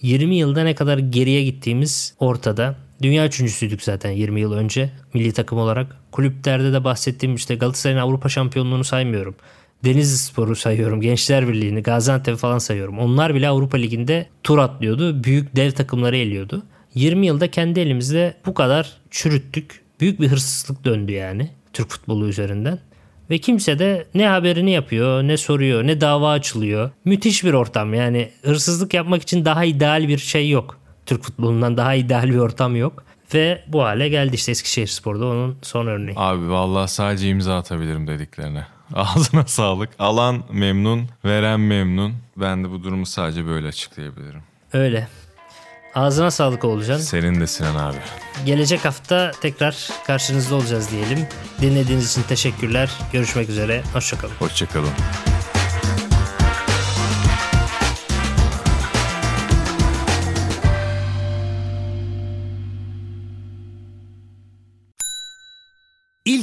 20 0.02 0.36
yılda 0.36 0.64
ne 0.64 0.76
kadar 0.76 0.98
geriye 0.98 1.44
gittiğimiz 1.44 2.14
ortada. 2.20 2.76
Dünya 3.04 3.28
üçüncüsüydük 3.28 3.84
zaten 3.84 4.12
20 4.12 4.42
yıl 4.42 4.54
önce 4.54 4.90
milli 5.14 5.32
takım 5.32 5.58
olarak. 5.58 5.98
Kulüplerde 6.12 6.74
de 6.74 6.84
bahsettiğim 6.84 7.36
işte 7.36 7.56
Galatasaray'ın 7.56 8.02
Avrupa 8.02 8.30
şampiyonluğunu 8.30 8.84
saymıyorum. 8.84 9.36
Denizli 9.86 10.18
Sporu 10.18 10.56
sayıyorum. 10.56 11.02
Gençler 11.02 11.48
Birliği'ni, 11.48 11.84
Gaziantep 11.84 12.38
falan 12.38 12.58
sayıyorum. 12.58 13.00
Onlar 13.00 13.36
bile 13.36 13.48
Avrupa 13.48 13.78
Ligi'nde 13.78 14.30
tur 14.44 14.58
atlıyordu. 14.58 15.24
Büyük 15.24 15.56
dev 15.56 15.72
takımları 15.72 16.18
eliyordu. 16.18 16.64
20 16.96 17.26
yılda 17.26 17.52
kendi 17.52 17.80
elimizde 17.80 18.34
bu 18.46 18.54
kadar 18.54 18.98
çürüttük. 19.12 19.82
Büyük 20.00 20.22
bir 20.22 20.28
hırsızlık 20.28 20.86
döndü 20.86 21.12
yani 21.12 21.50
Türk 21.74 21.90
futbolu 21.90 22.28
üzerinden. 22.28 22.80
Ve 23.30 23.38
kimse 23.38 23.80
de 23.80 24.08
ne 24.14 24.28
haberini 24.28 24.72
yapıyor, 24.72 25.24
ne 25.24 25.38
soruyor, 25.38 25.88
ne 25.88 26.02
dava 26.02 26.32
açılıyor. 26.32 26.92
Müthiş 27.06 27.44
bir 27.44 27.54
ortam 27.54 27.94
yani 27.94 28.30
hırsızlık 28.42 28.94
yapmak 28.94 29.22
için 29.22 29.46
daha 29.46 29.66
ideal 29.66 30.08
bir 30.08 30.18
şey 30.18 30.50
yok. 30.50 30.83
Türk 31.06 31.24
futbolundan 31.24 31.78
daha 31.78 31.94
ideal 31.94 32.30
bir 32.30 32.38
ortam 32.38 32.76
yok. 32.76 33.04
Ve 33.34 33.64
bu 33.68 33.84
hale 33.84 34.10
geldi 34.10 34.36
işte 34.36 34.52
Eskişehir 34.52 34.88
Spor'da 34.88 35.26
onun 35.26 35.58
son 35.62 35.88
örneği. 35.88 36.14
Abi 36.18 36.50
vallahi 36.50 36.92
sadece 36.92 37.30
imza 37.30 37.58
atabilirim 37.58 38.08
dediklerine. 38.08 38.68
Ağzına 38.96 39.46
sağlık. 39.48 39.90
Alan 40.00 40.44
memnun, 40.52 41.08
veren 41.26 41.60
memnun. 41.60 42.14
Ben 42.38 42.64
de 42.64 42.72
bu 42.72 42.84
durumu 42.84 43.06
sadece 43.06 43.46
böyle 43.46 43.68
açıklayabilirim. 43.68 44.42
Öyle. 44.74 45.08
Ağzına 45.96 46.32
sağlık 46.32 46.64
Oğulcan. 46.66 46.98
Senin 46.98 47.40
de 47.42 47.48
Sinan 47.48 47.76
abi. 47.76 47.98
Gelecek 48.46 48.86
hafta 48.86 49.32
tekrar 49.42 49.90
karşınızda 50.08 50.56
olacağız 50.56 50.92
diyelim. 50.92 51.28
Dinlediğiniz 51.62 52.12
için 52.12 52.24
teşekkürler. 52.24 52.92
Görüşmek 53.12 53.50
üzere. 53.50 53.84
Hoşçakalın. 53.94 54.34
Hoşçakalın. 54.40 54.90